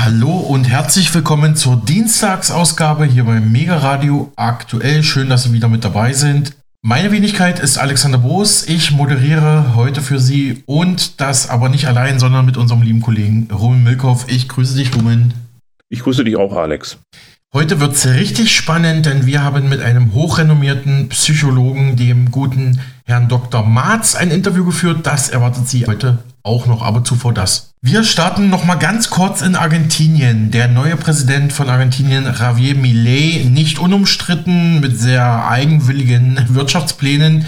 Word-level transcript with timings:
Hallo 0.00 0.30
und 0.30 0.68
herzlich 0.68 1.12
willkommen 1.12 1.56
zur 1.56 1.76
Dienstagsausgabe 1.76 3.04
hier 3.04 3.24
beim 3.24 3.50
Mega 3.50 3.78
Radio 3.78 4.32
aktuell. 4.36 5.02
Schön, 5.02 5.28
dass 5.28 5.42
Sie 5.42 5.52
wieder 5.52 5.68
mit 5.68 5.84
dabei 5.84 6.12
sind. 6.12 6.56
Meine 6.82 7.10
Wenigkeit 7.10 7.58
ist 7.58 7.78
Alexander 7.78 8.18
Boos. 8.18 8.68
Ich 8.68 8.92
moderiere 8.92 9.74
heute 9.74 10.00
für 10.00 10.20
Sie 10.20 10.62
und 10.66 11.20
das 11.20 11.50
aber 11.50 11.68
nicht 11.68 11.88
allein, 11.88 12.20
sondern 12.20 12.46
mit 12.46 12.56
unserem 12.56 12.82
lieben 12.82 13.00
Kollegen 13.00 13.48
Rumen 13.52 13.82
Milkov. 13.82 14.26
Ich 14.28 14.48
grüße 14.48 14.76
dich, 14.76 14.94
Rumen. 14.94 15.34
Ich 15.88 16.04
grüße 16.04 16.22
dich 16.22 16.36
auch, 16.36 16.56
Alex. 16.56 16.98
Heute 17.52 17.80
wird 17.80 17.94
es 17.94 18.06
richtig 18.06 18.54
spannend, 18.54 19.06
denn 19.06 19.26
wir 19.26 19.42
haben 19.42 19.68
mit 19.68 19.80
einem 19.80 20.14
hochrenommierten 20.14 21.08
Psychologen, 21.08 21.96
dem 21.96 22.30
guten 22.30 22.78
Herrn 23.08 23.26
Dr. 23.26 23.64
Marz, 23.64 24.14
ein 24.14 24.30
Interview 24.30 24.66
geführt. 24.66 25.06
Das 25.06 25.30
erwartet 25.30 25.66
Sie 25.66 25.86
heute 25.86 26.18
auch 26.42 26.66
noch, 26.66 26.82
aber 26.82 27.04
zuvor 27.04 27.32
das. 27.32 27.70
Wir 27.80 28.04
starten 28.04 28.50
noch 28.50 28.66
mal 28.66 28.74
ganz 28.74 29.08
kurz 29.08 29.40
in 29.40 29.56
Argentinien. 29.56 30.50
Der 30.50 30.68
neue 30.68 30.94
Präsident 30.94 31.54
von 31.54 31.70
Argentinien, 31.70 32.24
Javier 32.24 32.74
Milei, 32.74 33.46
nicht 33.48 33.78
unumstritten 33.78 34.80
mit 34.80 35.00
sehr 35.00 35.48
eigenwilligen 35.48 36.38
Wirtschaftsplänen, 36.54 37.46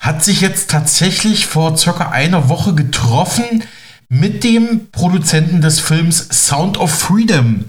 hat 0.00 0.24
sich 0.24 0.40
jetzt 0.40 0.70
tatsächlich 0.70 1.48
vor 1.48 1.76
circa 1.76 2.08
einer 2.08 2.48
Woche 2.48 2.74
getroffen 2.74 3.62
mit 4.08 4.42
dem 4.42 4.88
Produzenten 4.90 5.60
des 5.60 5.80
Films 5.80 6.28
Sound 6.30 6.78
of 6.78 6.90
Freedom. 6.90 7.66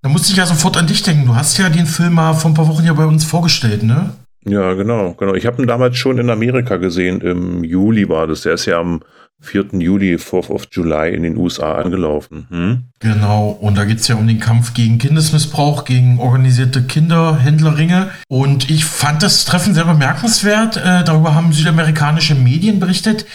Da 0.00 0.08
musste 0.08 0.30
ich 0.30 0.38
ja 0.38 0.46
sofort 0.46 0.78
an 0.78 0.86
dich 0.86 1.02
denken. 1.02 1.26
Du 1.26 1.36
hast 1.36 1.58
ja 1.58 1.68
den 1.68 1.86
Film 1.86 2.14
mal 2.14 2.32
vor 2.32 2.50
ein 2.50 2.54
paar 2.54 2.68
Wochen 2.68 2.86
ja 2.86 2.94
bei 2.94 3.04
uns 3.04 3.26
vorgestellt, 3.26 3.82
ne? 3.82 4.14
Ja, 4.44 4.74
genau, 4.74 5.14
genau. 5.14 5.34
Ich 5.34 5.46
habe 5.46 5.62
ihn 5.62 5.68
damals 5.68 5.96
schon 5.96 6.18
in 6.18 6.30
Amerika 6.30 6.76
gesehen. 6.76 7.20
Im 7.20 7.64
Juli 7.64 8.08
war 8.08 8.26
das. 8.26 8.42
Der 8.42 8.54
ist 8.54 8.66
ja 8.66 8.80
am 8.80 9.00
4. 9.40 9.80
Juli, 9.80 10.14
4th 10.14 10.50
of 10.50 10.68
July 10.70 11.14
in 11.14 11.24
den 11.24 11.36
USA 11.36 11.74
angelaufen. 11.74 12.46
Hm? 12.48 12.84
Genau, 13.00 13.50
und 13.60 13.76
da 13.76 13.84
geht 13.84 13.98
es 13.98 14.08
ja 14.08 14.14
um 14.14 14.26
den 14.26 14.38
Kampf 14.38 14.72
gegen 14.72 14.98
Kindesmissbrauch, 14.98 15.84
gegen 15.84 16.18
organisierte 16.20 16.82
Kinderhändlerringe. 16.82 18.10
Und 18.28 18.70
ich 18.70 18.84
fand 18.84 19.22
das 19.22 19.44
Treffen 19.44 19.74
sehr 19.74 19.84
bemerkenswert. 19.84 20.76
Äh, 20.76 21.04
darüber 21.04 21.34
haben 21.34 21.52
südamerikanische 21.52 22.36
Medien 22.36 22.78
berichtet. 22.78 23.26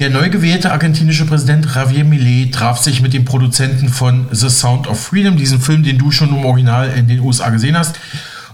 Der 0.00 0.10
neu 0.10 0.28
gewählte 0.28 0.72
argentinische 0.72 1.24
Präsident 1.24 1.72
Javier 1.72 2.04
Millet 2.04 2.52
traf 2.52 2.78
sich 2.78 3.00
mit 3.00 3.14
dem 3.14 3.24
Produzenten 3.24 3.88
von 3.88 4.26
The 4.32 4.50
Sound 4.50 4.88
of 4.88 4.98
Freedom, 4.98 5.36
diesen 5.36 5.60
Film, 5.60 5.84
den 5.84 5.98
du 5.98 6.10
schon 6.10 6.30
im 6.30 6.44
Original 6.44 6.92
in 6.96 7.06
den 7.06 7.20
USA 7.20 7.50
gesehen 7.50 7.78
hast. 7.78 8.00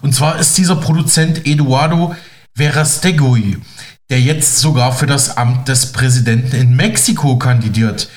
Und 0.03 0.15
zwar 0.15 0.39
ist 0.39 0.57
dieser 0.57 0.77
Produzent 0.77 1.47
Eduardo 1.47 2.15
Verastegui, 2.55 3.59
der 4.11 4.21
jetzt 4.21 4.59
sogar 4.59 4.93
für 4.93 5.07
das 5.07 5.37
Amt 5.37 5.69
des 5.69 5.93
Präsidenten 5.93 6.57
in 6.57 6.77
Mexiko 6.77 7.37
kandidiert. 7.37 8.09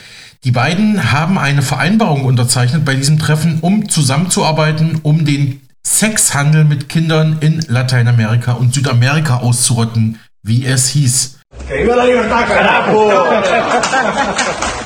Die 0.43 0.51
beiden 0.51 1.11
haben 1.11 1.37
eine 1.37 1.61
Vereinbarung 1.61 2.25
unterzeichnet 2.25 2.83
bei 2.83 2.95
diesem 2.95 3.19
Treffen, 3.19 3.59
um 3.61 3.87
zusammenzuarbeiten, 3.87 4.99
um 5.03 5.23
den 5.23 5.61
Sexhandel 5.85 6.65
mit 6.65 6.89
Kindern 6.89 7.37
in 7.39 7.63
Lateinamerika 7.67 8.53
und 8.53 8.73
Südamerika 8.73 9.37
auszurotten, 9.37 10.19
wie 10.41 10.65
es 10.65 10.89
hieß. 10.89 11.39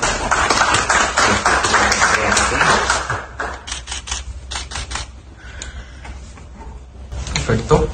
Perfekto. 7.47 7.87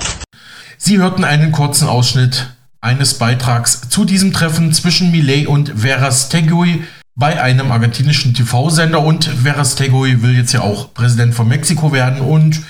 Sie 0.79 0.97
hörten 0.97 1.23
einen 1.23 1.51
kurzen 1.51 1.87
Ausschnitt 1.87 2.49
eines 2.81 3.19
Beitrags 3.19 3.87
zu 3.87 4.03
diesem 4.03 4.33
Treffen 4.33 4.73
zwischen 4.73 5.11
Millet 5.11 5.45
und 5.45 5.73
Verastegui 5.75 6.83
bei 7.15 7.39
einem 7.39 7.71
argentinischen 7.71 8.33
TV-Sender 8.33 8.99
und 8.99 9.25
Verastegui 9.25 10.23
will 10.23 10.35
jetzt 10.35 10.53
ja 10.53 10.61
auch 10.61 10.95
Präsident 10.95 11.35
von 11.35 11.47
Mexiko 11.47 11.91
werden 11.91 12.19
und 12.19 12.61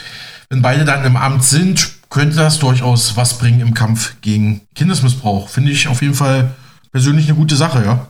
wenn 0.49 0.61
beide 0.61 0.83
dann 0.83 1.05
im 1.05 1.15
Amt 1.15 1.45
sind, 1.45 1.89
könnte 2.09 2.35
das 2.35 2.59
durchaus 2.59 3.15
was 3.15 3.37
bringen 3.37 3.61
im 3.61 3.73
Kampf 3.73 4.15
gegen 4.19 4.59
Kindesmissbrauch. 4.75 5.47
Finde 5.47 5.71
ich 5.71 5.87
auf 5.87 6.01
jeden 6.01 6.15
Fall 6.15 6.51
persönlich 6.91 7.27
eine 7.27 7.37
gute 7.37 7.55
Sache, 7.55 7.81
ja. 7.85 8.07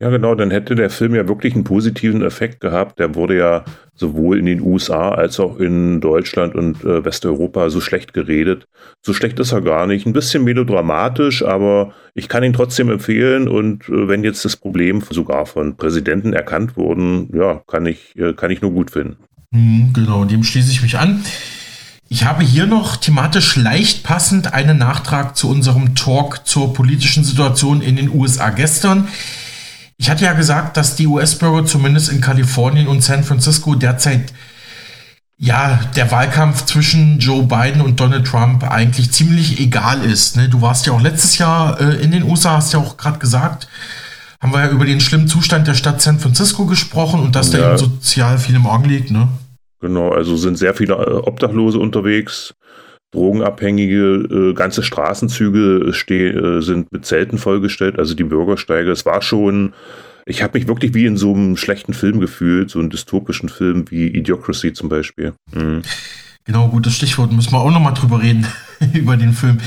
Ja, 0.00 0.10
genau, 0.10 0.36
dann 0.36 0.52
hätte 0.52 0.76
der 0.76 0.90
Film 0.90 1.16
ja 1.16 1.26
wirklich 1.26 1.54
einen 1.54 1.64
positiven 1.64 2.22
Effekt 2.22 2.60
gehabt. 2.60 3.00
Der 3.00 3.16
wurde 3.16 3.36
ja 3.36 3.64
sowohl 3.94 4.38
in 4.38 4.46
den 4.46 4.60
USA 4.60 5.10
als 5.10 5.40
auch 5.40 5.58
in 5.58 6.00
Deutschland 6.00 6.54
und 6.54 6.84
äh, 6.84 7.04
Westeuropa 7.04 7.68
so 7.68 7.80
schlecht 7.80 8.12
geredet. 8.12 8.68
So 9.02 9.12
schlecht 9.12 9.40
ist 9.40 9.50
er 9.50 9.60
gar 9.60 9.88
nicht. 9.88 10.06
Ein 10.06 10.12
bisschen 10.12 10.44
melodramatisch, 10.44 11.44
aber 11.44 11.94
ich 12.14 12.28
kann 12.28 12.44
ihn 12.44 12.52
trotzdem 12.52 12.90
empfehlen. 12.90 13.48
Und 13.48 13.88
äh, 13.88 14.06
wenn 14.06 14.22
jetzt 14.22 14.44
das 14.44 14.56
Problem 14.56 15.02
sogar 15.10 15.46
von 15.46 15.76
Präsidenten 15.76 16.32
erkannt 16.32 16.76
wurden, 16.76 17.30
ja, 17.34 17.60
kann 17.66 17.84
ich, 17.86 18.16
äh, 18.16 18.34
kann 18.34 18.52
ich 18.52 18.62
nur 18.62 18.70
gut 18.70 18.92
finden. 18.92 19.16
Hm, 19.52 19.90
genau, 19.94 20.24
dem 20.24 20.44
schließe 20.44 20.70
ich 20.70 20.80
mich 20.80 20.96
an. 20.96 21.24
Ich 22.08 22.24
habe 22.24 22.44
hier 22.44 22.66
noch 22.66 22.96
thematisch 22.96 23.56
leicht 23.56 24.04
passend 24.04 24.54
einen 24.54 24.78
Nachtrag 24.78 25.36
zu 25.36 25.50
unserem 25.50 25.96
Talk 25.96 26.46
zur 26.46 26.72
politischen 26.72 27.24
Situation 27.24 27.82
in 27.82 27.96
den 27.96 28.10
USA 28.10 28.50
gestern. 28.50 29.08
Ich 29.98 30.08
hatte 30.08 30.24
ja 30.24 30.32
gesagt, 30.32 30.76
dass 30.76 30.96
die 30.96 31.06
US-Bürger 31.06 31.66
zumindest 31.66 32.10
in 32.10 32.20
Kalifornien 32.20 32.86
und 32.86 33.02
San 33.02 33.24
Francisco 33.24 33.74
derzeit 33.74 34.32
ja, 35.40 35.80
der 35.94 36.10
Wahlkampf 36.10 36.64
zwischen 36.64 37.20
Joe 37.20 37.44
Biden 37.44 37.80
und 37.80 38.00
Donald 38.00 38.26
Trump 38.26 38.64
eigentlich 38.64 39.12
ziemlich 39.12 39.60
egal 39.60 40.04
ist. 40.04 40.36
Ne? 40.36 40.48
Du 40.48 40.60
warst 40.60 40.86
ja 40.86 40.92
auch 40.92 41.00
letztes 41.00 41.38
Jahr 41.38 41.80
äh, 41.80 42.02
in 42.02 42.10
den 42.10 42.24
USA, 42.24 42.56
hast 42.56 42.72
ja 42.72 42.80
auch 42.80 42.96
gerade 42.96 43.18
gesagt, 43.20 43.68
haben 44.40 44.52
wir 44.52 44.64
ja 44.64 44.70
über 44.70 44.84
den 44.84 45.00
schlimmen 45.00 45.28
Zustand 45.28 45.68
der 45.68 45.74
Stadt 45.74 46.02
San 46.02 46.18
Francisco 46.18 46.66
gesprochen 46.66 47.20
und 47.20 47.36
dass 47.36 47.52
ja. 47.52 47.60
da 47.60 47.68
eben 47.68 47.78
sozial 47.78 48.38
viel 48.38 48.56
im 48.56 48.66
Argen 48.66 48.88
liegt, 48.88 49.10
ne? 49.10 49.28
Genau, 49.80 50.10
also 50.10 50.36
sind 50.36 50.58
sehr 50.58 50.74
viele 50.74 50.94
äh, 50.94 51.12
Obdachlose 51.24 51.78
unterwegs, 51.78 52.54
Drogenabhängige, 53.12 54.50
äh, 54.50 54.54
ganze 54.54 54.82
Straßenzüge 54.82 55.92
steh, 55.92 56.28
äh, 56.28 56.60
sind 56.60 56.92
mit 56.92 57.06
Zelten 57.06 57.38
vollgestellt, 57.38 57.98
also 57.98 58.14
die 58.14 58.24
Bürgersteige. 58.24 58.90
Es 58.90 59.06
war 59.06 59.22
schon, 59.22 59.72
ich 60.26 60.42
habe 60.42 60.58
mich 60.58 60.68
wirklich 60.68 60.94
wie 60.94 61.06
in 61.06 61.16
so 61.16 61.34
einem 61.34 61.56
schlechten 61.56 61.94
Film 61.94 62.20
gefühlt, 62.20 62.70
so 62.70 62.78
einem 62.78 62.90
dystopischen 62.90 63.48
Film 63.48 63.90
wie 63.90 64.08
Idiocracy 64.08 64.72
zum 64.74 64.88
Beispiel. 64.88 65.32
Mhm. 65.52 65.82
Genau, 66.44 66.68
gutes 66.68 66.94
Stichwort, 66.94 67.32
müssen 67.32 67.52
wir 67.52 67.60
auch 67.60 67.70
nochmal 67.70 67.94
drüber 67.94 68.22
reden, 68.22 68.46
über 68.94 69.16
den 69.16 69.32
Film. 69.32 69.58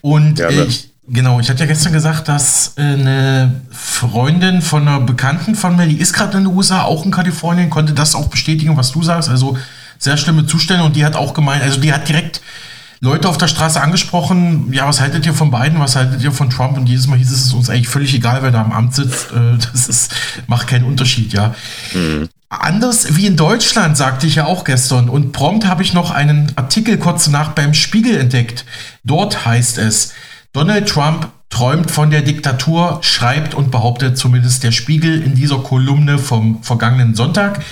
Und 0.00 0.38
ja, 0.38 0.50
ich, 0.50 0.92
Genau, 1.08 1.40
ich 1.40 1.50
hatte 1.50 1.60
ja 1.60 1.66
gestern 1.66 1.92
gesagt, 1.92 2.28
dass 2.28 2.74
äh, 2.76 2.82
eine 2.82 3.60
Freundin 3.70 4.62
von 4.62 4.86
einer 4.86 5.00
Bekannten 5.00 5.56
von 5.56 5.74
mir, 5.74 5.86
die 5.86 5.98
ist 5.98 6.12
gerade 6.12 6.38
in 6.38 6.44
den 6.44 6.54
USA, 6.54 6.82
auch 6.82 7.04
in 7.04 7.10
Kalifornien, 7.10 7.70
konnte 7.70 7.92
das 7.92 8.14
auch 8.14 8.28
bestätigen, 8.28 8.76
was 8.76 8.92
du 8.92 9.02
sagst. 9.02 9.28
Also 9.28 9.58
sehr 9.98 10.16
schlimme 10.16 10.46
Zustände 10.46 10.84
und 10.84 10.94
die 10.94 11.04
hat 11.04 11.16
auch 11.16 11.34
gemeint, 11.34 11.62
also 11.62 11.80
die 11.80 11.92
hat 11.92 12.08
direkt 12.08 12.40
Leute 13.04 13.28
auf 13.28 13.36
der 13.36 13.48
Straße 13.48 13.80
angesprochen, 13.80 14.72
ja, 14.72 14.86
was 14.86 15.00
haltet 15.00 15.26
ihr 15.26 15.34
von 15.34 15.50
Biden, 15.50 15.80
was 15.80 15.96
haltet 15.96 16.22
ihr 16.22 16.30
von 16.30 16.50
Trump? 16.50 16.78
Und 16.78 16.88
jedes 16.88 17.08
Mal 17.08 17.18
hieß 17.18 17.32
es 17.32 17.52
uns 17.52 17.68
eigentlich 17.68 17.88
völlig 17.88 18.14
egal, 18.14 18.44
wer 18.44 18.52
da 18.52 18.60
am 18.60 18.70
Amt 18.70 18.94
sitzt. 18.94 19.32
Äh, 19.32 19.58
das 19.72 19.88
ist, 19.88 20.14
macht 20.46 20.68
keinen 20.68 20.84
Unterschied, 20.84 21.32
ja. 21.32 21.52
Mhm. 21.94 22.28
Anders 22.48 23.16
wie 23.16 23.26
in 23.26 23.36
Deutschland, 23.36 23.96
sagte 23.96 24.28
ich 24.28 24.36
ja 24.36 24.46
auch 24.46 24.62
gestern. 24.62 25.08
Und 25.08 25.32
prompt 25.32 25.66
habe 25.66 25.82
ich 25.82 25.94
noch 25.94 26.12
einen 26.12 26.52
Artikel 26.54 26.96
kurz 26.96 27.26
nach 27.26 27.50
beim 27.52 27.74
Spiegel 27.74 28.16
entdeckt. 28.16 28.64
Dort 29.02 29.46
heißt 29.46 29.78
es, 29.78 30.12
Donald 30.52 30.88
Trump 30.88 31.28
träumt 31.50 31.90
von 31.90 32.10
der 32.10 32.22
Diktatur, 32.22 33.00
schreibt 33.02 33.54
und 33.54 33.72
behauptet 33.72 34.16
zumindest 34.16 34.62
der 34.62 34.70
Spiegel 34.70 35.20
in 35.22 35.34
dieser 35.34 35.58
Kolumne 35.58 36.20
vom 36.20 36.62
vergangenen 36.62 37.16
Sonntag. 37.16 37.64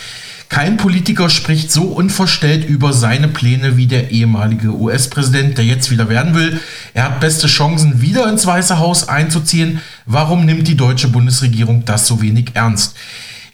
Kein 0.51 0.79
Politiker 0.79 1.31
spricht 1.31 1.71
so 1.71 1.85
unverstellt 1.85 2.69
über 2.69 2.93
seine 2.93 3.29
Pläne 3.29 3.77
wie 3.77 3.87
der 3.87 4.11
ehemalige 4.11 4.75
US-Präsident, 4.75 5.57
der 5.57 5.65
jetzt 5.65 5.93
wieder 5.93 6.09
werden 6.09 6.35
will. 6.35 6.61
Er 6.93 7.05
hat 7.05 7.21
beste 7.21 7.47
Chancen, 7.47 8.03
wieder 8.03 8.29
ins 8.29 8.47
Weiße 8.47 8.81
Haus 8.81 9.09
einzuziehen. 9.09 9.81
Warum 10.07 10.45
nimmt 10.45 10.67
die 10.67 10.77
deutsche 10.77 11.07
Bundesregierung 11.07 11.85
das 11.85 12.09
so 12.09 12.21
wenig 12.21 12.51
ernst? 12.55 12.97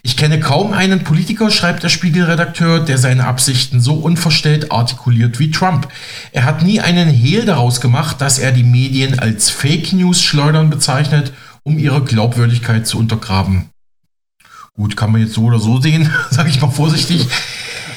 Ich 0.01 0.17
kenne 0.17 0.39
kaum 0.39 0.73
einen 0.73 1.03
Politiker, 1.03 1.51
schreibt 1.51 1.83
der 1.83 1.89
Spiegelredakteur, 1.89 2.79
der 2.79 2.97
seine 2.97 3.27
Absichten 3.27 3.79
so 3.79 3.93
unverstellt 3.93 4.71
artikuliert 4.71 5.37
wie 5.37 5.51
Trump. 5.51 5.87
Er 6.31 6.45
hat 6.45 6.63
nie 6.63 6.79
einen 6.79 7.09
Hehl 7.09 7.45
daraus 7.45 7.79
gemacht, 7.79 8.21
dass 8.21 8.39
er 8.39 8.51
die 8.51 8.63
Medien 8.63 9.19
als 9.19 9.51
Fake 9.51 9.93
News 9.93 10.23
schleudern 10.23 10.71
bezeichnet, 10.71 11.31
um 11.61 11.77
ihre 11.77 12.03
Glaubwürdigkeit 12.03 12.87
zu 12.87 12.97
untergraben. 12.97 13.69
Gut, 14.77 14.95
kann 14.95 15.11
man 15.11 15.21
jetzt 15.21 15.33
so 15.33 15.43
oder 15.45 15.59
so 15.59 15.81
sehen, 15.81 16.09
sage 16.29 16.49
ich 16.49 16.61
mal 16.61 16.69
vorsichtig. 16.69 17.27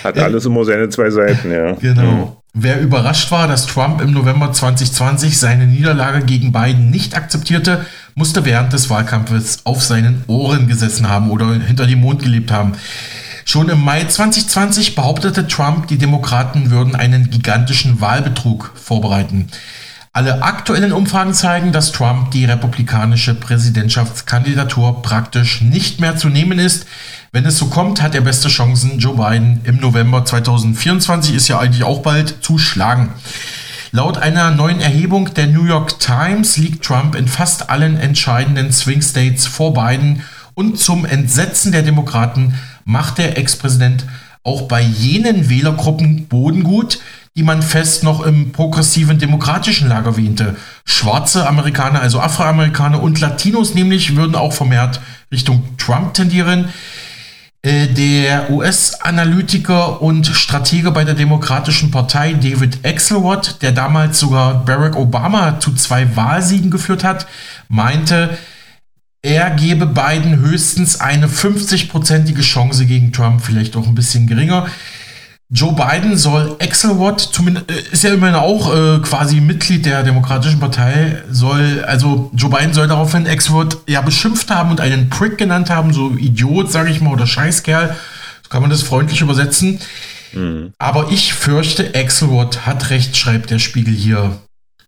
Hat 0.02 0.18
alles 0.18 0.46
immer 0.46 0.64
seine 0.64 0.88
zwei 0.88 1.10
Seiten, 1.10 1.52
ja. 1.52 1.72
Genau. 1.72 2.42
Wer 2.54 2.80
überrascht 2.80 3.30
war, 3.30 3.46
dass 3.46 3.66
Trump 3.66 4.00
im 4.00 4.12
November 4.12 4.50
2020 4.50 5.38
seine 5.38 5.66
Niederlage 5.66 6.24
gegen 6.24 6.52
Biden 6.52 6.90
nicht 6.90 7.14
akzeptierte, 7.14 7.84
musste 8.14 8.44
während 8.46 8.72
des 8.72 8.90
Wahlkampfes 8.90 9.60
auf 9.64 9.82
seinen 9.82 10.24
Ohren 10.26 10.66
gesessen 10.66 11.08
haben 11.08 11.30
oder 11.30 11.52
hinter 11.52 11.86
dem 11.86 12.00
Mond 12.00 12.22
gelebt 12.22 12.50
haben. 12.50 12.72
Schon 13.44 13.68
im 13.68 13.84
Mai 13.84 14.04
2020 14.04 14.94
behauptete 14.94 15.46
Trump, 15.48 15.86
die 15.88 15.98
Demokraten 15.98 16.70
würden 16.70 16.96
einen 16.96 17.30
gigantischen 17.30 18.00
Wahlbetrug 18.00 18.72
vorbereiten. 18.74 19.48
Alle 20.12 20.42
aktuellen 20.42 20.92
Umfragen 20.92 21.34
zeigen, 21.34 21.70
dass 21.70 21.92
Trump 21.92 22.32
die 22.32 22.44
republikanische 22.44 23.32
Präsidentschaftskandidatur 23.32 25.02
praktisch 25.02 25.60
nicht 25.60 26.00
mehr 26.00 26.16
zu 26.16 26.28
nehmen 26.28 26.58
ist. 26.58 26.86
Wenn 27.30 27.46
es 27.46 27.58
so 27.58 27.66
kommt, 27.66 28.02
hat 28.02 28.16
er 28.16 28.22
beste 28.22 28.48
Chancen, 28.48 28.98
Joe 28.98 29.14
Biden 29.14 29.60
im 29.62 29.76
November 29.76 30.24
2024 30.24 31.36
ist 31.36 31.46
ja 31.46 31.60
eigentlich 31.60 31.84
auch 31.84 32.02
bald 32.02 32.42
zu 32.42 32.58
schlagen. 32.58 33.10
Laut 33.92 34.18
einer 34.18 34.50
neuen 34.50 34.80
Erhebung 34.80 35.32
der 35.34 35.46
New 35.46 35.64
York 35.64 36.00
Times 36.00 36.56
liegt 36.56 36.84
Trump 36.84 37.14
in 37.14 37.28
fast 37.28 37.70
allen 37.70 37.96
entscheidenden 37.96 38.72
Swing 38.72 39.02
States 39.02 39.46
vor 39.46 39.74
Biden 39.74 40.24
und 40.54 40.76
zum 40.76 41.04
Entsetzen 41.04 41.70
der 41.70 41.82
Demokraten 41.82 42.54
macht 42.84 43.18
der 43.18 43.38
Ex-Präsident 43.38 44.06
auch 44.42 44.62
bei 44.62 44.80
jenen 44.80 45.50
Wählergruppen 45.50 46.26
Bodengut, 46.26 46.98
die 47.40 47.46
man 47.46 47.62
fest 47.62 48.04
noch 48.04 48.20
im 48.20 48.52
progressiven 48.52 49.18
demokratischen 49.18 49.88
Lager 49.88 50.18
wähnte. 50.18 50.56
Schwarze 50.84 51.48
Amerikaner, 51.48 52.02
also 52.02 52.20
Afroamerikaner 52.20 53.02
und 53.02 53.18
Latinos 53.18 53.74
nämlich 53.74 54.14
würden 54.14 54.34
auch 54.34 54.52
vermehrt 54.52 55.00
Richtung 55.32 55.62
Trump 55.78 56.12
tendieren. 56.12 56.68
Äh, 57.62 57.86
der 57.86 58.50
US-Analytiker 58.50 60.02
und 60.02 60.26
Stratege 60.26 60.90
bei 60.90 61.04
der 61.04 61.14
Demokratischen 61.14 61.90
Partei 61.90 62.34
David 62.34 62.84
Axelrod, 62.84 63.62
der 63.62 63.72
damals 63.72 64.18
sogar 64.18 64.62
Barack 64.66 64.96
Obama 64.96 65.60
zu 65.60 65.74
zwei 65.74 66.14
Wahlsiegen 66.16 66.70
geführt 66.70 67.04
hat, 67.04 67.26
meinte, 67.70 68.36
er 69.22 69.48
gebe 69.48 69.86
Biden 69.86 70.40
höchstens 70.40 71.00
eine 71.00 71.26
50-prozentige 71.26 72.42
Chance 72.42 72.84
gegen 72.84 73.14
Trump, 73.14 73.40
vielleicht 73.42 73.76
auch 73.76 73.86
ein 73.86 73.94
bisschen 73.94 74.26
geringer. 74.26 74.66
Joe 75.52 75.74
Biden 75.74 76.16
soll 76.16 76.56
Axelrod, 76.60 77.20
zumindest 77.20 77.70
äh, 77.70 77.92
ist 77.92 78.04
ja 78.04 78.14
immerhin 78.14 78.36
auch 78.36 78.72
äh, 78.72 79.00
quasi 79.00 79.40
Mitglied 79.40 79.84
der 79.84 80.04
Demokratischen 80.04 80.60
Partei, 80.60 81.22
soll, 81.28 81.84
also 81.84 82.30
Joe 82.34 82.50
Biden 82.50 82.72
soll 82.72 82.86
daraufhin 82.86 83.26
Axelrod 83.26 83.78
ja 83.88 84.00
beschimpft 84.00 84.48
haben 84.50 84.70
und 84.70 84.80
einen 84.80 85.10
Prick 85.10 85.38
genannt 85.38 85.68
haben, 85.68 85.92
so 85.92 86.12
Idiot, 86.12 86.70
sage 86.70 86.90
ich 86.90 87.00
mal, 87.00 87.12
oder 87.12 87.26
Scheißkerl. 87.26 87.96
So 88.42 88.48
kann 88.48 88.62
man 88.62 88.70
das 88.70 88.82
freundlich 88.82 89.22
übersetzen. 89.22 89.80
Mhm. 90.32 90.72
Aber 90.78 91.10
ich 91.10 91.34
fürchte, 91.34 91.94
Axelrod 91.96 92.64
hat 92.64 92.90
recht, 92.90 93.16
schreibt 93.16 93.50
der 93.50 93.58
Spiegel 93.58 93.92
hier 93.92 94.38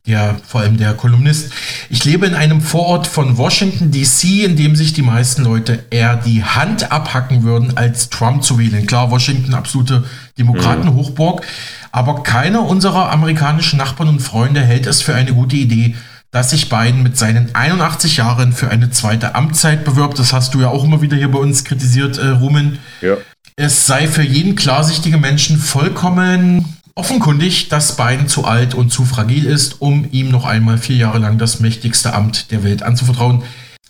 der, 0.06 0.40
vor 0.44 0.62
allem 0.62 0.78
der 0.78 0.94
Kolumnist. 0.94 1.52
Ich 1.88 2.04
lebe 2.04 2.26
in 2.26 2.34
einem 2.34 2.60
Vorort 2.60 3.06
von 3.06 3.38
Washington 3.38 3.93
DC, 3.93 4.44
in 4.44 4.56
dem 4.56 4.75
sich 4.75 4.93
die 4.93 5.02
meisten 5.02 5.44
Leute 5.44 5.84
eher 5.90 6.16
die 6.16 6.43
Hand 6.43 6.90
abhacken 6.90 7.44
würden, 7.44 7.76
als 7.76 8.10
Trump 8.10 8.43
zu 8.43 8.58
wählen. 8.58 8.87
Klar, 8.87 9.10
Washington 9.10 9.54
absolute 9.54 10.04
Demokratenhochburg, 10.38 11.46
aber 11.93 12.22
keiner 12.25 12.64
unserer 12.64 13.10
amerikanischen 13.12 13.76
Nachbarn 13.76 14.08
und 14.08 14.20
Freunde 14.20 14.60
hält 14.60 14.87
es 14.87 15.02
für 15.02 15.14
eine 15.14 15.34
gute 15.34 15.56
Idee, 15.56 15.94
dass 16.32 16.50
sich 16.50 16.69
Biden 16.69 17.02
mit 17.02 17.16
seinen 17.16 17.55
81 17.55 18.16
Jahren 18.16 18.52
für 18.52 18.70
eine 18.70 18.90
zweite 18.90 19.34
Amtszeit 19.34 19.84
bewirbt. 19.84 20.19
Das 20.19 20.32
hast 20.32 20.55
du 20.55 20.62
ja 20.62 20.69
auch 20.69 20.82
immer 20.82 21.02
wieder 21.02 21.16
hier 21.16 21.31
bei 21.31 21.38
uns 21.38 21.62
kritisiert, 21.62 22.19
äh, 22.19 22.28
Rumen. 22.28 22.78
Ja. 23.02 23.19
Es 23.55 23.87
sei 23.87 24.08
für 24.08 24.22
jeden 24.22 24.56
klarsichtigen 24.56 25.20
Menschen 25.20 25.58
vollkommen 25.58 26.78
offenkundig, 26.94 27.68
dass 27.68 27.96
Biden 27.96 28.28
zu 28.28 28.44
alt 28.44 28.74
und 28.74 28.92
zu 28.92 29.04
fragil 29.04 29.46
ist, 29.46 29.80
um 29.80 30.06
ihm 30.10 30.30
noch 30.30 30.44
einmal 30.44 30.78
vier 30.78 30.96
Jahre 30.96 31.18
lang 31.18 31.38
das 31.38 31.60
mächtigste 31.60 32.12
Amt 32.14 32.50
der 32.50 32.64
Welt 32.64 32.82
anzuvertrauen. 32.82 33.42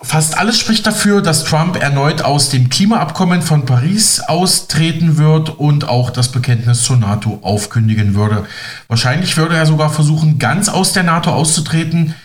Fast 0.04 0.36
alles 0.36 0.58
spricht 0.58 0.84
dafür, 0.86 1.22
dass 1.22 1.44
Trump 1.44 1.80
erneut 1.80 2.22
aus 2.22 2.48
dem 2.48 2.68
Klimaabkommen 2.68 3.40
von 3.40 3.66
Paris 3.66 4.18
austreten 4.20 5.16
wird 5.16 5.50
und 5.50 5.88
auch 5.88 6.10
das 6.10 6.32
Bekenntnis 6.32 6.82
zur 6.82 6.96
NATO 6.96 7.38
aufkündigen 7.42 8.14
würde. 8.14 8.44
Wahrscheinlich 8.88 9.36
würde 9.36 9.54
er 9.54 9.64
sogar 9.64 9.90
versuchen, 9.90 10.40
ganz 10.40 10.68
aus 10.68 10.92
der 10.92 11.04
NATO 11.04 11.30
auszutreten, 11.30 12.16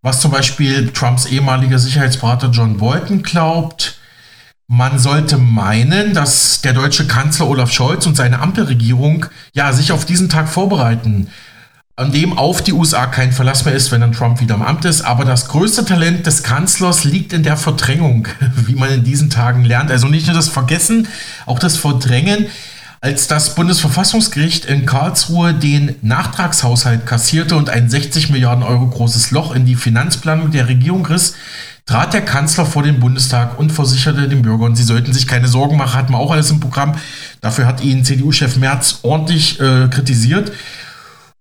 was 0.00 0.20
zum 0.20 0.30
Beispiel 0.30 0.88
Trumps 0.88 1.26
ehemaliger 1.26 1.78
Sicherheitsberater 1.78 2.48
John 2.48 2.78
Bolton 2.78 3.22
glaubt. 3.22 3.97
Man 4.70 4.98
sollte 4.98 5.38
meinen, 5.38 6.12
dass 6.12 6.60
der 6.60 6.74
deutsche 6.74 7.06
Kanzler 7.06 7.48
Olaf 7.48 7.72
Scholz 7.72 8.04
und 8.04 8.18
seine 8.18 8.40
Ampelregierung 8.40 9.24
ja 9.54 9.72
sich 9.72 9.92
auf 9.92 10.04
diesen 10.04 10.28
Tag 10.28 10.46
vorbereiten, 10.46 11.28
an 11.96 12.12
dem 12.12 12.36
auf 12.36 12.60
die 12.60 12.74
USA 12.74 13.06
kein 13.06 13.32
Verlass 13.32 13.64
mehr 13.64 13.72
ist, 13.72 13.90
wenn 13.92 14.02
dann 14.02 14.12
Trump 14.12 14.40
wieder 14.42 14.56
im 14.56 14.62
Amt 14.62 14.84
ist. 14.84 15.00
Aber 15.00 15.24
das 15.24 15.48
größte 15.48 15.86
Talent 15.86 16.26
des 16.26 16.42
Kanzlers 16.42 17.04
liegt 17.04 17.32
in 17.32 17.44
der 17.44 17.56
Verdrängung, 17.56 18.28
wie 18.66 18.74
man 18.74 18.90
in 18.90 19.04
diesen 19.04 19.30
Tagen 19.30 19.64
lernt. 19.64 19.90
Also 19.90 20.06
nicht 20.06 20.26
nur 20.26 20.36
das 20.36 20.48
Vergessen, 20.48 21.08
auch 21.46 21.58
das 21.58 21.78
Verdrängen. 21.78 22.48
Als 23.00 23.26
das 23.26 23.54
Bundesverfassungsgericht 23.54 24.66
in 24.66 24.84
Karlsruhe 24.84 25.54
den 25.54 25.94
Nachtragshaushalt 26.02 27.06
kassierte 27.06 27.56
und 27.56 27.70
ein 27.70 27.88
60 27.88 28.28
Milliarden 28.28 28.64
Euro 28.64 28.88
großes 28.88 29.30
Loch 29.30 29.54
in 29.54 29.64
die 29.64 29.76
Finanzplanung 29.76 30.50
der 30.50 30.68
Regierung 30.68 31.06
riss, 31.06 31.34
trat 31.88 32.12
der 32.12 32.20
Kanzler 32.20 32.66
vor 32.66 32.82
den 32.82 33.00
Bundestag 33.00 33.58
und 33.58 33.72
versicherte 33.72 34.28
den 34.28 34.42
Bürgern, 34.42 34.76
sie 34.76 34.84
sollten 34.84 35.14
sich 35.14 35.26
keine 35.26 35.48
Sorgen 35.48 35.78
machen, 35.78 35.98
hatten 35.98 36.12
wir 36.12 36.18
auch 36.18 36.30
alles 36.30 36.50
im 36.50 36.60
Programm. 36.60 36.94
Dafür 37.40 37.66
hat 37.66 37.80
ihn 37.82 38.04
CDU-Chef 38.04 38.56
Merz 38.56 39.00
ordentlich 39.02 39.58
äh, 39.58 39.88
kritisiert. 39.88 40.52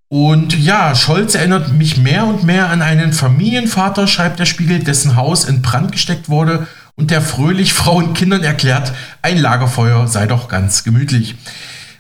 Und 0.08 0.58
ja, 0.58 0.96
Scholz 0.96 1.36
erinnert 1.36 1.74
mich 1.74 1.98
mehr 1.98 2.26
und 2.26 2.46
mehr 2.46 2.70
an 2.70 2.82
einen 2.82 3.12
Familienvater, 3.12 4.08
schreibt 4.08 4.40
der 4.40 4.46
Spiegel, 4.46 4.80
dessen 4.80 5.18
Haus 5.18 5.44
in 5.44 5.62
Brand 5.62 5.92
gesteckt 5.92 6.30
wurde 6.30 6.66
und 6.96 7.12
der 7.12 7.22
fröhlich 7.22 7.74
Frau 7.74 7.98
und 7.98 8.14
Kindern 8.14 8.42
erklärt, 8.42 8.94
ein 9.22 9.38
Lagerfeuer 9.38 10.08
sei 10.08 10.28
doch 10.28 10.48
ganz 10.48 10.86
gemütlich. 10.86 11.36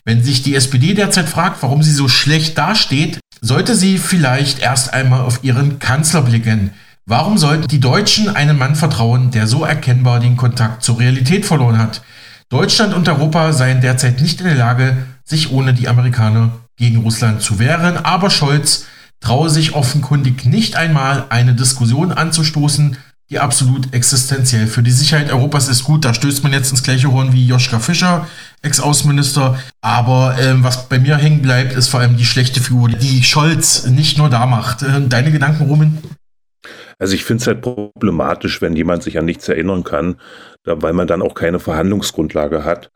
Wenn 0.05 0.23
sich 0.23 0.41
die 0.41 0.55
SPD 0.55 0.93
derzeit 0.93 1.27
fragt, 1.27 1.61
warum 1.63 1.83
sie 1.83 1.91
so 1.91 2.07
schlecht 2.07 2.57
dasteht, 2.57 3.19
sollte 3.41 3.75
sie 3.75 3.97
vielleicht 3.97 4.59
erst 4.59 4.93
einmal 4.93 5.19
auf 5.19 5.43
ihren 5.43 5.79
Kanzler 5.79 6.21
blicken. 6.21 6.71
Warum 7.09 7.37
sollten 7.37 7.69
die 7.69 7.79
Deutschen 7.79 8.35
einem 8.35 8.57
Mann 8.57 8.75
vertrauen, 8.75 9.31
der 9.31 9.47
so 9.47 9.63
erkennbar 9.63 10.19
den 10.19 10.35
Kontakt 10.35 10.83
zur 10.83 10.99
Realität 10.99 11.45
verloren 11.45 11.77
hat? 11.77 12.01
Deutschland 12.49 12.93
und 12.93 13.07
Europa 13.07 13.53
seien 13.53 13.79
derzeit 13.79 14.19
nicht 14.19 14.41
in 14.41 14.47
der 14.47 14.57
Lage, 14.57 14.97
sich 15.23 15.53
ohne 15.53 15.73
die 15.73 15.87
Amerikaner 15.87 16.51
gegen 16.75 16.97
Russland 16.97 17.41
zu 17.41 17.59
wehren, 17.59 17.95
aber 17.95 18.29
Scholz 18.29 18.87
traue 19.21 19.49
sich 19.49 19.73
offenkundig 19.73 20.43
nicht 20.43 20.75
einmal 20.75 21.27
eine 21.29 21.53
Diskussion 21.53 22.11
anzustoßen, 22.11 22.97
die 23.29 23.39
absolut 23.39 23.93
existenziell 23.93 24.67
für 24.67 24.83
die 24.83 24.91
Sicherheit 24.91 25.31
Europas 25.31 25.69
ist. 25.69 25.85
Gut, 25.85 26.03
da 26.03 26.13
stößt 26.13 26.43
man 26.43 26.51
jetzt 26.51 26.71
ins 26.71 26.83
gleiche 26.83 27.09
Horn 27.09 27.31
wie 27.31 27.47
Joschka 27.47 27.79
Fischer, 27.79 28.27
Ex-Außenminister. 28.63 29.57
Aber 29.79 30.35
ähm, 30.41 30.61
was 30.65 30.89
bei 30.89 30.99
mir 30.99 31.15
hängen 31.15 31.41
bleibt, 31.41 31.71
ist 31.71 31.87
vor 31.87 32.01
allem 32.01 32.17
die 32.17 32.25
schlechte 32.25 32.59
Figur, 32.59 32.89
die 32.89 33.23
Scholz 33.23 33.85
nicht 33.85 34.17
nur 34.17 34.29
da 34.29 34.45
macht. 34.45 34.83
Äh, 34.83 35.07
deine 35.07 35.31
Gedanken, 35.31 35.63
Roman? 35.63 35.99
Also 36.99 37.13
ich 37.15 37.23
finde 37.23 37.41
es 37.41 37.47
halt 37.47 37.61
problematisch, 37.61 38.61
wenn 38.61 38.75
jemand 38.75 39.03
sich 39.03 39.17
an 39.17 39.25
nichts 39.25 39.47
erinnern 39.47 39.83
kann, 39.83 40.19
da, 40.63 40.81
weil 40.81 40.93
man 40.93 41.07
dann 41.07 41.21
auch 41.21 41.33
keine 41.33 41.59
Verhandlungsgrundlage 41.59 42.63
hat. 42.63 42.91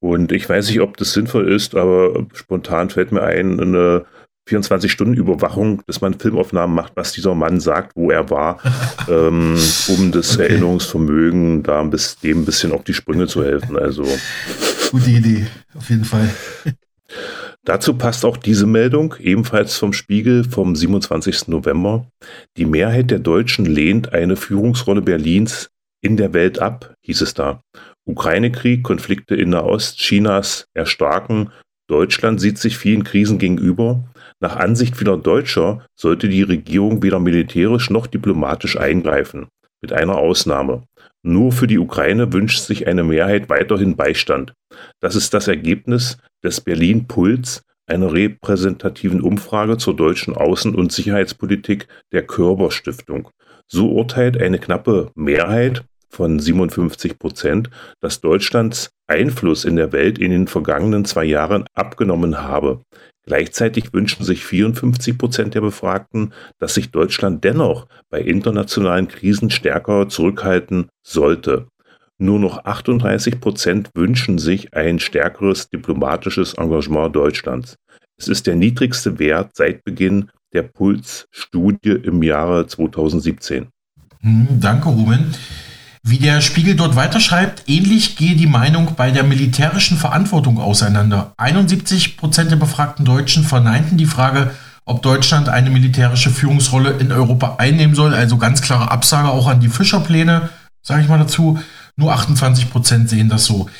Und 0.00 0.32
ich 0.32 0.48
weiß 0.48 0.68
nicht, 0.68 0.80
ob 0.80 0.96
das 0.96 1.12
sinnvoll 1.12 1.50
ist, 1.50 1.74
aber 1.74 2.26
spontan 2.34 2.90
fällt 2.90 3.12
mir 3.12 3.22
ein, 3.22 3.58
eine 3.58 4.04
24-Stunden-Überwachung, 4.48 5.82
dass 5.86 6.02
man 6.02 6.18
Filmaufnahmen 6.18 6.76
macht, 6.76 6.92
was 6.96 7.12
dieser 7.12 7.34
Mann 7.34 7.60
sagt, 7.60 7.92
wo 7.94 8.10
er 8.10 8.28
war, 8.28 8.60
ähm, 9.08 9.58
um 9.88 10.12
das 10.12 10.34
okay. 10.34 10.48
Erinnerungsvermögen 10.48 11.62
da 11.62 11.80
ein 11.80 11.90
bisschen, 11.90 12.18
dem 12.22 12.42
ein 12.42 12.44
bisschen 12.44 12.72
auf 12.72 12.84
die 12.84 12.94
Sprünge 12.94 13.26
zu 13.26 13.42
helfen. 13.42 13.78
Also 13.78 14.04
gute 14.90 15.10
Idee, 15.10 15.46
auf 15.74 15.88
jeden 15.88 16.04
Fall. 16.04 16.28
Dazu 17.64 17.94
passt 17.94 18.26
auch 18.26 18.36
diese 18.36 18.66
Meldung, 18.66 19.14
ebenfalls 19.18 19.78
vom 19.78 19.94
Spiegel 19.94 20.44
vom 20.44 20.76
27. 20.76 21.48
November. 21.48 22.06
Die 22.58 22.66
Mehrheit 22.66 23.10
der 23.10 23.20
Deutschen 23.20 23.64
lehnt 23.64 24.12
eine 24.12 24.36
Führungsrolle 24.36 25.00
Berlins 25.00 25.70
in 26.02 26.18
der 26.18 26.34
Welt 26.34 26.58
ab, 26.58 26.94
hieß 27.00 27.22
es 27.22 27.32
da. 27.32 27.62
Ukraine-Krieg, 28.04 28.82
Konflikte 28.82 29.34
in 29.34 29.50
der 29.50 29.64
Ost, 29.64 29.98
Chinas 29.98 30.66
erstarken. 30.74 31.50
Deutschland 31.88 32.38
sieht 32.38 32.58
sich 32.58 32.76
vielen 32.76 33.02
Krisen 33.02 33.38
gegenüber. 33.38 34.04
Nach 34.40 34.56
Ansicht 34.56 34.96
vieler 34.96 35.16
Deutscher 35.16 35.86
sollte 35.98 36.28
die 36.28 36.42
Regierung 36.42 37.02
weder 37.02 37.18
militärisch 37.18 37.88
noch 37.88 38.06
diplomatisch 38.06 38.78
eingreifen. 38.78 39.46
Mit 39.80 39.92
einer 39.94 40.16
Ausnahme. 40.16 40.82
Nur 41.26 41.52
für 41.52 41.66
die 41.66 41.78
Ukraine 41.78 42.34
wünscht 42.34 42.60
sich 42.60 42.86
eine 42.86 43.02
Mehrheit 43.02 43.48
weiterhin 43.48 43.96
Beistand. 43.96 44.52
Das 45.00 45.16
ist 45.16 45.32
das 45.32 45.48
Ergebnis 45.48 46.18
des 46.42 46.60
Berlin 46.60 47.06
Puls, 47.08 47.62
einer 47.86 48.12
repräsentativen 48.12 49.22
Umfrage 49.22 49.78
zur 49.78 49.96
deutschen 49.96 50.34
Außen- 50.34 50.74
und 50.74 50.92
Sicherheitspolitik 50.92 51.88
der 52.12 52.26
Körber 52.26 52.70
Stiftung. 52.70 53.30
So 53.66 53.90
urteilt 53.90 54.40
eine 54.40 54.58
knappe 54.58 55.12
Mehrheit 55.14 55.84
von 56.14 56.38
57 56.38 57.18
Prozent, 57.18 57.70
dass 58.00 58.20
Deutschlands 58.20 58.90
Einfluss 59.06 59.64
in 59.64 59.76
der 59.76 59.92
Welt 59.92 60.18
in 60.18 60.30
den 60.30 60.46
vergangenen 60.46 61.04
zwei 61.04 61.24
Jahren 61.24 61.64
abgenommen 61.74 62.40
habe. 62.40 62.80
Gleichzeitig 63.26 63.92
wünschen 63.92 64.24
sich 64.24 64.44
54 64.44 65.16
Prozent 65.16 65.54
der 65.54 65.62
Befragten, 65.62 66.32
dass 66.58 66.74
sich 66.74 66.90
Deutschland 66.90 67.42
dennoch 67.42 67.86
bei 68.10 68.20
internationalen 68.20 69.08
Krisen 69.08 69.50
stärker 69.50 70.08
zurückhalten 70.08 70.88
sollte. 71.02 71.66
Nur 72.18 72.38
noch 72.38 72.64
38 72.64 73.40
Prozent 73.40 73.90
wünschen 73.94 74.38
sich 74.38 74.72
ein 74.74 75.00
stärkeres 75.00 75.68
diplomatisches 75.68 76.54
Engagement 76.54 77.16
Deutschlands. 77.16 77.76
Es 78.16 78.28
ist 78.28 78.46
der 78.46 78.54
niedrigste 78.54 79.18
Wert 79.18 79.50
seit 79.54 79.82
Beginn 79.84 80.30
der 80.52 80.62
Puls-Studie 80.62 81.90
im 81.90 82.22
Jahre 82.22 82.66
2017. 82.66 83.66
Hm, 84.20 84.46
danke, 84.60 84.88
Ruben. 84.88 85.34
Wie 86.06 86.18
der 86.18 86.42
Spiegel 86.42 86.76
dort 86.76 86.96
weiterschreibt, 86.96 87.62
ähnlich 87.66 88.16
gehe 88.16 88.36
die 88.36 88.46
Meinung 88.46 88.94
bei 88.94 89.10
der 89.10 89.22
militärischen 89.22 89.96
Verantwortung 89.96 90.60
auseinander. 90.60 91.32
71 91.38 92.18
Prozent 92.18 92.50
der 92.50 92.56
befragten 92.56 93.06
Deutschen 93.06 93.42
verneinten 93.42 93.96
die 93.96 94.04
Frage, 94.04 94.50
ob 94.84 95.00
Deutschland 95.00 95.48
eine 95.48 95.70
militärische 95.70 96.28
Führungsrolle 96.28 96.90
in 96.90 97.10
Europa 97.10 97.56
einnehmen 97.56 97.94
soll. 97.94 98.12
Also 98.12 98.36
ganz 98.36 98.60
klare 98.60 98.90
Absage 98.90 99.30
auch 99.30 99.46
an 99.46 99.60
die 99.60 99.70
Fischerpläne, 99.70 100.50
sage 100.82 101.00
ich 101.00 101.08
mal 101.08 101.18
dazu. 101.18 101.58
Nur 101.96 102.12
28 102.12 102.70
Prozent 102.70 103.08
sehen 103.08 103.30
das 103.30 103.46
so. 103.46 103.70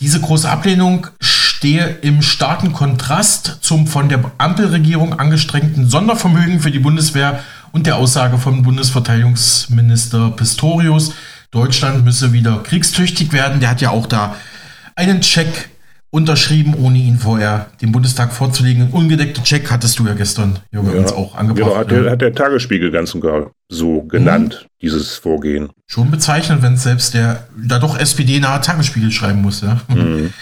Diese 0.00 0.22
große 0.22 0.48
Ablehnung 0.48 1.08
stehe 1.20 1.98
im 2.00 2.22
starken 2.22 2.72
Kontrast 2.72 3.58
zum 3.60 3.86
von 3.86 4.08
der 4.08 4.22
Ampelregierung 4.38 5.20
angestrengten 5.20 5.86
Sondervermögen 5.86 6.60
für 6.60 6.70
die 6.70 6.78
Bundeswehr 6.78 7.40
und 7.72 7.86
der 7.86 7.96
Aussage 7.96 8.38
von 8.38 8.62
Bundesverteidigungsminister 8.62 10.30
Pistorius, 10.30 11.12
Deutschland 11.50 12.04
müsse 12.04 12.32
wieder 12.32 12.62
kriegstüchtig 12.62 13.32
werden. 13.32 13.60
Der 13.60 13.70
hat 13.70 13.80
ja 13.80 13.90
auch 13.90 14.06
da 14.06 14.36
einen 14.94 15.20
Check 15.20 15.68
unterschrieben, 16.10 16.74
ohne 16.74 16.98
ihn 16.98 17.18
vorher 17.18 17.66
dem 17.82 17.92
Bundestag 17.92 18.32
vorzulegen. 18.32 18.84
Ein 18.84 18.90
ungedeckter 18.90 19.42
Check 19.42 19.70
hattest 19.70 19.98
du 19.98 20.06
ja 20.06 20.14
gestern 20.14 20.58
bei 20.72 20.78
ja, 20.80 21.00
uns 21.00 21.12
auch 21.12 21.34
angebracht. 21.34 21.66
Genau, 21.66 21.76
hat, 21.76 21.90
der, 21.90 22.10
hat 22.10 22.20
der 22.20 22.34
Tagesspiegel 22.34 22.90
ganz 22.90 23.14
und 23.14 23.20
gar 23.20 23.50
so 23.68 24.02
genannt, 24.02 24.62
mhm. 24.62 24.68
dieses 24.82 25.16
Vorgehen. 25.16 25.68
Schon 25.86 26.10
bezeichnend, 26.10 26.62
wenn 26.62 26.74
es 26.74 26.82
selbst 26.82 27.14
der 27.14 27.48
da 27.56 27.78
doch 27.78 27.98
SPD-nahe 27.98 28.60
Tagesspiegel 28.60 29.10
schreiben 29.10 29.42
muss. 29.42 29.60
Ja? 29.60 29.80
Mhm. 29.88 30.32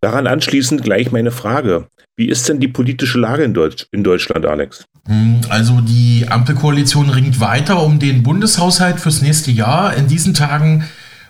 Daran 0.00 0.26
anschließend 0.26 0.82
gleich 0.82 1.12
meine 1.12 1.30
Frage. 1.30 1.86
Wie 2.16 2.28
ist 2.28 2.48
denn 2.48 2.60
die 2.60 2.68
politische 2.68 3.18
Lage 3.18 3.44
in, 3.44 3.54
Deutsch, 3.54 3.86
in 3.90 4.04
Deutschland, 4.04 4.46
Alex? 4.46 4.84
Hm, 5.06 5.40
also 5.48 5.80
die 5.80 6.26
Ampelkoalition 6.28 7.08
ringt 7.08 7.40
weiter 7.40 7.82
um 7.82 7.98
den 7.98 8.22
Bundeshaushalt 8.22 9.00
fürs 9.00 9.22
nächste 9.22 9.50
Jahr. 9.50 9.94
In 9.94 10.06
diesen 10.06 10.34
Tagen 10.34 10.84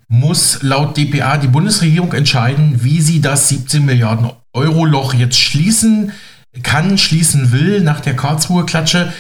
muss 0.09 0.62
laut 0.62 0.97
DPA 0.97 1.38
die 1.38 1.49
Bundesregierung 1.49 2.12
entscheiden, 2.12 2.85
wie 2.85 3.00
sie 3.00 3.21
das 3.21 3.49
17 3.49 3.85
Milliarden 3.85 4.31
Euro 4.52 4.85
Loch 4.85 5.14
jetzt 5.14 5.38
schließen 5.38 6.12
kann, 6.62 6.99
schließen 6.99 7.50
will 7.50 7.81
nach 7.81 8.00
der 8.00 8.14
Karlsruher 8.14 8.67
Klatsche. 8.67 9.12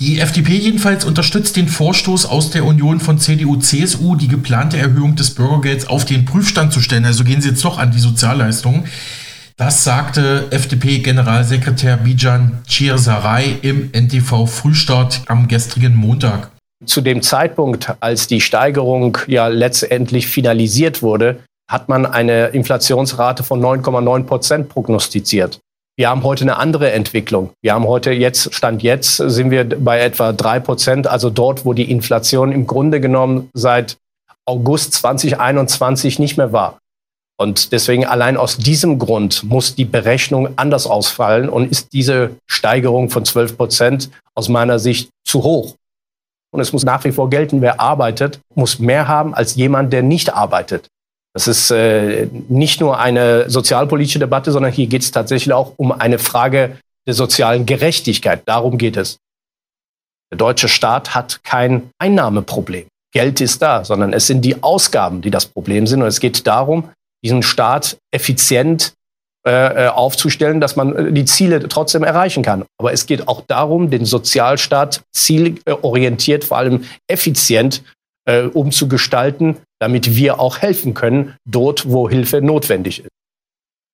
Die 0.00 0.18
FDP 0.18 0.56
jedenfalls 0.56 1.04
unterstützt 1.04 1.56
den 1.56 1.68
Vorstoß 1.68 2.26
aus 2.26 2.50
der 2.50 2.66
Union 2.66 3.00
von 3.00 3.18
CDU, 3.18 3.56
CSU, 3.56 4.16
die 4.16 4.28
geplante 4.28 4.76
Erhöhung 4.76 5.14
des 5.14 5.34
Bürgergelds 5.34 5.86
auf 5.86 6.04
den 6.04 6.24
Prüfstand 6.24 6.72
zu 6.72 6.80
stellen. 6.80 7.04
Also 7.04 7.24
gehen 7.24 7.40
sie 7.40 7.50
jetzt 7.50 7.64
doch 7.64 7.78
an 7.78 7.92
die 7.92 8.00
Sozialleistungen. 8.00 8.84
Das 9.56 9.84
sagte 9.84 10.48
FDP-Generalsekretär 10.50 11.98
Bijan 11.98 12.58
Chirsaray 12.66 13.56
im 13.62 13.92
NTV 13.92 14.46
Frühstart 14.46 15.22
am 15.28 15.46
gestrigen 15.46 15.94
Montag. 15.94 16.50
Zu 16.84 17.00
dem 17.00 17.22
Zeitpunkt, 17.22 17.94
als 18.00 18.26
die 18.26 18.40
Steigerung 18.40 19.16
ja 19.28 19.46
letztendlich 19.46 20.26
finalisiert 20.26 21.02
wurde, 21.02 21.44
hat 21.70 21.88
man 21.88 22.04
eine 22.04 22.48
Inflationsrate 22.48 23.44
von 23.44 23.60
9,9 23.60 24.24
Prozent 24.24 24.68
prognostiziert. 24.70 25.60
Wir 25.96 26.10
haben 26.10 26.24
heute 26.24 26.42
eine 26.42 26.56
andere 26.56 26.90
Entwicklung. 26.90 27.50
Wir 27.62 27.74
haben 27.74 27.86
heute 27.86 28.10
jetzt, 28.10 28.52
Stand 28.52 28.82
jetzt, 28.82 29.18
sind 29.18 29.52
wir 29.52 29.68
bei 29.68 30.00
etwa 30.00 30.32
drei 30.32 30.58
Prozent, 30.58 31.06
also 31.06 31.30
dort, 31.30 31.64
wo 31.64 31.74
die 31.74 31.92
Inflation 31.92 32.50
im 32.50 32.66
Grunde 32.66 33.00
genommen 33.00 33.50
seit 33.54 33.98
August 34.46 34.94
2021 34.94 36.18
nicht 36.18 36.36
mehr 36.36 36.52
war. 36.52 36.80
Und 37.36 37.72
deswegen 37.72 38.06
allein 38.06 38.36
aus 38.36 38.58
diesem 38.58 38.98
Grund 38.98 39.42
muss 39.42 39.74
die 39.74 39.84
Berechnung 39.84 40.50
anders 40.56 40.86
ausfallen 40.86 41.48
und 41.48 41.70
ist 41.70 41.92
diese 41.92 42.36
Steigerung 42.46 43.10
von 43.10 43.24
12 43.24 43.56
Prozent 43.56 44.10
aus 44.34 44.48
meiner 44.48 44.78
Sicht 44.78 45.10
zu 45.24 45.42
hoch. 45.42 45.74
Und 46.52 46.60
es 46.60 46.72
muss 46.72 46.84
nach 46.84 47.02
wie 47.02 47.10
vor 47.10 47.30
gelten, 47.30 47.60
wer 47.60 47.80
arbeitet, 47.80 48.38
muss 48.54 48.78
mehr 48.78 49.08
haben 49.08 49.34
als 49.34 49.56
jemand, 49.56 49.92
der 49.92 50.02
nicht 50.02 50.32
arbeitet. 50.32 50.86
Das 51.32 51.48
ist 51.48 51.72
äh, 51.72 52.28
nicht 52.48 52.80
nur 52.80 53.00
eine 53.00 53.50
sozialpolitische 53.50 54.20
Debatte, 54.20 54.52
sondern 54.52 54.70
hier 54.70 54.86
geht 54.86 55.02
es 55.02 55.10
tatsächlich 55.10 55.52
auch 55.52 55.72
um 55.76 55.90
eine 55.90 56.20
Frage 56.20 56.78
der 57.08 57.14
sozialen 57.14 57.66
Gerechtigkeit. 57.66 58.42
Darum 58.46 58.78
geht 58.78 58.96
es. 58.96 59.18
Der 60.30 60.38
deutsche 60.38 60.68
Staat 60.68 61.16
hat 61.16 61.42
kein 61.42 61.90
Einnahmeproblem. 61.98 62.86
Geld 63.12 63.40
ist 63.40 63.60
da, 63.60 63.84
sondern 63.84 64.12
es 64.12 64.28
sind 64.28 64.42
die 64.42 64.62
Ausgaben, 64.62 65.22
die 65.22 65.30
das 65.30 65.46
Problem 65.46 65.88
sind. 65.88 66.02
Und 66.02 66.08
es 66.08 66.20
geht 66.20 66.46
darum, 66.46 66.90
diesen 67.24 67.42
Staat 67.42 67.96
effizient 68.12 68.92
äh, 69.46 69.86
äh 69.86 69.88
aufzustellen, 69.88 70.60
dass 70.60 70.76
man 70.76 70.94
äh, 70.94 71.12
die 71.12 71.24
Ziele 71.24 71.66
trotzdem 71.68 72.04
erreichen 72.04 72.42
kann. 72.42 72.64
Aber 72.78 72.92
es 72.92 73.06
geht 73.06 73.26
auch 73.26 73.42
darum, 73.46 73.90
den 73.90 74.04
Sozialstaat 74.04 75.02
zielorientiert, 75.12 76.44
vor 76.44 76.58
allem 76.58 76.84
effizient 77.08 77.82
äh, 78.26 78.42
umzugestalten, 78.42 79.56
damit 79.80 80.16
wir 80.16 80.40
auch 80.40 80.58
helfen 80.58 80.94
können, 80.94 81.34
dort, 81.44 81.90
wo 81.90 82.08
Hilfe 82.08 82.40
notwendig 82.40 83.00
ist. 83.00 83.08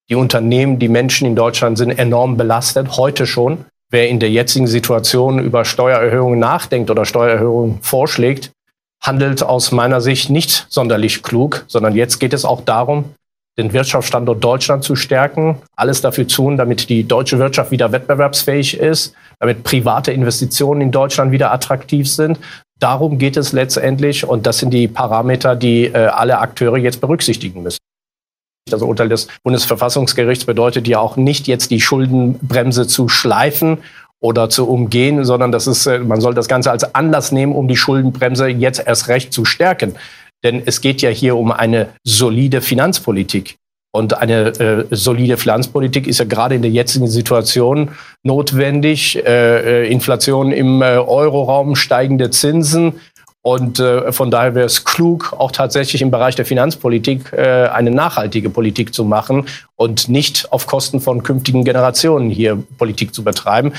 Die 0.08 0.16
Unternehmen, 0.16 0.78
die 0.78 0.88
Menschen 0.88 1.26
in 1.26 1.36
Deutschland 1.36 1.78
sind 1.78 1.90
enorm 1.90 2.36
belastet, 2.36 2.96
heute 2.96 3.26
schon. 3.26 3.64
Wer 3.90 4.08
in 4.08 4.20
der 4.20 4.30
jetzigen 4.30 4.66
Situation 4.66 5.38
über 5.38 5.64
Steuererhöhungen 5.64 6.38
nachdenkt 6.38 6.90
oder 6.90 7.04
Steuererhöhungen 7.04 7.80
vorschlägt, 7.82 8.52
handelt 9.00 9.42
aus 9.42 9.72
meiner 9.72 10.00
Sicht 10.00 10.30
nicht 10.30 10.66
sonderlich 10.68 11.22
klug, 11.22 11.64
sondern 11.68 11.94
jetzt 11.94 12.18
geht 12.18 12.32
es 12.32 12.44
auch 12.44 12.60
darum, 12.60 13.14
den 13.60 13.72
Wirtschaftsstandort 13.72 14.42
Deutschland 14.42 14.84
zu 14.84 14.96
stärken, 14.96 15.58
alles 15.76 16.00
dafür 16.00 16.26
tun, 16.26 16.56
damit 16.56 16.88
die 16.88 17.06
deutsche 17.06 17.38
Wirtschaft 17.38 17.70
wieder 17.70 17.92
wettbewerbsfähig 17.92 18.78
ist, 18.78 19.14
damit 19.38 19.62
private 19.64 20.12
Investitionen 20.12 20.80
in 20.80 20.90
Deutschland 20.90 21.32
wieder 21.32 21.52
attraktiv 21.52 22.08
sind, 22.08 22.38
Darum 22.80 23.18
geht 23.18 23.36
es 23.36 23.52
letztendlich 23.52 24.26
und 24.26 24.46
das 24.46 24.58
sind 24.58 24.72
die 24.72 24.88
Parameter, 24.88 25.54
die 25.54 25.84
äh, 25.84 26.06
alle 26.06 26.38
Akteure 26.38 26.78
jetzt 26.78 27.00
berücksichtigen 27.02 27.62
müssen. 27.62 27.78
Das 28.70 28.80
Urteil 28.80 29.10
des 29.10 29.28
Bundesverfassungsgerichts 29.42 30.46
bedeutet 30.46 30.88
ja 30.88 30.98
auch 30.98 31.16
nicht 31.16 31.46
jetzt 31.46 31.70
die 31.70 31.80
Schuldenbremse 31.80 32.86
zu 32.86 33.08
schleifen 33.08 33.78
oder 34.18 34.48
zu 34.48 34.66
umgehen, 34.66 35.24
sondern 35.26 35.52
das 35.52 35.66
ist, 35.66 35.86
äh, 35.86 35.98
man 35.98 36.22
soll 36.22 36.32
das 36.32 36.48
Ganze 36.48 36.70
als 36.70 36.94
Anlass 36.94 37.32
nehmen, 37.32 37.54
um 37.54 37.68
die 37.68 37.76
Schuldenbremse 37.76 38.48
jetzt 38.48 38.82
erst 38.86 39.08
recht 39.08 39.34
zu 39.34 39.44
stärken. 39.44 39.94
Denn 40.44 40.62
es 40.64 40.80
geht 40.80 41.02
ja 41.02 41.10
hier 41.10 41.36
um 41.36 41.52
eine 41.52 41.88
solide 42.04 42.60
Finanzpolitik. 42.60 43.56
Und 43.92 44.16
eine 44.18 44.48
äh, 44.60 44.86
solide 44.90 45.36
Finanzpolitik 45.36 46.06
ist 46.06 46.20
ja 46.20 46.24
gerade 46.24 46.54
in 46.54 46.62
der 46.62 46.70
jetzigen 46.70 47.08
Situation 47.08 47.90
notwendig. 48.22 49.16
Äh, 49.16 49.82
äh, 49.82 49.90
Inflation 49.90 50.52
im 50.52 50.80
äh, 50.80 50.96
Euroraum, 50.96 51.74
steigende 51.74 52.30
Zinsen. 52.30 53.00
Und 53.42 53.80
äh, 53.80 54.12
von 54.12 54.30
daher 54.30 54.54
wäre 54.54 54.66
es 54.66 54.84
klug, 54.84 55.34
auch 55.36 55.50
tatsächlich 55.50 56.02
im 56.02 56.10
Bereich 56.10 56.36
der 56.36 56.44
Finanzpolitik 56.44 57.32
äh, 57.32 57.68
eine 57.68 57.90
nachhaltige 57.90 58.50
Politik 58.50 58.94
zu 58.94 59.04
machen 59.04 59.46
und 59.76 60.08
nicht 60.08 60.52
auf 60.52 60.66
Kosten 60.66 61.00
von 61.00 61.22
künftigen 61.22 61.64
Generationen 61.64 62.30
hier 62.30 62.62
Politik 62.76 63.14
zu 63.14 63.24
betreiben. 63.24 63.72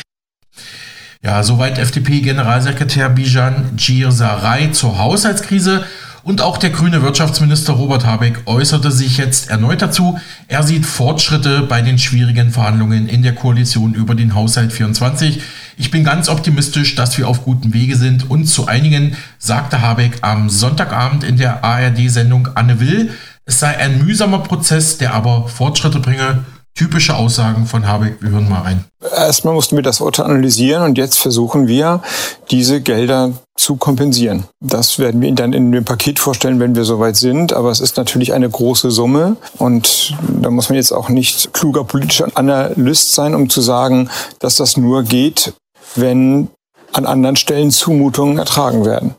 Ja, 1.24 1.44
soweit 1.44 1.78
FDP-Generalsekretär 1.78 3.10
Bijan 3.10 3.78
Girsaray 3.78 4.72
zur 4.72 4.98
Haushaltskrise. 4.98 5.86
Und 6.24 6.42
auch 6.42 6.58
der 6.60 6.70
grüne 6.70 7.02
Wirtschaftsminister 7.02 7.74
Robert 7.74 8.06
Habeck 8.06 8.44
äußerte 8.46 8.92
sich 8.92 9.18
jetzt 9.18 9.50
erneut 9.50 9.82
dazu. 9.82 10.20
Er 10.48 10.62
sieht 10.62 10.86
Fortschritte 10.86 11.62
bei 11.62 11.82
den 11.82 11.98
schwierigen 11.98 12.52
Verhandlungen 12.52 13.08
in 13.08 13.24
der 13.24 13.34
Koalition 13.34 13.96
über 13.96 14.14
den 14.14 14.36
Haushalt 14.36 14.72
24. 14.72 15.42
Ich 15.78 15.90
bin 15.90 16.04
ganz 16.04 16.30
optimistisch, 16.30 16.94
dass 16.94 17.18
wir 17.18 17.28
auf 17.28 17.44
gutem 17.44 17.74
Wege 17.74 17.96
sind. 17.96 18.30
Und 18.30 18.46
zu 18.46 18.68
einigen 18.68 19.16
sagte 19.40 19.82
Habeck 19.82 20.20
am 20.22 20.50
Sonntagabend 20.50 21.24
in 21.24 21.38
der 21.38 21.64
ARD-Sendung 21.64 22.50
Anne 22.54 22.80
Will, 22.80 23.12
es 23.46 23.60
sei 23.60 23.76
ein 23.78 24.06
mühsamer 24.06 24.40
Prozess, 24.40 25.00
der 25.00 25.16
aber 25.16 25.48
Fortschritte 25.48 26.00
bringe 26.00 26.46
typische 26.76 27.16
Aussagen 27.16 27.66
von 27.66 27.88
Habeck. 27.88 28.18
Wir 28.22 28.32
hören 28.32 28.50
mal 28.50 28.62
rein. 28.62 28.86
Erstmal 29.16 29.54
mussten 29.54 29.76
wir 29.76 29.84
das 29.84 30.02
Urteil 30.02 30.26
analysieren 30.26 30.84
und 30.84 30.98
jetzt 30.98 31.18
versuchen 31.18 31.68
wir, 31.68 32.02
diese 32.50 32.82
Gelder 32.82 33.34
zu 33.58 33.76
kompensieren. 33.76 34.46
Das 34.60 34.98
werden 34.98 35.22
wir 35.22 35.28
Ihnen 35.28 35.38
dann 35.38 35.54
in 35.54 35.72
dem 35.72 35.86
Paket 35.86 36.20
vorstellen, 36.20 36.60
wenn 36.60 36.76
wir 36.76 36.86
soweit 36.86 37.16
sind. 37.16 37.54
Aber 37.54 37.72
es 37.72 37.80
ist 37.80 37.98
natürlich 37.98 38.34
eine 38.34 38.50
große 38.50 38.92
Summe 38.92 39.38
und 39.58 40.16
da 40.42 40.50
muss 40.50 40.70
man 40.70 40.78
jetzt 40.78 40.92
auch 40.92 41.10
nicht 41.10 41.54
kluger 41.54 41.84
politischer 41.84 42.28
Analyst 42.36 43.14
sein, 43.14 43.36
um 43.36 43.50
zu 43.50 43.62
sagen, 43.62 44.10
dass 44.40 44.56
das 44.56 44.78
nur 44.78 45.04
geht, 45.04 45.54
wenn 45.96 46.50
an 46.94 47.06
anderen 47.06 47.36
Stellen 47.36 47.72
Zumutungen 47.72 48.38
ertragen 48.38 48.86
werden. 48.86 49.16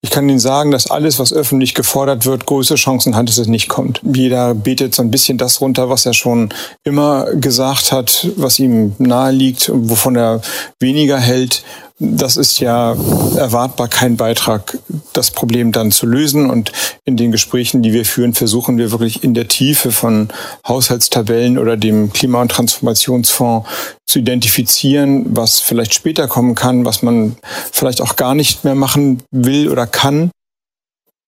Ich 0.00 0.10
kann 0.10 0.28
Ihnen 0.28 0.38
sagen, 0.38 0.70
dass 0.70 0.90
alles, 0.92 1.18
was 1.18 1.32
öffentlich 1.32 1.74
gefordert 1.74 2.24
wird, 2.24 2.46
große 2.46 2.76
Chancen 2.76 3.16
hat, 3.16 3.28
dass 3.28 3.38
es 3.38 3.48
nicht 3.48 3.68
kommt. 3.68 4.00
Jeder 4.04 4.54
betet 4.54 4.94
so 4.94 5.02
ein 5.02 5.10
bisschen 5.10 5.38
das 5.38 5.60
runter, 5.60 5.90
was 5.90 6.06
er 6.06 6.14
schon 6.14 6.50
immer 6.84 7.26
gesagt 7.34 7.90
hat, 7.90 8.28
was 8.36 8.60
ihm 8.60 8.94
nahe 8.98 9.32
liegt, 9.32 9.72
wovon 9.74 10.14
er 10.14 10.40
weniger 10.78 11.18
hält. 11.18 11.64
Das 12.00 12.36
ist 12.36 12.60
ja 12.60 12.92
erwartbar 13.36 13.88
kein 13.88 14.16
Beitrag, 14.16 14.78
das 15.12 15.32
Problem 15.32 15.72
dann 15.72 15.90
zu 15.90 16.06
lösen. 16.06 16.48
Und 16.48 16.72
in 17.04 17.16
den 17.16 17.32
Gesprächen, 17.32 17.82
die 17.82 17.92
wir 17.92 18.04
führen, 18.04 18.34
versuchen 18.34 18.78
wir 18.78 18.92
wirklich 18.92 19.24
in 19.24 19.34
der 19.34 19.48
Tiefe 19.48 19.90
von 19.90 20.28
Haushaltstabellen 20.66 21.58
oder 21.58 21.76
dem 21.76 22.12
Klima- 22.12 22.40
und 22.40 22.52
Transformationsfonds 22.52 23.68
zu 24.06 24.20
identifizieren, 24.20 25.26
was 25.36 25.58
vielleicht 25.58 25.92
später 25.92 26.28
kommen 26.28 26.54
kann, 26.54 26.84
was 26.84 27.02
man 27.02 27.36
vielleicht 27.72 28.00
auch 28.00 28.14
gar 28.14 28.34
nicht 28.34 28.64
mehr 28.64 28.76
machen 28.76 29.22
will 29.32 29.68
oder 29.68 29.86
kann. 29.86 30.30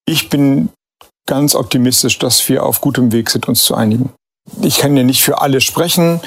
Ich 0.07 0.31
bin 0.31 0.71
ganz 1.27 1.57
optimistisch, 1.57 2.19
dass 2.19 2.49
wir 2.49 2.65
auf 2.65 2.81
gutem 2.81 3.11
Weg 3.13 3.31
sind, 3.31 3.49
uns 3.49 3.65
zu 3.65 3.75
einigen. 3.75 4.11
Ich 4.63 4.79
kann 4.79 4.97
ja 4.97 5.03
nicht 5.03 5.23
für 5.23 5.41
alle 5.41 5.61
sprechen. 5.61 6.21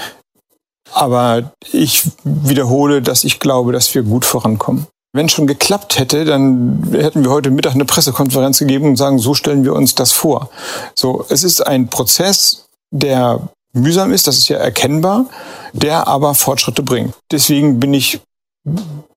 Aber 0.94 1.52
ich 1.72 2.10
wiederhole, 2.24 3.02
dass 3.02 3.24
ich 3.24 3.40
glaube, 3.40 3.72
dass 3.72 3.94
wir 3.94 4.04
gut 4.04 4.26
vorankommen. 4.26 4.88
Wenn 5.16 5.30
schon 5.30 5.46
geklappt 5.46 6.00
hätte, 6.00 6.26
dann 6.26 6.88
hätten 6.92 7.24
wir 7.24 7.30
heute 7.30 7.52
Mittag 7.52 7.74
eine 7.74 7.86
Pressekonferenz 7.86 8.60
gegeben 8.60 8.86
und 8.90 8.96
sagen, 8.96 9.20
so 9.20 9.36
stellen 9.36 9.64
wir 9.64 9.74
uns 9.74 9.94
das 9.94 10.12
vor. 10.12 10.50
So, 10.96 11.26
es 11.30 11.44
ist 11.44 11.62
ein 11.62 11.88
Prozess, 11.88 12.66
der 12.92 13.48
mühsam 13.74 14.12
ist, 14.12 14.26
das 14.26 14.38
ist 14.38 14.48
ja 14.50 14.58
erkennbar, 14.58 15.28
der 15.74 16.08
aber 16.08 16.34
Fortschritte 16.34 16.82
bringt. 16.82 17.14
Deswegen 17.32 17.80
bin 17.80 17.94
ich 17.94 18.22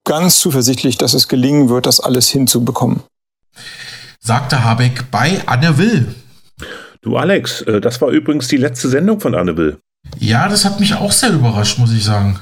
ganz 0.04 0.38
zuversichtlich, 0.40 0.99
dass 0.99 1.14
es 1.14 1.28
gelingen 1.28 1.68
wird, 1.68 1.87
das 1.87 2.00
alles 2.00 2.28
hinzubekommen. 2.28 3.02
Sagte 4.21 4.64
Habeck 4.64 5.11
bei 5.11 5.42
Anne 5.47 5.78
Will. 5.78 6.14
Du 7.00 7.16
Alex, 7.16 7.62
äh, 7.62 7.80
das 7.80 8.00
war 8.00 8.09
übrigens 8.09 8.49
die 8.49 8.56
letzte 8.56 8.88
Sendung 8.88 9.21
von 9.21 9.35
Anne 9.35 9.56
Will. 9.56 9.78
Ja, 10.18 10.48
das 10.48 10.64
hat 10.64 10.80
mich 10.80 10.94
auch 10.94 11.12
sehr 11.12 11.32
überrascht, 11.32 11.78
muss 11.78 11.92
ich 11.92 12.04
sagen. 12.04 12.38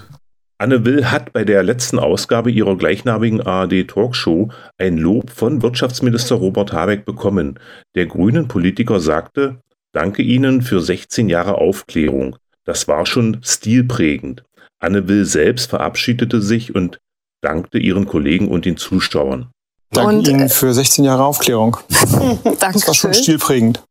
Anne 0.59 0.85
Will 0.85 1.11
hat 1.11 1.33
bei 1.33 1.45
der 1.45 1.63
letzten 1.63 1.99
Ausgabe 1.99 2.51
ihrer 2.51 2.77
gleichnamigen 2.77 3.41
ARD-Talkshow 3.41 4.51
ein 4.79 4.97
Lob 4.99 5.31
von 5.31 5.63
Wirtschaftsminister 5.63 6.37
Robert 6.37 6.73
Habeck 6.73 7.05
bekommen. 7.05 7.59
Der 7.97 8.07
grünen 8.07 8.47
Politiker 8.47 9.01
sagte, 9.01 9.61
danke 9.93 10.23
Ihnen 10.23 10.63
für 10.63 10.81
16 10.81 11.29
Jahre 11.29 11.57
Aufklärung. 11.57 12.37
Das 12.65 12.87
war 12.89 13.05
schon 13.05 13.41
stilprägend. 13.43 14.45
Anne 14.79 15.09
Will 15.09 15.25
selbst 15.25 15.71
verabschiedete 15.71 16.41
sich 16.41 16.75
und 16.75 17.01
dankte 17.43 17.79
ihren 17.79 18.07
Kollegen 18.07 18.49
und 18.49 18.65
den 18.65 18.77
Zuschauern. 18.77 19.51
Danke 19.91 20.17
und, 20.17 20.29
Ihnen 20.29 20.47
äh, 20.47 20.49
für 20.49 20.73
16 20.73 21.05
Jahre 21.05 21.25
Aufklärung. 21.25 21.77
Danke. 21.89 22.57
Das 22.61 22.87
war 22.87 22.95
schon 22.95 23.15
stilprägend. 23.15 23.83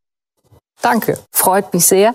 Danke, 0.82 1.18
freut 1.32 1.74
mich 1.74 1.86
sehr. 1.86 2.14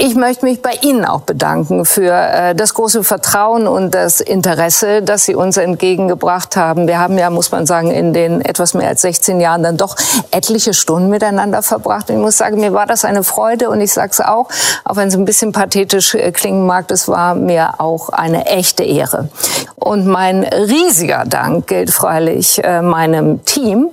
Ich 0.00 0.14
möchte 0.14 0.44
mich 0.44 0.62
bei 0.62 0.74
Ihnen 0.82 1.04
auch 1.04 1.22
bedanken 1.22 1.84
für 1.84 2.12
äh, 2.12 2.54
das 2.54 2.74
große 2.74 3.02
Vertrauen 3.02 3.66
und 3.66 3.96
das 3.96 4.20
Interesse, 4.20 5.02
das 5.02 5.24
Sie 5.24 5.34
uns 5.34 5.56
entgegengebracht 5.56 6.54
haben. 6.54 6.86
Wir 6.86 7.00
haben 7.00 7.18
ja, 7.18 7.30
muss 7.30 7.50
man 7.50 7.66
sagen, 7.66 7.90
in 7.90 8.12
den 8.12 8.40
etwas 8.40 8.74
mehr 8.74 8.86
als 8.86 9.02
16 9.02 9.40
Jahren 9.40 9.64
dann 9.64 9.76
doch 9.76 9.96
etliche 10.30 10.72
Stunden 10.72 11.08
miteinander 11.08 11.62
verbracht. 11.62 12.10
Und 12.10 12.16
ich 12.18 12.22
muss 12.22 12.36
sagen, 12.36 12.60
mir 12.60 12.72
war 12.72 12.86
das 12.86 13.04
eine 13.04 13.24
Freude 13.24 13.70
und 13.70 13.80
ich 13.80 13.92
sage 13.92 14.12
es 14.12 14.20
auch, 14.20 14.48
auch 14.84 14.94
wenn 14.94 15.08
es 15.08 15.16
ein 15.16 15.24
bisschen 15.24 15.50
pathetisch 15.50 16.14
äh, 16.14 16.30
klingen 16.30 16.64
mag, 16.64 16.86
das 16.86 17.08
war 17.08 17.34
mir 17.34 17.80
auch 17.80 18.10
eine 18.10 18.46
echte 18.46 18.84
Ehre. 18.84 19.30
Und 19.74 20.06
mein 20.06 20.44
riesiger 20.44 21.24
Dank 21.26 21.66
gilt 21.66 21.90
freilich 21.90 22.62
äh, 22.62 22.82
meinem 22.82 23.44
Team 23.44 23.88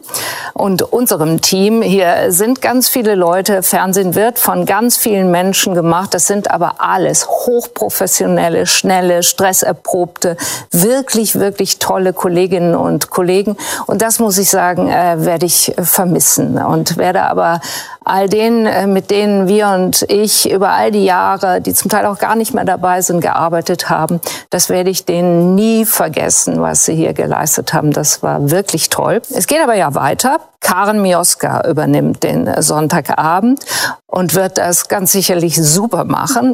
und 0.53 0.83
unserem 0.83 1.41
Team. 1.41 1.81
Hier 1.81 2.31
sind 2.31 2.61
ganz 2.61 2.89
viele 2.89 3.15
Leute. 3.15 3.63
Fernsehen 3.63 4.13
wird 4.13 4.37
von 4.37 4.67
ganz 4.67 4.97
vielen 4.97 5.31
Menschen 5.31 5.73
gemacht 5.73 5.94
gemacht. 5.95 6.13
Das 6.13 6.27
sind 6.27 6.51
aber 6.51 6.75
alles 6.79 7.27
hochprofessionelle, 7.27 8.65
schnelle, 8.65 9.23
stresserprobte, 9.23 10.37
wirklich, 10.71 11.35
wirklich 11.35 11.79
tolle 11.79 12.13
Kolleginnen 12.13 12.75
und 12.75 13.09
Kollegen. 13.09 13.57
Und 13.87 14.01
das 14.01 14.19
muss 14.19 14.37
ich 14.37 14.49
sagen, 14.49 14.89
äh, 14.89 15.25
werde 15.25 15.45
ich 15.45 15.73
vermissen 15.77 16.57
und 16.57 16.97
werde 16.97 17.23
aber 17.23 17.61
all 18.05 18.29
denen, 18.29 18.65
äh, 18.67 18.87
mit 18.87 19.09
denen 19.09 19.47
wir 19.47 19.67
und 19.69 20.05
ich 20.09 20.49
über 20.49 20.69
all 20.69 20.91
die 20.91 21.03
Jahre, 21.03 21.59
die 21.59 21.73
zum 21.73 21.89
Teil 21.89 22.05
auch 22.05 22.19
gar 22.19 22.35
nicht 22.35 22.53
mehr 22.53 22.63
dabei 22.63 23.01
sind, 23.01 23.19
gearbeitet 23.19 23.89
haben, 23.89 24.21
das 24.51 24.69
werde 24.69 24.91
ich 24.91 25.05
denen 25.05 25.55
nie 25.55 25.85
vergessen, 25.85 26.61
was 26.61 26.85
sie 26.85 26.95
hier 26.95 27.13
geleistet 27.13 27.73
haben. 27.73 27.91
Das 27.91 28.21
war 28.21 28.51
wirklich 28.51 28.89
toll. 28.89 29.21
Es 29.33 29.47
geht 29.47 29.59
aber 29.61 29.75
ja 29.75 29.95
weiter. 29.95 30.37
Karen 30.61 31.01
Mioska 31.01 31.67
übernimmt 31.67 32.23
den 32.23 32.49
Sonntagabend 32.61 33.65
und 34.05 34.35
wird 34.35 34.57
das 34.57 34.87
ganz 34.87 35.11
sicherlich 35.11 35.55
super 35.55 36.05
machen. 36.05 36.53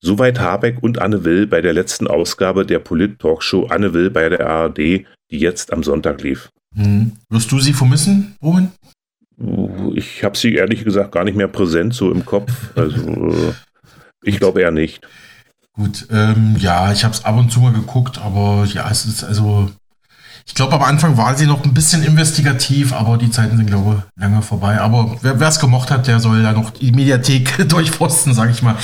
Soweit 0.00 0.38
Habeck 0.38 0.78
und 0.82 1.00
Anne 1.00 1.24
Will 1.24 1.46
bei 1.46 1.60
der 1.60 1.72
letzten 1.72 2.06
Ausgabe 2.06 2.64
der 2.64 2.78
Polit-Talkshow 2.78 3.66
Anne 3.70 3.92
Will 3.92 4.10
bei 4.10 4.28
der 4.28 4.46
ARD, 4.46 4.78
die 4.78 5.06
jetzt 5.30 5.72
am 5.72 5.82
Sonntag 5.82 6.22
lief. 6.22 6.48
Hm. 6.76 7.12
Wirst 7.30 7.50
du 7.50 7.58
sie 7.58 7.72
vermissen, 7.72 8.36
Roman? 8.42 8.70
Ich 9.94 10.24
habe 10.24 10.36
sie 10.36 10.54
ehrlich 10.54 10.84
gesagt 10.84 11.12
gar 11.12 11.24
nicht 11.24 11.36
mehr 11.36 11.48
präsent 11.48 11.94
so 11.94 12.10
im 12.10 12.24
Kopf. 12.24 12.52
Also 12.76 13.06
äh, 13.08 13.52
ich 14.22 14.38
glaube 14.38 14.60
eher 14.60 14.70
nicht. 14.70 15.06
Gut, 15.72 16.06
ähm, 16.10 16.56
ja, 16.58 16.92
ich 16.92 17.04
habe 17.04 17.14
es 17.14 17.24
ab 17.24 17.36
und 17.36 17.50
zu 17.50 17.60
mal 17.60 17.72
geguckt, 17.72 18.18
aber 18.18 18.66
ja, 18.72 18.88
es 18.90 19.04
ist 19.04 19.24
also. 19.24 19.70
Ich 20.48 20.54
glaube, 20.54 20.74
am 20.74 20.82
Anfang 20.82 21.16
war 21.16 21.34
sie 21.34 21.46
noch 21.46 21.64
ein 21.64 21.74
bisschen 21.74 22.04
investigativ, 22.04 22.92
aber 22.92 23.18
die 23.18 23.30
Zeiten 23.30 23.56
sind, 23.56 23.66
glaube 23.66 24.04
ich, 24.14 24.22
lange 24.22 24.42
vorbei. 24.42 24.80
Aber 24.80 25.18
wer 25.20 25.40
es 25.40 25.58
gemocht 25.58 25.90
hat, 25.90 26.06
der 26.06 26.20
soll 26.20 26.42
da 26.42 26.52
noch 26.52 26.70
die 26.70 26.92
Mediathek 26.92 27.68
durchforsten, 27.68 28.32
sage 28.32 28.52
ich 28.52 28.62
mal. 28.62 28.76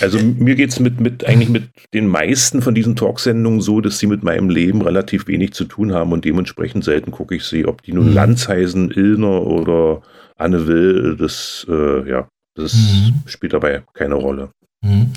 Also 0.00 0.18
mir 0.18 0.54
geht 0.54 0.70
es 0.70 0.80
mit, 0.80 1.00
mit 1.00 1.26
eigentlich 1.26 1.50
mit 1.50 1.68
den 1.92 2.06
meisten 2.06 2.62
von 2.62 2.74
diesen 2.74 2.96
Talksendungen 2.96 3.60
so, 3.60 3.82
dass 3.82 3.98
sie 3.98 4.06
mit 4.06 4.22
meinem 4.22 4.48
Leben 4.48 4.80
relativ 4.80 5.28
wenig 5.28 5.52
zu 5.52 5.64
tun 5.64 5.92
haben 5.92 6.12
und 6.12 6.24
dementsprechend 6.24 6.82
selten 6.82 7.10
gucke 7.10 7.36
ich 7.36 7.44
sie. 7.44 7.66
Ob 7.66 7.82
die 7.82 7.92
nun 7.92 8.08
mhm. 8.08 8.14
Lanz 8.14 8.48
heißen, 8.48 8.90
Illner 8.90 9.42
oder 9.42 10.00
Anne 10.38 10.66
Will, 10.66 11.16
das, 11.18 11.66
äh, 11.68 12.08
ja, 12.08 12.26
das 12.54 12.72
mhm. 12.72 13.22
spielt 13.26 13.52
dabei 13.52 13.82
keine 13.92 14.14
Rolle. 14.14 14.48
Mhm. 14.80 15.12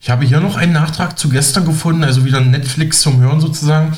Ich 0.00 0.10
habe 0.10 0.24
hier 0.24 0.40
noch 0.40 0.56
einen 0.56 0.72
Nachtrag 0.72 1.18
zu 1.18 1.28
gestern 1.28 1.64
gefunden, 1.64 2.04
also 2.04 2.24
wieder 2.24 2.40
Netflix 2.40 3.00
zum 3.00 3.20
Hören 3.20 3.40
sozusagen. 3.40 3.96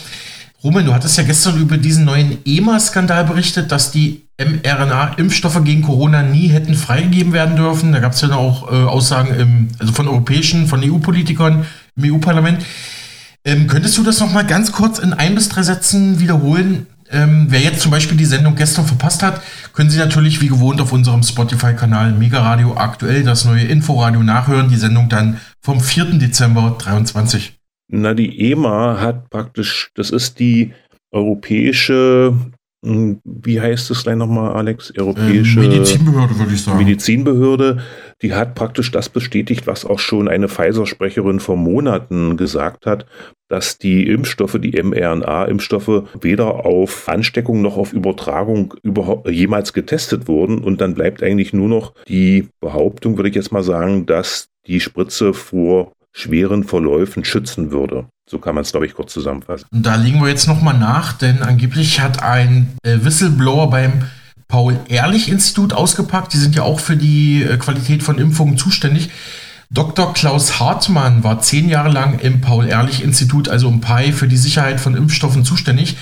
Roman, 0.63 0.85
du 0.85 0.95
hattest 0.95 1.19
ja 1.19 1.25
gestern 1.25 1.61
über 1.61 1.77
diesen 1.77 2.05
neuen 2.05 2.39
EMA-Skandal 2.45 3.25
berichtet, 3.25 3.71
dass 3.71 3.91
die 3.91 4.23
mRNA-Impfstoffe 4.39 5.63
gegen 5.65 5.83
Corona 5.83 6.23
nie 6.23 6.49
hätten 6.49 6.75
freigegeben 6.75 7.33
werden 7.33 7.57
dürfen. 7.57 7.93
Da 7.93 8.01
gab 8.01 8.13
es 8.13 8.21
ja 8.21 8.35
auch 8.35 8.71
äh, 8.71 8.75
Aussagen 8.75 9.35
im, 9.35 9.69
also 9.79 9.93
von 9.93 10.09
europäischen, 10.09 10.67
von 10.67 10.83
EU-Politikern 10.83 11.67
im 11.97 12.15
EU-Parlament. 12.15 12.65
Ähm, 13.45 13.67
könntest 13.67 13.97
du 13.97 14.03
das 14.03 14.19
noch 14.21 14.33
mal 14.33 14.45
ganz 14.45 14.73
kurz 14.73 14.99
in 14.99 15.13
ein 15.13 15.35
bis 15.35 15.49
drei 15.49 15.63
Sätzen 15.63 16.21
wiederholen? 16.21 16.87
Ähm, 17.11 17.47
wer 17.49 17.61
jetzt 17.61 17.81
zum 17.81 17.93
Beispiel 17.93 18.17
die 18.17 18.25
Sendung 18.25 18.57
gestern 18.57 18.87
verpasst 18.87 19.23
hat, 19.23 19.41
können 19.73 19.91
Sie 19.91 19.99
natürlich 19.99 20.41
wie 20.41 20.49
gewohnt 20.49 20.81
auf 20.81 20.93
unserem 20.93 21.23
Spotify-Kanal 21.23 22.13
Mega 22.13 22.41
Radio 22.41 22.77
aktuell 22.77 23.23
das 23.23 23.45
neue 23.45 23.65
Inforadio 23.65 24.23
nachhören. 24.23 24.69
Die 24.69 24.77
Sendung 24.77 25.09
dann 25.09 25.39
vom 25.61 25.81
4. 25.81 26.19
Dezember 26.19 26.77
23. 26.79 27.57
Na, 27.89 28.15
die 28.15 28.51
EMA 28.51 29.01
hat 29.01 29.31
praktisch, 29.31 29.91
das 29.95 30.11
ist 30.11 30.41
die 30.41 30.73
europäische, 31.13 32.35
hm, 32.85 33.21
wie 33.25 33.61
heißt 33.61 33.91
das 33.91 34.03
gleich 34.03 34.17
nochmal, 34.17 34.55
Alex? 34.55 34.93
Europäische 34.99 35.61
ähm, 35.61 35.69
Medizinbehörde, 35.69 36.39
würde 36.39 36.53
ich 36.53 36.63
sagen. 36.63 36.79
Medizinbehörde, 36.79 37.79
die 38.23 38.35
hat 38.35 38.57
praktisch 38.57 38.91
das 38.91 39.09
bestätigt, 39.09 39.69
was 39.69 39.85
auch 39.85 40.01
schon 40.01 40.29
eine 40.29 40.49
Pfizer-Sprecherin 40.49 41.39
vor 41.39 41.57
Monaten 41.57 42.37
gesagt 42.37 42.87
hat, 42.87 43.07
dass 43.49 43.79
die 43.79 44.09
Impfstoffe, 44.09 44.59
die 44.61 44.83
mRNA-Impfstoffe, 44.83 46.03
weder 46.21 46.67
auf 46.67 47.09
Ansteckung 47.09 47.63
noch 47.63 47.77
auf 47.77 47.93
Übertragung 47.93 48.75
überhaupt 48.83 49.31
jemals 49.31 49.73
getestet 49.73 50.27
wurden. 50.27 50.59
Und 50.59 50.81
dann 50.81 50.95
bleibt 50.95 51.23
eigentlich 51.23 51.53
nur 51.53 51.69
noch 51.69 51.95
die 52.09 52.49
Behauptung, 52.61 53.17
würde 53.17 53.29
ich 53.29 53.37
jetzt 53.37 53.53
mal 53.53 53.63
sagen, 53.63 54.07
dass 54.07 54.49
die 54.67 54.81
Spritze 54.81 55.33
vor 55.33 55.93
schweren 56.17 56.65
Verläufen 56.65 57.25
schützen 57.25 57.71
würde. 57.71 58.07
So 58.29 58.39
kann 58.39 58.55
man 58.55 58.63
es, 58.63 58.71
glaube 58.71 58.87
ich, 58.87 58.95
kurz 58.95 59.13
zusammenfassen. 59.13 59.67
Und 59.71 59.85
da 59.85 59.97
liegen 59.97 60.21
wir 60.21 60.29
jetzt 60.29 60.49
nochmal 60.49 60.77
nach, 60.77 61.13
denn 61.13 61.43
angeblich 61.43 62.01
hat 62.01 62.23
ein 62.23 62.77
äh, 62.83 62.99
Whistleblower 63.03 63.71
beim 63.71 64.03
Paul-Ehrlich-Institut 64.49 65.75
ausgepackt. 65.75 66.33
Die 66.33 66.39
sind 66.39 66.57
ja 66.57 66.63
auch 66.63 66.81
für 66.81 66.97
die 66.97 67.43
äh, 67.43 67.59
Qualität 67.59 68.03
von 68.03 68.19
Impfungen 68.19 68.57
zuständig. 68.57 69.11
Dr. 69.71 70.15
Klaus 70.15 70.59
Hartmann 70.59 71.23
war 71.23 71.41
zehn 71.41 71.69
Jahre 71.69 71.91
lang 71.91 72.19
im 72.21 72.41
Paul-Ehrlich-Institut, 72.41 73.49
also 73.49 73.69
im 73.69 73.81
PAI, 73.81 74.13
für 74.13 74.29
die 74.29 74.37
Sicherheit 74.37 74.81
von 74.81 74.97
Impfstoffen 74.97 75.45
zuständig. 75.45 75.97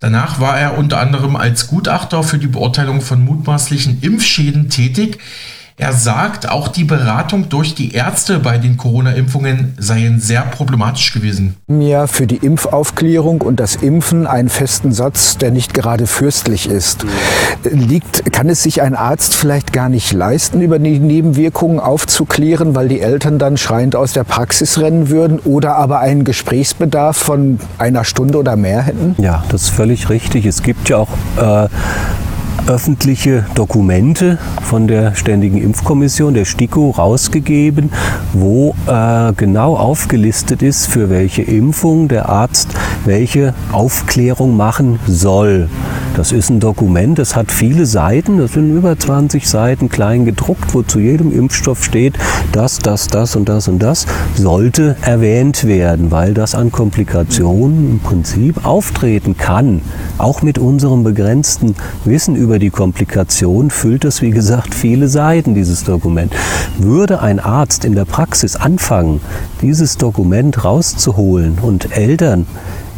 Danach 0.00 0.40
war 0.40 0.58
er 0.58 0.78
unter 0.78 0.98
anderem 0.98 1.36
als 1.36 1.68
Gutachter 1.68 2.22
für 2.22 2.38
die 2.38 2.46
Beurteilung 2.46 3.02
von 3.02 3.22
mutmaßlichen 3.22 4.00
Impfschäden 4.00 4.68
tätig. 4.68 5.18
Er 5.80 5.94
sagt, 5.94 6.46
auch 6.46 6.68
die 6.68 6.84
Beratung 6.84 7.48
durch 7.48 7.74
die 7.74 7.94
Ärzte 7.94 8.38
bei 8.38 8.58
den 8.58 8.76
Corona-Impfungen 8.76 9.72
seien 9.78 10.20
sehr 10.20 10.42
problematisch 10.42 11.14
gewesen. 11.14 11.56
Ja, 11.68 12.06
für 12.06 12.26
die 12.26 12.36
Impfaufklärung 12.36 13.40
und 13.40 13.60
das 13.60 13.76
Impfen 13.76 14.26
einen 14.26 14.50
festen 14.50 14.92
Satz, 14.92 15.38
der 15.38 15.50
nicht 15.50 15.72
gerade 15.72 16.06
fürstlich 16.06 16.68
ist. 16.68 17.06
Liegt, 17.64 18.30
kann 18.30 18.50
es 18.50 18.62
sich 18.62 18.82
ein 18.82 18.94
Arzt 18.94 19.34
vielleicht 19.34 19.72
gar 19.72 19.88
nicht 19.88 20.12
leisten, 20.12 20.60
über 20.60 20.78
die 20.78 20.98
Nebenwirkungen 20.98 21.80
aufzuklären, 21.80 22.74
weil 22.74 22.88
die 22.88 23.00
Eltern 23.00 23.38
dann 23.38 23.56
schreiend 23.56 23.96
aus 23.96 24.12
der 24.12 24.24
Praxis 24.24 24.78
rennen 24.78 25.08
würden 25.08 25.38
oder 25.38 25.76
aber 25.76 26.00
einen 26.00 26.24
Gesprächsbedarf 26.24 27.16
von 27.16 27.58
einer 27.78 28.04
Stunde 28.04 28.36
oder 28.36 28.54
mehr 28.54 28.82
hätten? 28.82 29.14
Ja, 29.16 29.44
das 29.48 29.62
ist 29.62 29.70
völlig 29.70 30.10
richtig. 30.10 30.44
Es 30.44 30.62
gibt 30.62 30.90
ja 30.90 30.98
auch 30.98 31.08
äh, 31.38 31.68
öffentliche 32.70 33.44
Dokumente 33.56 34.38
von 34.62 34.86
der 34.86 35.16
Ständigen 35.16 35.60
Impfkommission, 35.60 36.34
der 36.34 36.44
STIKO, 36.44 36.90
rausgegeben, 36.90 37.90
wo 38.32 38.76
äh, 38.86 39.32
genau 39.32 39.76
aufgelistet 39.76 40.62
ist, 40.62 40.86
für 40.86 41.10
welche 41.10 41.42
Impfung 41.42 42.06
der 42.06 42.28
Arzt 42.28 42.68
welche 43.04 43.54
Aufklärung 43.72 44.56
machen 44.56 45.00
soll. 45.08 45.68
Das 46.16 46.32
ist 46.32 46.50
ein 46.50 46.58
Dokument, 46.58 47.18
das 47.18 47.36
hat 47.36 47.52
viele 47.52 47.86
Seiten, 47.86 48.38
das 48.38 48.52
sind 48.52 48.76
über 48.76 48.98
20 48.98 49.48
Seiten 49.48 49.88
klein 49.88 50.24
gedruckt, 50.24 50.74
wo 50.74 50.82
zu 50.82 50.98
jedem 50.98 51.32
Impfstoff 51.32 51.84
steht, 51.84 52.18
das, 52.52 52.78
das, 52.78 53.06
das 53.06 53.36
und 53.36 53.48
das 53.48 53.68
und 53.68 53.78
das 53.78 54.06
sollte 54.34 54.96
erwähnt 55.02 55.64
werden, 55.64 56.10
weil 56.10 56.34
das 56.34 56.54
an 56.54 56.72
Komplikationen 56.72 57.92
im 57.92 58.00
Prinzip 58.00 58.66
auftreten 58.66 59.36
kann. 59.36 59.82
Auch 60.18 60.42
mit 60.42 60.58
unserem 60.58 61.04
begrenzten 61.04 61.76
Wissen 62.04 62.34
über 62.34 62.58
die 62.58 62.70
Komplikation 62.70 63.70
füllt 63.70 64.04
es, 64.04 64.20
wie 64.20 64.30
gesagt, 64.30 64.74
viele 64.74 65.08
Seiten, 65.08 65.54
dieses 65.54 65.84
Dokument. 65.84 66.34
Würde 66.78 67.22
ein 67.22 67.38
Arzt 67.38 67.84
in 67.84 67.94
der 67.94 68.04
Praxis 68.04 68.56
anfangen, 68.56 69.20
dieses 69.62 69.96
Dokument 69.96 70.64
rauszuholen 70.64 71.58
und 71.62 71.96
Eltern 71.96 72.46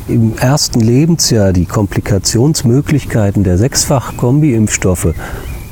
im 0.09 0.37
ersten 0.37 0.81
Lebensjahr 0.81 1.53
die 1.53 1.67
Komplikationsmöglichkeiten 1.67 3.45
der 3.45 3.59
sechsfach 3.59 4.17
Kombi-Impfstoffe 4.17 5.15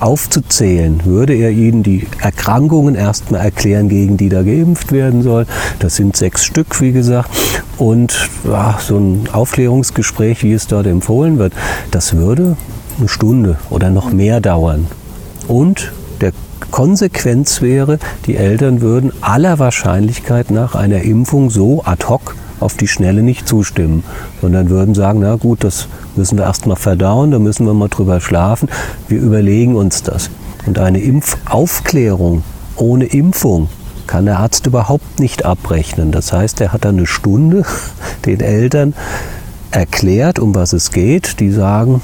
aufzuzählen, 0.01 1.05
würde 1.05 1.35
er 1.35 1.51
ihnen 1.51 1.83
die 1.83 2.07
Erkrankungen 2.21 2.95
erstmal 2.95 3.43
erklären, 3.43 3.89
gegen 3.89 4.17
die 4.17 4.29
da 4.29 4.43
geimpft 4.43 4.93
werden 4.93 5.23
soll. 5.23 5.47
Das 5.79 5.97
sind 5.97 6.17
sechs 6.17 6.45
Stück, 6.45 6.81
wie 6.81 6.93
gesagt. 6.93 7.31
Und 7.77 8.29
ja, 8.45 8.79
so 8.81 8.97
ein 8.97 9.29
Aufklärungsgespräch, 9.31 10.43
wie 10.43 10.53
es 10.53 10.67
dort 10.67 10.87
empfohlen 10.87 11.39
wird, 11.39 11.53
das 11.91 12.17
würde 12.17 12.57
eine 12.99 13.09
Stunde 13.09 13.57
oder 13.69 13.91
noch 13.91 14.11
mehr 14.11 14.41
dauern. 14.41 14.87
Und 15.49 15.93
der 16.21 16.33
Konsequenz 16.71 17.61
wäre, 17.63 17.99
die 18.27 18.37
Eltern 18.37 18.81
würden 18.81 19.13
aller 19.21 19.59
Wahrscheinlichkeit 19.59 20.51
nach 20.51 20.75
einer 20.75 21.03
Impfung 21.03 21.51
so 21.51 21.83
ad 21.85 22.07
hoc 22.07 22.37
auf 22.61 22.77
die 22.77 22.89
Schnelle 22.89 23.23
nicht 23.23 23.49
zustimmen, 23.49 24.05
sondern 24.41 24.71
würden 24.71 24.95
sagen, 24.95 25.21
na 25.21 25.37
gut, 25.37 25.65
das 25.65 25.89
müssen 26.17 26.39
wir 26.39 26.45
erstmal 26.45 26.77
verdauen, 26.77 27.31
da 27.31 27.39
müssen 27.39 27.67
wir 27.67 27.75
mal 27.75 27.89
drüber 27.89 28.21
schlafen, 28.21 28.69
wir 29.09 29.19
überlegen 29.19 29.77
uns 29.77 30.03
das. 30.03 30.31
Und 30.67 30.79
eine 30.79 31.01
Impfaufklärung 31.01 32.45
ohne 32.77 33.07
Impfung 33.07 33.69
kann 34.07 34.27
der 34.27 34.41
Arzt 34.41 34.67
überhaupt 34.67 35.21
nicht 35.21 35.45
abrechnen. 35.45 36.11
Das 36.11 36.33
heißt, 36.33 36.61
er 36.61 36.73
hat 36.73 36.85
dann 36.85 36.97
eine 36.97 37.07
Stunde 37.07 37.65
den 38.27 38.41
Eltern 38.41 38.95
erklärt, 39.71 40.39
um 40.39 40.55
was 40.55 40.73
es 40.73 40.91
geht. 40.91 41.41
Die 41.41 41.51
sagen, 41.51 42.01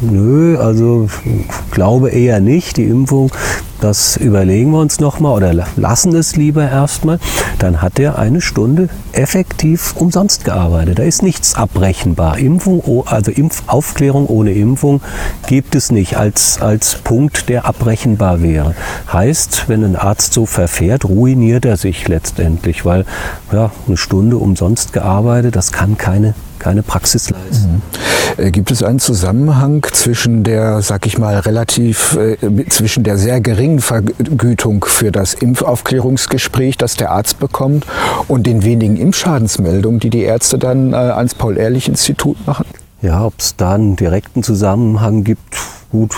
nö, 0.00 0.58
also 0.58 1.08
glaube 1.70 2.10
eher 2.10 2.40
nicht, 2.40 2.76
die 2.76 2.84
Impfung, 2.84 3.30
das 3.82 4.16
überlegen 4.16 4.70
wir 4.70 4.78
uns 4.78 5.00
nochmal 5.00 5.32
oder 5.34 5.66
lassen 5.74 6.14
es 6.14 6.36
lieber 6.36 6.62
erstmal. 6.70 7.18
Dann 7.58 7.82
hat 7.82 7.98
er 7.98 8.16
eine 8.16 8.40
Stunde 8.40 8.88
effektiv 9.10 9.94
umsonst 9.96 10.44
gearbeitet. 10.44 11.00
Da 11.00 11.02
ist 11.02 11.24
nichts 11.24 11.56
abbrechenbar. 11.56 12.38
Impfung, 12.38 13.04
also 13.06 13.32
Impfaufklärung 13.32 14.26
ohne 14.26 14.52
Impfung 14.52 15.00
gibt 15.48 15.74
es 15.74 15.90
nicht 15.90 16.16
als, 16.16 16.60
als 16.60 16.94
Punkt, 16.94 17.48
der 17.48 17.66
abbrechenbar 17.66 18.40
wäre. 18.40 18.76
Heißt, 19.12 19.64
wenn 19.68 19.82
ein 19.82 19.96
Arzt 19.96 20.32
so 20.32 20.46
verfährt, 20.46 21.04
ruiniert 21.04 21.64
er 21.64 21.76
sich 21.76 22.06
letztendlich, 22.06 22.84
weil 22.84 23.04
ja, 23.52 23.72
eine 23.88 23.96
Stunde 23.96 24.36
umsonst 24.36 24.92
gearbeitet, 24.92 25.56
das 25.56 25.72
kann 25.72 25.98
keine 25.98 26.34
keine 26.62 26.82
Praxis 26.82 27.28
leisten. 27.28 27.82
Mhm. 28.38 28.44
Äh, 28.44 28.50
gibt 28.52 28.70
es 28.70 28.82
einen 28.82 29.00
Zusammenhang 29.00 29.84
zwischen 29.92 30.44
der, 30.44 30.80
sag 30.80 31.06
ich 31.06 31.18
mal, 31.18 31.38
relativ, 31.40 32.16
äh, 32.16 32.36
zwischen 32.68 33.02
der 33.02 33.18
sehr 33.18 33.40
geringen 33.40 33.80
Vergütung 33.80 34.84
für 34.84 35.10
das 35.10 35.34
Impfaufklärungsgespräch, 35.34 36.76
das 36.78 36.96
der 36.96 37.10
Arzt 37.10 37.40
bekommt, 37.40 37.84
und 38.28 38.46
den 38.46 38.64
wenigen 38.64 38.96
Impfschadensmeldungen, 38.96 39.98
die 39.98 40.10
die 40.10 40.22
Ärzte 40.22 40.58
dann 40.58 40.92
äh, 40.92 40.96
ans 40.96 41.34
Paul-Ehrlich-Institut 41.34 42.46
machen? 42.46 42.66
Ja, 43.02 43.24
ob 43.24 43.34
es 43.38 43.56
da 43.56 43.74
einen 43.74 43.96
direkten 43.96 44.44
Zusammenhang 44.44 45.24
gibt, 45.24 45.56
gut, 45.90 46.12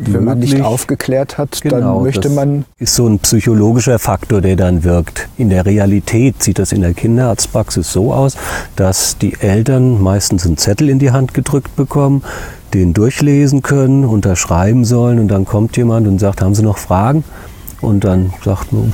wenn 0.00 0.24
man 0.24 0.38
nicht 0.38 0.60
aufgeklärt 0.60 1.38
hat, 1.38 1.60
genau, 1.60 1.78
dann 1.78 2.02
möchte 2.02 2.22
das 2.22 2.32
man. 2.32 2.64
Ist 2.78 2.94
so 2.94 3.06
ein 3.06 3.18
psychologischer 3.18 3.98
Faktor, 3.98 4.40
der 4.40 4.56
dann 4.56 4.84
wirkt. 4.84 5.28
In 5.36 5.50
der 5.50 5.66
Realität 5.66 6.42
sieht 6.42 6.58
das 6.58 6.72
in 6.72 6.80
der 6.80 6.94
Kinderarztpraxis 6.94 7.92
so 7.92 8.12
aus, 8.12 8.36
dass 8.76 9.18
die 9.18 9.34
Eltern 9.40 10.02
meistens 10.02 10.46
einen 10.46 10.56
Zettel 10.56 10.88
in 10.88 10.98
die 10.98 11.10
Hand 11.10 11.34
gedrückt 11.34 11.76
bekommen, 11.76 12.22
den 12.74 12.94
durchlesen 12.94 13.62
können, 13.62 14.04
unterschreiben 14.04 14.84
sollen 14.84 15.18
und 15.18 15.28
dann 15.28 15.44
kommt 15.44 15.76
jemand 15.76 16.06
und 16.06 16.18
sagt, 16.18 16.40
haben 16.40 16.54
Sie 16.54 16.62
noch 16.62 16.78
Fragen? 16.78 17.24
Und 17.80 18.04
dann 18.04 18.32
sagt 18.44 18.72
man, 18.72 18.92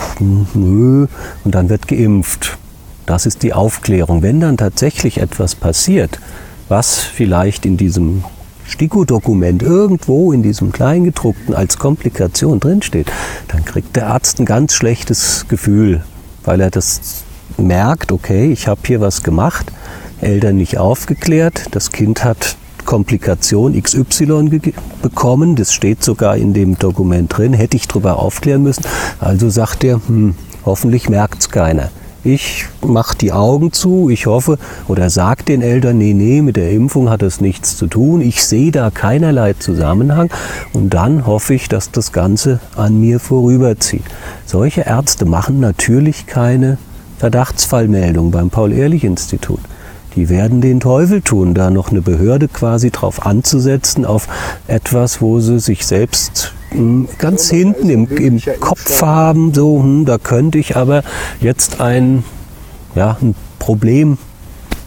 nö, 0.55 1.07
und 1.45 1.55
dann 1.55 1.69
wird 1.69 1.89
geimpft. 1.89 2.57
Das 3.05 3.27
ist 3.27 3.43
die 3.43 3.53
Aufklärung. 3.53 4.23
Wenn 4.23 4.41
dann 4.41 4.57
tatsächlich 4.57 5.21
etwas 5.21 5.55
passiert, 5.55 6.21
was 6.69 6.99
vielleicht 6.99 7.67
in 7.67 7.77
diesem 7.77 8.25
STIKO-Dokument 8.69 9.63
irgendwo 9.63 10.33
in 10.33 10.43
diesem 10.43 10.73
Kleingedruckten 10.73 11.55
als 11.55 11.79
Komplikation 11.79 12.61
drinsteht, 12.61 13.11
dann 13.49 13.65
kriegt 13.65 13.97
der 13.97 14.09
Arzt 14.09 14.41
ein 14.41 14.47
ganz 14.47 14.75
schlechtes 14.75 15.47
Gefühl, 15.49 16.05
weil 16.45 16.61
er 16.61 16.71
das 16.71 17.25
merkt, 17.57 18.13
okay, 18.13 18.51
ich 18.51 18.69
habe 18.69 18.81
hier 18.87 19.01
was 19.01 19.23
gemacht, 19.23 19.73
Eltern 20.21 20.57
nicht 20.57 20.79
aufgeklärt, 20.79 21.67
das 21.73 21.93
Kind 21.93 22.25
hat 22.25 22.57
Komplikation 22.85 23.81
XY 23.81 24.61
bekommen, 25.03 25.57
das 25.57 25.73
steht 25.73 26.03
sogar 26.03 26.37
in 26.37 26.55
dem 26.55 26.79
Dokument 26.79 27.37
drin, 27.37 27.53
hätte 27.53 27.77
ich 27.77 27.89
darüber 27.89 28.19
aufklären 28.21 28.63
müssen. 28.63 28.85
Also 29.19 29.51
sagt 29.51 29.85
er, 29.85 30.01
hm, 30.07 30.37
hoffentlich 30.65 31.09
merkt 31.09 31.41
es 31.41 31.51
keiner. 31.51 31.91
Ich 32.27 32.67
mache 32.85 33.17
die 33.17 33.31
Augen 33.31 33.71
zu, 33.71 34.11
ich 34.11 34.27
hoffe 34.27 34.59
oder 34.89 35.11
sage 35.11 35.45
den 35.45 35.63
Eltern, 35.63 35.97
nee, 35.97 36.13
nee, 36.13 36.43
mit 36.43 36.57
der 36.57 36.73
Impfung 36.73 37.09
hat 37.09 37.23
es 37.23 37.41
nichts 37.41 37.77
zu 37.77 37.87
tun. 37.87 38.21
Ich 38.21 38.45
sehe 38.45 38.73
da 38.73 38.91
keinerlei 38.91 39.53
Zusammenhang 39.53 40.29
und 40.73 40.93
dann 40.93 41.25
hoffe 41.25 41.55
ich, 41.55 41.69
dass 41.69 41.93
das 41.93 42.11
Ganze 42.11 42.59
an 42.75 43.01
mir 43.01 43.21
vorüberzieht. 43.21 44.03
Solche 44.45 44.81
Ärzte 44.81 45.25
machen 45.25 45.61
natürlich 45.61 46.27
keine 46.27 46.79
Verdachtsfallmeldung 47.19 48.33
beim 48.33 48.51
Paul-Ehrlich-Institut. 48.51 49.61
Die 50.17 50.31
werden 50.31 50.61
den 50.63 50.81
Teufel 50.81 51.21
tun, 51.21 51.55
da 51.55 51.71
noch 51.71 51.91
eine 51.91 52.01
Behörde 52.01 52.49
quasi 52.49 52.91
drauf 52.91 53.27
anzusetzen 53.27 54.05
auf 54.05 54.29
etwas, 54.67 55.21
wo 55.21 55.41
sie 55.41 55.61
sich 55.61 55.87
selbst 55.87 56.55
ganz 57.19 57.49
hinten 57.49 57.89
im, 57.91 58.09
im 58.09 58.41
Kopf 58.61 59.03
haben, 59.03 59.55
so, 59.55 59.83
hm, 59.83 60.05
da 60.05 60.19
könnte 60.19 60.59
ich 60.59 60.77
aber 60.77 61.03
jetzt 61.41 61.81
ein, 61.81 62.25
ja, 62.95 63.17
ein 63.21 63.35
Problem 63.59 64.19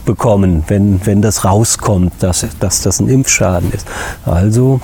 bekommen, 0.05 0.63
wenn, 0.67 1.05
wenn 1.05 1.21
das 1.21 1.45
rauskommt, 1.45 2.13
dass, 2.19 2.45
dass 2.59 2.81
das 2.81 2.99
ein 2.99 3.09
Impfschaden 3.09 3.71
ist. 3.71 3.87
Also 4.25 4.81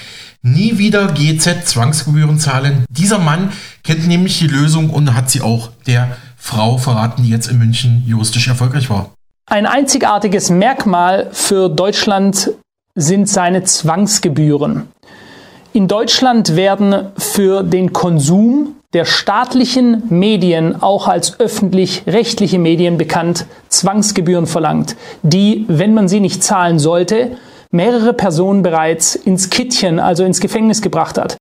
Nie 0.44 0.78
wieder 0.78 1.08
GZ-Zwangsgebühren 1.08 2.40
zahlen. 2.40 2.86
Dieser 2.90 3.20
Mann 3.20 3.52
kennt 3.84 4.08
nämlich 4.08 4.40
die 4.40 4.48
Lösung 4.48 4.90
und 4.90 5.14
hat 5.16 5.30
sie 5.30 5.42
auch 5.42 5.70
der 5.86 6.18
Frau 6.36 6.78
verraten, 6.78 7.24
die 7.24 7.30
jetzt 7.30 7.48
in 7.48 7.60
München 7.60 8.04
juristisch 8.08 8.48
erfolgreich 8.48 8.90
war. 8.90 9.12
Ein 9.46 9.66
einzigartiges 9.66 10.50
Merkmal 10.50 11.30
für 11.32 11.70
Deutschland 11.70 12.52
sind 12.96 13.30
seine 13.30 13.64
Zwangsgebühren. 13.64 14.88
In 15.74 15.88
Deutschland 15.88 16.56
werden 16.56 17.12
für 17.18 17.64
den 17.64 17.94
Konsum 17.94 18.76
der 18.94 19.06
staatlichen 19.06 20.04
Medien, 20.10 20.82
auch 20.82 21.08
als 21.08 21.40
öffentlich-rechtliche 21.40 22.60
Medien 22.60 22.98
bekannt, 22.98 23.46
Zwangsgebühren 23.70 24.48
verlangt, 24.48 24.98
die, 25.24 25.64
wenn 25.70 25.94
man 25.94 26.10
sie 26.10 26.20
nicht 26.20 26.44
zahlen 26.44 26.78
sollte, 26.78 27.38
mehrere 27.72 28.12
Personen 28.12 28.64
bereits 28.64 29.16
ins 29.16 29.50
Kittchen, 29.50 30.00
also 30.00 30.26
ins 30.26 30.42
Gefängnis 30.42 30.82
gebracht 30.82 31.18
hat. 31.18 31.38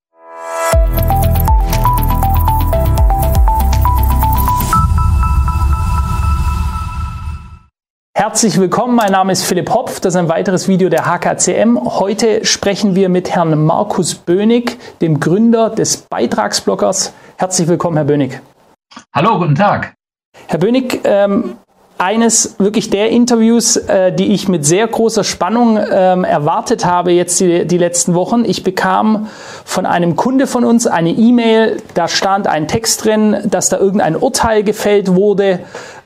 Herzlich 8.15 8.61
willkommen, 8.61 8.95
mein 8.95 9.11
Name 9.11 9.33
ist 9.33 9.45
Philipp 9.45 9.71
Hopf, 9.71 9.99
das 9.99 10.15
ist 10.15 10.19
ein 10.19 10.29
weiteres 10.29 10.69
Video 10.69 10.89
der 10.89 11.07
HKCM. 11.07 11.79
Heute 11.99 12.45
sprechen 12.45 12.95
wir 12.95 13.09
mit 13.09 13.31
Herrn 13.31 13.65
Markus 13.65 14.15
Bönig, 14.15 14.79
dem 15.01 15.19
Gründer 15.19 15.71
des 15.71 16.03
Beitragsblockers. 16.09 17.13
Herzlich 17.41 17.69
willkommen, 17.69 17.97
Herr 17.97 18.05
Bönig. 18.05 18.39
Hallo, 19.15 19.39
guten 19.39 19.55
Tag. 19.55 19.95
Herr 20.47 20.59
Bönig, 20.59 21.01
ähm, 21.05 21.57
eines 21.97 22.57
wirklich 22.59 22.91
der 22.91 23.09
Interviews, 23.09 23.77
äh, 23.79 24.13
die 24.13 24.35
ich 24.35 24.47
mit 24.49 24.67
sehr 24.67 24.87
großer 24.87 25.25
Spannung 25.25 25.79
ähm, 25.79 26.25
erwartet 26.25 26.85
habe 26.85 27.13
jetzt 27.13 27.41
die, 27.41 27.67
die 27.67 27.79
letzten 27.79 28.13
Wochen. 28.13 28.45
Ich 28.45 28.63
bekam 28.63 29.29
von 29.65 29.87
einem 29.87 30.17
Kunde 30.17 30.47
von 30.47 30.67
uns 30.67 30.87
eine 30.87 31.13
E-Mail, 31.13 31.79
da 31.95 32.09
stand 32.09 32.47
ein 32.47 32.69
Text 32.69 33.07
drin, 33.07 33.39
dass 33.47 33.71
da 33.71 33.79
irgendein 33.79 34.17
Urteil 34.17 34.63
gefällt 34.63 35.15
wurde 35.15 35.61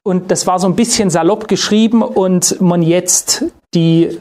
und 0.05 0.31
das 0.31 0.47
war 0.47 0.61
so 0.61 0.69
ein 0.69 0.77
bisschen 0.77 1.11
salopp 1.11 1.49
geschrieben 1.49 2.03
und 2.03 2.61
man 2.61 2.81
jetzt 2.81 3.47
die 3.75 4.21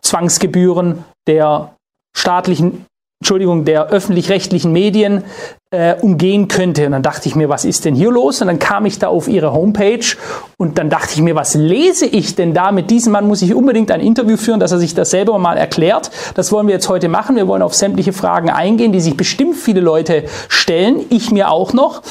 Zwangsgebühren 0.00 1.04
der 1.26 1.74
staatlichen, 2.16 2.86
Entschuldigung, 3.20 3.66
der 3.66 3.88
öffentlich-rechtlichen 3.88 4.72
Medien 4.72 5.22
äh, 5.76 5.96
umgehen 6.00 6.48
könnte. 6.48 6.86
Und 6.86 6.92
dann 6.92 7.02
dachte 7.02 7.28
ich 7.28 7.36
mir, 7.36 7.48
was 7.50 7.64
ist 7.66 7.84
denn 7.84 7.94
hier 7.94 8.10
los? 8.10 8.40
Und 8.40 8.46
dann 8.46 8.58
kam 8.58 8.86
ich 8.86 8.98
da 8.98 9.08
auf 9.08 9.28
ihre 9.28 9.52
Homepage 9.52 10.16
und 10.56 10.78
dann 10.78 10.88
dachte 10.88 11.10
ich 11.12 11.20
mir, 11.20 11.34
was 11.34 11.54
lese 11.54 12.06
ich 12.06 12.34
denn 12.34 12.54
da? 12.54 12.72
Mit 12.72 12.90
diesem 12.90 13.12
Mann 13.12 13.26
muss 13.26 13.42
ich 13.42 13.54
unbedingt 13.54 13.90
ein 13.90 14.00
Interview 14.00 14.38
führen, 14.38 14.58
dass 14.58 14.72
er 14.72 14.78
sich 14.78 14.94
das 14.94 15.10
selber 15.10 15.38
mal 15.38 15.58
erklärt. 15.58 16.10
Das 16.34 16.50
wollen 16.50 16.66
wir 16.66 16.74
jetzt 16.74 16.88
heute 16.88 17.08
machen. 17.08 17.36
Wir 17.36 17.46
wollen 17.46 17.62
auf 17.62 17.74
sämtliche 17.74 18.14
Fragen 18.14 18.48
eingehen, 18.48 18.92
die 18.92 19.00
sich 19.00 19.16
bestimmt 19.16 19.56
viele 19.56 19.80
Leute 19.80 20.24
stellen. 20.48 21.04
Ich 21.10 21.30
mir 21.30 21.50
auch 21.50 21.74
noch. 21.74 22.02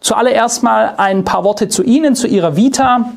Zuallererst 0.00 0.64
mal 0.64 0.94
ein 0.96 1.24
paar 1.24 1.44
Worte 1.44 1.68
zu 1.68 1.84
Ihnen, 1.84 2.16
zu 2.16 2.26
Ihrer 2.26 2.56
Vita. 2.56 3.12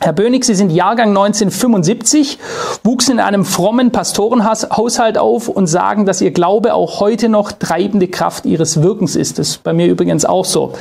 Herr 0.00 0.12
Bönig, 0.12 0.44
Sie 0.44 0.56
sind 0.56 0.70
Jahrgang 0.70 1.10
1975, 1.10 2.38
wuchsen 2.82 3.12
in 3.12 3.20
einem 3.20 3.44
frommen 3.44 3.92
Pastorenhaushalt 3.92 5.18
auf 5.18 5.48
und 5.48 5.68
sagen, 5.68 6.04
dass 6.04 6.20
Ihr 6.20 6.32
Glaube 6.32 6.74
auch 6.74 6.98
heute 6.98 7.28
noch 7.28 7.52
treibende 7.52 8.08
Kraft 8.08 8.44
Ihres 8.44 8.82
Wirkens 8.82 9.14
ist. 9.14 9.38
Das 9.38 9.50
ist 9.50 9.62
bei 9.62 9.72
mir 9.72 9.86
übrigens 9.86 10.24
auch 10.24 10.44
so. 10.44 10.72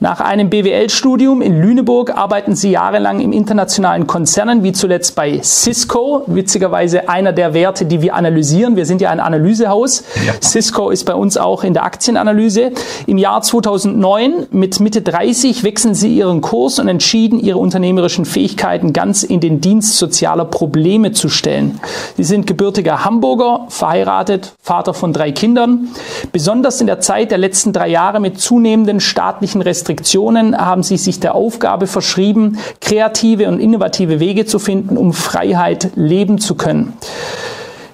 Nach 0.00 0.20
einem 0.20 0.50
BWL-Studium 0.50 1.40
in 1.40 1.60
Lüneburg 1.60 2.14
arbeiten 2.14 2.54
Sie 2.54 2.70
jahrelang 2.70 3.20
im 3.20 3.32
internationalen 3.32 4.06
Konzernen, 4.06 4.62
wie 4.62 4.72
zuletzt 4.72 5.14
bei 5.14 5.40
Cisco. 5.42 6.24
Witzigerweise 6.26 7.08
einer 7.08 7.32
der 7.32 7.54
Werte, 7.54 7.86
die 7.86 8.02
wir 8.02 8.14
analysieren. 8.14 8.76
Wir 8.76 8.84
sind 8.84 9.00
ja 9.00 9.08
ein 9.10 9.20
Analysehaus. 9.20 10.04
Ja. 10.26 10.34
Cisco 10.42 10.90
ist 10.90 11.04
bei 11.04 11.14
uns 11.14 11.38
auch 11.38 11.64
in 11.64 11.72
der 11.72 11.84
Aktienanalyse. 11.84 12.72
Im 13.06 13.16
Jahr 13.16 13.40
2009 13.40 14.48
mit 14.50 14.78
Mitte 14.78 15.00
30 15.00 15.64
wechseln 15.64 15.94
Sie 15.94 16.14
Ihren 16.14 16.42
Kurs 16.42 16.78
und 16.78 16.88
entschieden, 16.88 17.40
Ihre 17.40 17.58
unternehmerischen 17.58 18.26
Fähigkeiten 18.26 18.57
Tätigkeiten 18.58 18.92
ganz 18.92 19.22
in 19.22 19.40
den 19.40 19.60
Dienst 19.60 19.96
sozialer 19.96 20.44
Probleme 20.44 21.12
zu 21.12 21.28
stellen. 21.28 21.80
Sie 22.16 22.24
sind 22.24 22.46
gebürtiger 22.46 23.04
Hamburger, 23.04 23.66
verheiratet, 23.68 24.54
Vater 24.60 24.94
von 24.94 25.12
drei 25.12 25.32
Kindern. 25.32 25.88
Besonders 26.32 26.80
in 26.80 26.88
der 26.88 27.00
Zeit 27.00 27.30
der 27.30 27.38
letzten 27.38 27.72
drei 27.72 27.88
Jahre 27.88 28.20
mit 28.20 28.40
zunehmenden 28.40 29.00
staatlichen 29.00 29.62
Restriktionen 29.62 30.56
haben 30.56 30.82
Sie 30.82 30.96
sich 30.96 31.20
der 31.20 31.34
Aufgabe 31.34 31.86
verschrieben, 31.86 32.58
kreative 32.80 33.48
und 33.48 33.60
innovative 33.60 34.20
Wege 34.20 34.44
zu 34.44 34.58
finden, 34.58 34.96
um 34.96 35.12
Freiheit 35.12 35.90
leben 35.94 36.38
zu 36.38 36.56
können. 36.56 36.94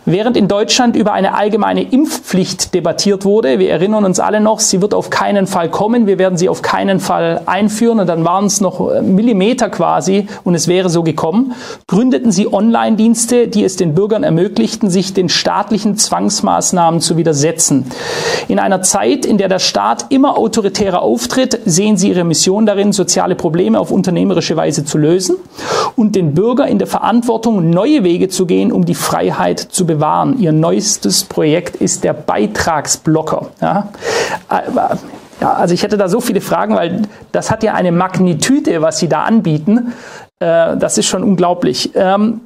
Während 0.06 0.36
in 0.36 0.48
Deutschland 0.48 0.96
über 0.96 1.14
eine 1.14 1.34
allgemeine 1.34 1.82
Impfpflicht 1.82 2.74
debattiert 2.74 3.24
wurde, 3.24 3.58
wir 3.58 3.70
erinnern 3.70 4.04
uns 4.04 4.20
alle 4.20 4.38
noch, 4.38 4.60
sie 4.60 4.82
wird 4.82 4.92
auf 4.92 5.08
keinen 5.08 5.46
Fall 5.46 5.70
kommen, 5.70 6.06
wir 6.06 6.18
werden 6.18 6.36
sie 6.36 6.50
auf 6.50 6.60
keinen 6.60 7.00
Fall 7.00 7.40
einführen 7.46 8.00
und 8.00 8.06
dann 8.06 8.22
waren 8.22 8.44
es 8.44 8.60
noch 8.60 8.92
äh, 8.92 9.00
Millimeter 9.00 9.70
quasi 9.70 10.26
und 10.44 10.54
es 10.54 10.68
wäre 10.68 10.90
so 10.90 11.04
gekommen, 11.04 11.54
gründeten 11.86 12.32
sie 12.32 12.52
Online-Dienste, 12.52 13.48
die 13.48 13.64
es 13.64 13.76
den 13.76 13.94
Bürgern 13.94 14.24
ermöglichten, 14.24 14.90
sich 14.90 15.14
den 15.14 15.30
staatlichen 15.30 15.96
Zwangsmaßnahmen 15.96 17.00
zu 17.00 17.16
widersetzen. 17.16 17.86
In 18.48 18.58
einer 18.58 18.82
Zeit, 18.82 19.24
in 19.24 19.38
der 19.38 19.48
der 19.48 19.58
Staat 19.58 20.06
immer 20.10 20.36
autoritärer 20.36 21.00
auftritt, 21.00 21.60
sehen 21.64 21.96
sie 21.96 22.10
ihre 22.10 22.24
Mission 22.24 22.66
darin, 22.66 22.92
soziale 22.92 23.36
Probleme 23.36 23.80
auf 23.80 23.90
unternehmerische 23.90 24.54
Weise 24.54 24.84
zu 24.84 24.98
lösen 24.98 25.36
und 25.96 26.14
den 26.14 26.34
Bürger 26.34 26.66
in 26.66 26.78
der 26.78 26.88
Verantwortung, 26.88 27.70
neue 27.70 28.04
Wege 28.04 28.28
zu 28.28 28.44
gehen, 28.44 28.70
um 28.70 28.84
die 28.84 28.94
Freiheit 28.94 29.60
zu 29.60 29.86
bewahren. 29.86 29.93
Ihr 30.38 30.52
neuestes 30.52 31.24
Projekt 31.24 31.76
ist 31.76 32.04
der 32.04 32.12
Beitragsblocker. 32.12 33.50
Ja? 33.60 33.88
Äh, 34.50 34.62
ja, 35.40 35.52
also 35.52 35.74
ich 35.74 35.82
hätte 35.82 35.96
da 35.96 36.08
so 36.08 36.20
viele 36.20 36.40
Fragen, 36.40 36.74
weil 36.76 37.02
das 37.32 37.50
hat 37.50 37.62
ja 37.62 37.74
eine 37.74 37.92
Magnitude, 37.92 38.80
was 38.82 38.98
Sie 38.98 39.08
da 39.08 39.22
anbieten. 39.24 39.92
Äh, 40.40 40.76
das 40.76 40.98
ist 40.98 41.06
schon 41.06 41.22
unglaublich. 41.22 41.90
Ähm, 41.94 42.42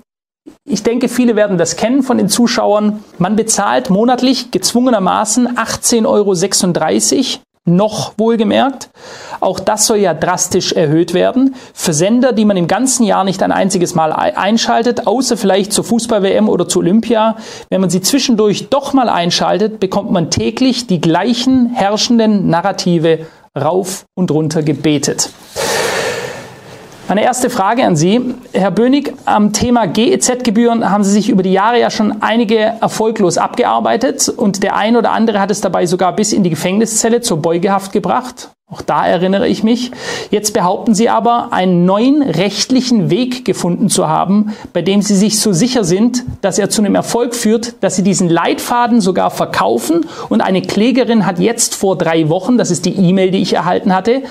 ich 0.64 0.82
denke, 0.82 1.08
viele 1.08 1.36
werden 1.36 1.58
das 1.58 1.76
kennen 1.76 2.02
von 2.02 2.18
den 2.18 2.28
Zuschauern. 2.28 3.02
Man 3.18 3.36
bezahlt 3.36 3.90
monatlich 3.90 4.50
gezwungenermaßen 4.50 5.56
18,36 5.56 6.06
Euro 6.06 6.34
noch 7.68 8.14
wohlgemerkt. 8.16 8.90
Auch 9.40 9.60
das 9.60 9.86
soll 9.86 9.98
ja 9.98 10.14
drastisch 10.14 10.72
erhöht 10.72 11.14
werden. 11.14 11.54
Für 11.72 11.92
Sender, 11.92 12.32
die 12.32 12.44
man 12.44 12.56
im 12.56 12.66
ganzen 12.66 13.04
Jahr 13.04 13.24
nicht 13.24 13.42
ein 13.42 13.52
einziges 13.52 13.94
Mal 13.94 14.12
einschaltet, 14.12 15.06
außer 15.06 15.36
vielleicht 15.36 15.72
zur 15.72 15.84
Fußball-WM 15.84 16.48
oder 16.48 16.68
zur 16.68 16.82
Olympia. 16.82 17.36
Wenn 17.70 17.80
man 17.80 17.90
sie 17.90 18.00
zwischendurch 18.00 18.68
doch 18.68 18.92
mal 18.92 19.08
einschaltet, 19.08 19.80
bekommt 19.80 20.10
man 20.10 20.30
täglich 20.30 20.86
die 20.86 21.00
gleichen 21.00 21.70
herrschenden 21.70 22.48
Narrative 22.48 23.26
rauf 23.56 24.06
und 24.14 24.30
runter 24.30 24.62
gebetet. 24.62 25.30
Meine 27.08 27.22
erste 27.22 27.48
Frage 27.48 27.86
an 27.86 27.96
Sie. 27.96 28.34
Herr 28.52 28.70
Bönig, 28.70 29.14
am 29.24 29.54
Thema 29.54 29.86
GEZ-Gebühren 29.86 30.90
haben 30.90 31.04
Sie 31.04 31.10
sich 31.10 31.30
über 31.30 31.42
die 31.42 31.54
Jahre 31.54 31.80
ja 31.80 31.88
schon 31.88 32.20
einige 32.20 32.58
erfolglos 32.58 33.38
abgearbeitet 33.38 34.28
und 34.28 34.62
der 34.62 34.76
ein 34.76 34.94
oder 34.94 35.12
andere 35.12 35.40
hat 35.40 35.50
es 35.50 35.62
dabei 35.62 35.86
sogar 35.86 36.14
bis 36.14 36.34
in 36.34 36.42
die 36.42 36.50
Gefängniszelle 36.50 37.22
zur 37.22 37.40
Beugehaft 37.40 37.92
gebracht. 37.92 38.50
Auch 38.70 38.82
da 38.82 39.06
erinnere 39.06 39.48
ich 39.48 39.62
mich. 39.62 39.92
Jetzt 40.30 40.52
behaupten 40.52 40.94
Sie 40.94 41.08
aber, 41.08 41.54
einen 41.54 41.86
neuen 41.86 42.20
rechtlichen 42.20 43.08
Weg 43.08 43.46
gefunden 43.46 43.88
zu 43.88 44.08
haben, 44.08 44.54
bei 44.74 44.82
dem 44.82 45.00
Sie 45.00 45.16
sich 45.16 45.40
so 45.40 45.54
sicher 45.54 45.84
sind, 45.84 46.22
dass 46.42 46.58
er 46.58 46.68
zu 46.68 46.82
einem 46.82 46.94
Erfolg 46.94 47.34
führt, 47.34 47.82
dass 47.82 47.96
Sie 47.96 48.02
diesen 48.02 48.28
Leitfaden 48.28 49.00
sogar 49.00 49.30
verkaufen. 49.30 50.04
Und 50.28 50.42
eine 50.42 50.60
Klägerin 50.60 51.24
hat 51.24 51.38
jetzt 51.38 51.76
vor 51.76 51.96
drei 51.96 52.28
Wochen, 52.28 52.58
das 52.58 52.70
ist 52.70 52.84
die 52.84 52.94
E-Mail, 52.94 53.30
die 53.30 53.40
ich 53.40 53.54
erhalten 53.54 53.94
hatte, 53.94 54.22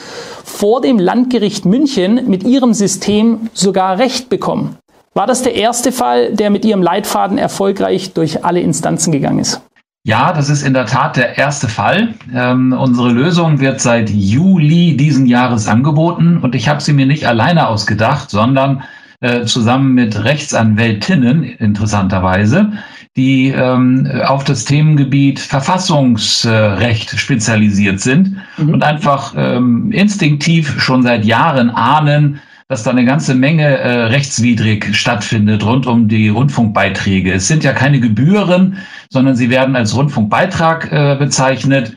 vor 0.43 0.81
dem 0.81 0.99
Landgericht 0.99 1.65
München 1.65 2.29
mit 2.29 2.43
ihrem 2.43 2.75
System 2.75 3.49
sogar 3.55 3.97
Recht 3.97 4.29
bekommen. 4.29 4.77
War 5.15 5.25
das 5.25 5.41
der 5.41 5.55
erste 5.55 5.91
Fall, 5.91 6.31
der 6.33 6.51
mit 6.51 6.63
Ihrem 6.63 6.83
Leitfaden 6.83 7.39
erfolgreich 7.39 8.13
durch 8.13 8.45
alle 8.45 8.59
Instanzen 8.59 9.11
gegangen 9.11 9.39
ist? 9.39 9.61
Ja, 10.07 10.31
das 10.31 10.47
ist 10.47 10.63
in 10.63 10.73
der 10.73 10.85
Tat 10.85 11.17
der 11.17 11.37
erste 11.37 11.67
Fall. 11.67 12.13
Ähm, 12.33 12.71
unsere 12.71 13.11
Lösung 13.11 13.59
wird 13.59 13.81
seit 13.81 14.09
Juli 14.09 14.95
diesen 14.95 15.25
Jahres 15.25 15.67
angeboten 15.67 16.37
und 16.37 16.55
ich 16.55 16.69
habe 16.69 16.79
sie 16.79 16.93
mir 16.93 17.05
nicht 17.05 17.27
alleine 17.27 17.67
ausgedacht, 17.67 18.29
sondern 18.29 18.83
äh, 19.19 19.43
zusammen 19.43 19.95
mit 19.95 20.23
Rechtsanwältinnen, 20.23 21.43
interessanterweise, 21.43 22.71
die 23.17 23.49
ähm, 23.49 24.09
auf 24.25 24.45
das 24.45 24.63
Themengebiet 24.63 25.41
Verfassungsrecht 25.41 27.19
spezialisiert 27.19 27.99
sind 27.99 28.37
mhm. 28.57 28.75
und 28.75 28.83
einfach 28.85 29.33
ähm, 29.35 29.91
instinktiv 29.91 30.81
schon 30.81 31.03
seit 31.03 31.25
Jahren 31.25 31.69
ahnen, 31.69 32.39
dass 32.69 32.83
da 32.83 32.91
eine 32.91 33.05
ganze 33.05 33.33
Menge 33.33 33.63
äh, 33.63 34.03
rechtswidrig 34.05 34.93
stattfindet 34.95 35.65
rund 35.65 35.87
um 35.87 36.07
die 36.07 36.29
Rundfunkbeiträge. 36.29 37.33
Es 37.33 37.47
sind 37.47 37.63
ja 37.63 37.73
keine 37.73 37.99
Gebühren, 37.99 38.77
sondern 39.09 39.35
sie 39.35 39.49
werden 39.49 39.75
als 39.75 39.95
Rundfunkbeitrag 39.95 40.91
äh, 40.91 41.15
bezeichnet. 41.17 41.95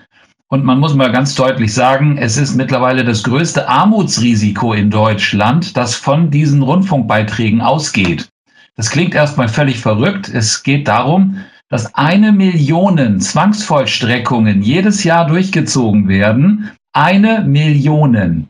Und 0.49 0.65
man 0.65 0.79
muss 0.79 0.95
mal 0.95 1.13
ganz 1.13 1.35
deutlich 1.35 1.75
sagen, 1.75 2.19
es 2.19 2.37
ist 2.37 2.57
mittlerweile 2.57 3.05
das 3.05 3.23
größte 3.23 3.69
Armutsrisiko 3.69 4.73
in 4.73 4.91
Deutschland, 4.91 5.77
das 5.77 5.95
von 5.95 6.31
diesen 6.31 6.63
Rundfunkbeiträgen 6.63 7.61
ausgeht. 7.61 8.29
Das 8.77 8.91
klingt 8.91 9.15
erstmal 9.15 9.49
völlig 9.49 9.81
verrückt. 9.81 10.29
Es 10.29 10.63
geht 10.63 10.89
darum, 10.89 11.39
dass 11.69 11.95
eine 11.95 12.33
Million 12.33 13.21
Zwangsvollstreckungen 13.21 14.63
jedes 14.63 15.05
Jahr 15.05 15.27
durchgezogen 15.27 16.09
werden. 16.09 16.71
Eine 16.93 17.43
Million. 17.43 18.49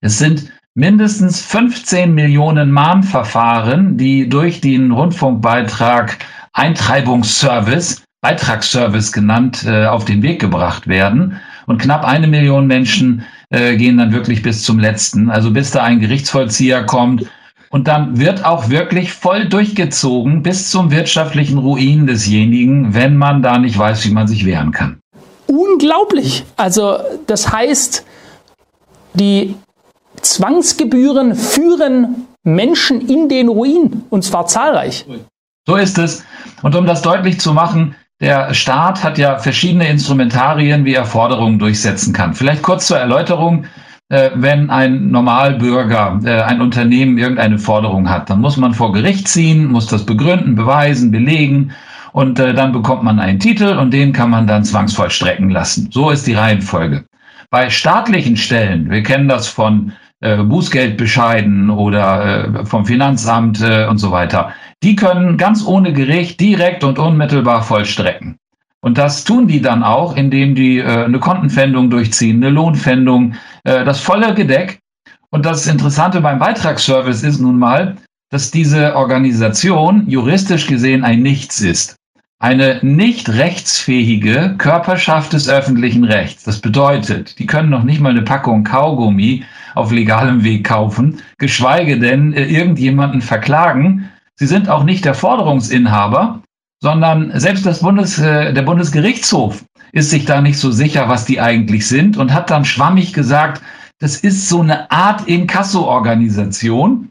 Es 0.00 0.18
sind 0.18 0.52
mindestens 0.74 1.40
15 1.40 2.12
Millionen 2.12 2.70
Mahnverfahren, 2.70 3.96
die 3.96 4.28
durch 4.28 4.60
den 4.60 4.90
Rundfunkbeitrag 4.90 6.18
Eintreibungsservice, 6.52 8.02
Beitragsservice 8.20 9.12
genannt, 9.12 9.64
äh, 9.66 9.86
auf 9.86 10.04
den 10.04 10.22
Weg 10.22 10.40
gebracht 10.40 10.88
werden. 10.88 11.40
Und 11.66 11.78
knapp 11.78 12.04
eine 12.04 12.26
Million 12.26 12.66
Menschen 12.66 13.24
äh, 13.50 13.76
gehen 13.76 13.98
dann 13.98 14.12
wirklich 14.12 14.42
bis 14.42 14.62
zum 14.62 14.78
letzten, 14.78 15.30
also 15.30 15.50
bis 15.50 15.70
da 15.70 15.82
ein 15.82 16.00
Gerichtsvollzieher 16.00 16.84
kommt. 16.84 17.26
Und 17.70 17.88
dann 17.88 18.18
wird 18.18 18.44
auch 18.44 18.68
wirklich 18.68 19.12
voll 19.12 19.48
durchgezogen 19.48 20.42
bis 20.42 20.70
zum 20.70 20.90
wirtschaftlichen 20.90 21.58
Ruin 21.58 22.06
desjenigen, 22.06 22.94
wenn 22.94 23.16
man 23.16 23.42
da 23.42 23.58
nicht 23.58 23.76
weiß, 23.76 24.06
wie 24.06 24.12
man 24.12 24.28
sich 24.28 24.44
wehren 24.44 24.70
kann. 24.70 24.98
Unglaublich. 25.46 26.44
Also 26.56 26.98
das 27.26 27.52
heißt, 27.52 28.04
die 29.14 29.56
Zwangsgebühren 30.24 31.34
führen 31.34 32.26
Menschen 32.42 33.00
in 33.08 33.28
den 33.28 33.48
Ruin, 33.48 34.02
und 34.10 34.24
zwar 34.24 34.46
zahlreich. 34.46 35.06
So 35.66 35.76
ist 35.76 35.98
es. 35.98 36.24
Und 36.62 36.74
um 36.74 36.86
das 36.86 37.02
deutlich 37.02 37.40
zu 37.40 37.52
machen, 37.52 37.94
der 38.20 38.54
Staat 38.54 39.02
hat 39.02 39.18
ja 39.18 39.38
verschiedene 39.38 39.88
Instrumentarien, 39.88 40.84
wie 40.84 40.94
er 40.94 41.04
Forderungen 41.04 41.58
durchsetzen 41.58 42.12
kann. 42.12 42.34
Vielleicht 42.34 42.62
kurz 42.62 42.86
zur 42.86 42.98
Erläuterung. 42.98 43.66
Äh, 44.10 44.30
wenn 44.34 44.68
ein 44.68 45.10
Normalbürger, 45.10 46.20
äh, 46.24 46.42
ein 46.42 46.60
Unternehmen 46.60 47.16
irgendeine 47.16 47.58
Forderung 47.58 48.10
hat, 48.10 48.28
dann 48.28 48.40
muss 48.40 48.58
man 48.58 48.74
vor 48.74 48.92
Gericht 48.92 49.28
ziehen, 49.28 49.72
muss 49.72 49.86
das 49.86 50.04
begründen, 50.04 50.54
beweisen, 50.54 51.10
belegen 51.10 51.72
und 52.12 52.38
äh, 52.38 52.52
dann 52.52 52.72
bekommt 52.72 53.02
man 53.02 53.18
einen 53.18 53.40
Titel 53.40 53.76
und 53.78 53.92
den 53.92 54.12
kann 54.12 54.30
man 54.30 54.46
dann 54.46 54.62
zwangsvollstrecken 54.62 55.48
lassen. 55.48 55.88
So 55.90 56.10
ist 56.10 56.26
die 56.26 56.34
Reihenfolge. 56.34 57.06
Bei 57.50 57.70
staatlichen 57.70 58.36
Stellen, 58.36 58.90
wir 58.90 59.02
kennen 59.02 59.26
das 59.26 59.48
von 59.48 59.92
äh, 60.24 60.42
Bußgeldbescheiden 60.42 61.70
oder 61.70 62.62
äh, 62.62 62.66
vom 62.66 62.86
Finanzamt 62.86 63.60
äh, 63.60 63.86
und 63.86 63.98
so 63.98 64.10
weiter, 64.10 64.52
die 64.82 64.96
können 64.96 65.36
ganz 65.36 65.64
ohne 65.64 65.92
Gericht 65.92 66.40
direkt 66.40 66.82
und 66.82 66.98
unmittelbar 66.98 67.62
vollstrecken. 67.62 68.36
Und 68.80 68.98
das 68.98 69.24
tun 69.24 69.46
die 69.46 69.62
dann 69.62 69.82
auch, 69.82 70.16
indem 70.16 70.54
die 70.54 70.78
äh, 70.78 71.04
eine 71.04 71.18
Kontenpfändung 71.18 71.90
durchziehen, 71.90 72.42
eine 72.42 72.50
Lohnpfändung, 72.50 73.34
äh, 73.64 73.84
das 73.84 74.00
volle 74.00 74.34
Gedeck. 74.34 74.78
Und 75.30 75.46
das 75.46 75.66
Interessante 75.66 76.20
beim 76.20 76.38
Beitragsservice 76.38 77.22
ist 77.22 77.40
nun 77.40 77.58
mal, 77.58 77.96
dass 78.30 78.50
diese 78.50 78.96
Organisation 78.96 80.08
juristisch 80.08 80.66
gesehen 80.66 81.04
ein 81.04 81.22
Nichts 81.22 81.60
ist. 81.60 81.96
Eine 82.44 82.78
nicht 82.82 83.30
rechtsfähige 83.30 84.56
Körperschaft 84.58 85.32
des 85.32 85.48
öffentlichen 85.48 86.04
Rechts. 86.04 86.44
Das 86.44 86.60
bedeutet, 86.60 87.38
die 87.38 87.46
können 87.46 87.70
noch 87.70 87.84
nicht 87.84 88.02
mal 88.02 88.10
eine 88.10 88.20
Packung 88.20 88.64
Kaugummi 88.64 89.44
auf 89.74 89.90
legalem 89.90 90.44
Weg 90.44 90.64
kaufen, 90.64 91.22
geschweige 91.38 91.98
denn 91.98 92.34
äh, 92.34 92.44
irgendjemanden 92.44 93.22
verklagen. 93.22 94.10
Sie 94.34 94.46
sind 94.46 94.68
auch 94.68 94.84
nicht 94.84 95.06
der 95.06 95.14
Forderungsinhaber, 95.14 96.42
sondern 96.82 97.32
selbst 97.40 97.64
das 97.64 97.80
Bundes, 97.80 98.18
äh, 98.18 98.52
der 98.52 98.60
Bundesgerichtshof 98.60 99.64
ist 99.92 100.10
sich 100.10 100.26
da 100.26 100.42
nicht 100.42 100.58
so 100.58 100.70
sicher, 100.70 101.08
was 101.08 101.24
die 101.24 101.40
eigentlich 101.40 101.88
sind 101.88 102.18
und 102.18 102.34
hat 102.34 102.50
dann 102.50 102.66
schwammig 102.66 103.14
gesagt, 103.14 103.62
das 104.00 104.18
ist 104.18 104.50
so 104.50 104.60
eine 104.60 104.90
Art 104.90 105.26
Inkasso-Organisation. 105.26 107.08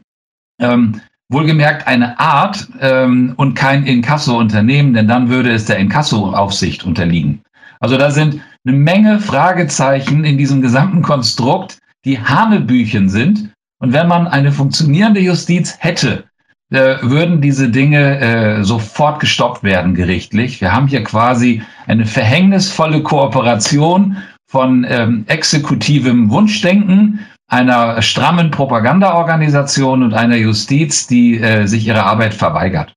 Ähm, 0.60 1.00
wohlgemerkt 1.30 1.86
eine 1.86 2.18
Art 2.18 2.68
ähm, 2.80 3.34
und 3.36 3.54
kein 3.54 3.86
Inkasso-Unternehmen, 3.86 4.94
denn 4.94 5.08
dann 5.08 5.30
würde 5.30 5.52
es 5.52 5.64
der 5.64 5.78
Inkasso-Aufsicht 5.78 6.84
unterliegen. 6.84 7.42
Also 7.80 7.96
da 7.96 8.10
sind 8.10 8.40
eine 8.66 8.76
Menge 8.76 9.20
Fragezeichen 9.20 10.24
in 10.24 10.38
diesem 10.38 10.62
gesamten 10.62 11.02
Konstrukt, 11.02 11.78
die 12.04 12.18
Hanebüchen 12.18 13.08
sind. 13.08 13.50
Und 13.78 13.92
wenn 13.92 14.08
man 14.08 14.26
eine 14.26 14.52
funktionierende 14.52 15.20
Justiz 15.20 15.76
hätte, 15.78 16.24
äh, 16.70 16.96
würden 17.02 17.40
diese 17.40 17.68
Dinge 17.68 18.20
äh, 18.20 18.64
sofort 18.64 19.20
gestoppt 19.20 19.62
werden 19.62 19.94
gerichtlich. 19.94 20.60
Wir 20.60 20.72
haben 20.72 20.88
hier 20.88 21.04
quasi 21.04 21.62
eine 21.86 22.06
verhängnisvolle 22.06 23.02
Kooperation 23.02 24.16
von 24.46 24.86
ähm, 24.88 25.24
exekutivem 25.26 26.30
Wunschdenken, 26.30 27.20
einer 27.46 28.00
strammen 28.02 28.50
Propagandaorganisation 28.50 30.02
und 30.02 30.14
einer 30.14 30.36
Justiz, 30.36 31.06
die 31.06 31.40
äh, 31.40 31.66
sich 31.66 31.86
ihrer 31.86 32.06
Arbeit 32.06 32.34
verweigert. 32.34 32.94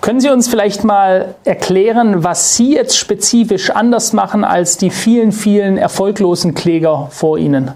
Können 0.00 0.20
Sie 0.20 0.30
uns 0.30 0.46
vielleicht 0.46 0.84
mal 0.84 1.34
erklären, 1.44 2.22
was 2.22 2.54
Sie 2.54 2.74
jetzt 2.74 2.96
spezifisch 2.96 3.70
anders 3.70 4.12
machen 4.12 4.44
als 4.44 4.76
die 4.76 4.90
vielen, 4.90 5.32
vielen 5.32 5.78
erfolglosen 5.78 6.54
Kläger 6.54 7.08
vor 7.10 7.38
Ihnen? 7.38 7.72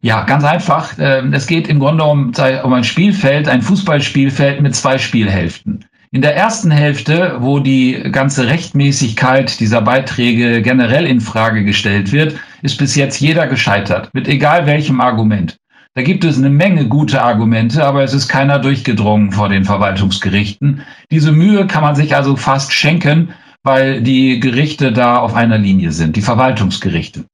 Ja, 0.00 0.22
ganz 0.22 0.44
einfach. 0.44 0.94
Ähm, 0.98 1.34
es 1.34 1.46
geht 1.46 1.68
im 1.68 1.78
Grunde 1.78 2.04
um, 2.04 2.32
um 2.64 2.72
ein 2.72 2.84
Spielfeld, 2.84 3.46
ein 3.46 3.60
Fußballspielfeld 3.60 4.62
mit 4.62 4.74
zwei 4.74 4.96
Spielhälften. 4.96 5.84
In 6.10 6.22
der 6.22 6.34
ersten 6.34 6.70
Hälfte, 6.70 7.36
wo 7.40 7.58
die 7.58 8.04
ganze 8.10 8.46
Rechtmäßigkeit 8.46 9.60
dieser 9.60 9.82
Beiträge 9.82 10.62
generell 10.62 11.06
in 11.06 11.20
Frage 11.20 11.62
gestellt 11.64 12.10
wird, 12.10 12.36
ist 12.62 12.78
bis 12.78 12.94
jetzt 12.94 13.20
jeder 13.20 13.46
gescheitert, 13.46 14.10
mit 14.12 14.28
egal 14.28 14.66
welchem 14.66 15.00
Argument. 15.00 15.56
Da 15.94 16.02
gibt 16.02 16.24
es 16.24 16.38
eine 16.38 16.50
Menge 16.50 16.86
gute 16.86 17.20
Argumente, 17.20 17.84
aber 17.84 18.04
es 18.04 18.14
ist 18.14 18.28
keiner 18.28 18.60
durchgedrungen 18.60 19.32
vor 19.32 19.48
den 19.48 19.64
Verwaltungsgerichten. 19.64 20.82
Diese 21.10 21.32
Mühe 21.32 21.66
kann 21.66 21.82
man 21.82 21.96
sich 21.96 22.14
also 22.14 22.36
fast 22.36 22.72
schenken, 22.72 23.30
weil 23.64 24.00
die 24.00 24.38
Gerichte 24.38 24.92
da 24.92 25.16
auf 25.16 25.34
einer 25.34 25.58
Linie 25.58 25.90
sind, 25.90 26.14
die 26.14 26.22
Verwaltungsgerichte. 26.22 27.24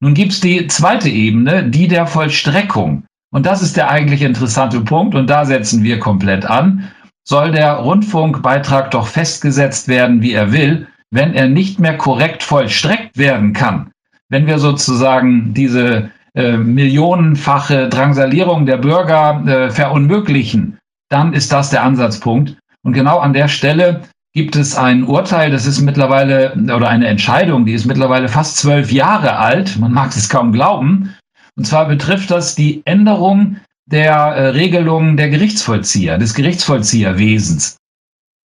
Nun 0.00 0.14
gibt 0.14 0.32
es 0.32 0.40
die 0.40 0.66
zweite 0.68 1.08
Ebene, 1.08 1.68
die 1.68 1.86
der 1.86 2.06
Vollstreckung. 2.06 3.04
Und 3.30 3.44
das 3.44 3.62
ist 3.62 3.76
der 3.76 3.90
eigentlich 3.90 4.22
interessante 4.22 4.80
Punkt 4.80 5.14
und 5.14 5.28
da 5.28 5.44
setzen 5.44 5.82
wir 5.82 5.98
komplett 5.98 6.46
an. 6.46 6.90
Soll 7.24 7.52
der 7.52 7.74
Rundfunkbeitrag 7.74 8.90
doch 8.90 9.06
festgesetzt 9.06 9.86
werden, 9.86 10.22
wie 10.22 10.32
er 10.32 10.50
will, 10.50 10.86
wenn 11.10 11.34
er 11.34 11.48
nicht 11.48 11.78
mehr 11.78 11.98
korrekt 11.98 12.42
vollstreckt 12.42 13.18
werden 13.18 13.52
kann? 13.52 13.90
Wenn 14.30 14.46
wir 14.46 14.58
sozusagen 14.58 15.54
diese 15.54 16.10
äh, 16.34 16.56
millionenfache 16.56 17.88
Drangsalierung 17.88 18.66
der 18.66 18.76
Bürger 18.76 19.42
äh, 19.46 19.70
verunmöglichen, 19.70 20.78
dann 21.08 21.32
ist 21.32 21.52
das 21.52 21.70
der 21.70 21.82
Ansatzpunkt. 21.82 22.56
Und 22.82 22.92
genau 22.92 23.18
an 23.18 23.32
der 23.32 23.48
Stelle 23.48 24.02
gibt 24.34 24.54
es 24.54 24.76
ein 24.76 25.04
Urteil, 25.04 25.50
das 25.50 25.66
ist 25.66 25.80
mittlerweile, 25.80 26.52
oder 26.54 26.88
eine 26.88 27.08
Entscheidung, 27.08 27.64
die 27.64 27.72
ist 27.72 27.86
mittlerweile 27.86 28.28
fast 28.28 28.58
zwölf 28.58 28.92
Jahre 28.92 29.36
alt. 29.36 29.78
Man 29.78 29.92
mag 29.92 30.10
es 30.10 30.28
kaum 30.28 30.52
glauben. 30.52 31.14
Und 31.56 31.66
zwar 31.66 31.88
betrifft 31.88 32.30
das 32.30 32.54
die 32.54 32.82
Änderung 32.84 33.56
der 33.86 34.12
äh, 34.12 34.48
Regelungen 34.50 35.16
der 35.16 35.30
Gerichtsvollzieher, 35.30 36.18
des 36.18 36.34
Gerichtsvollzieherwesens. 36.34 37.78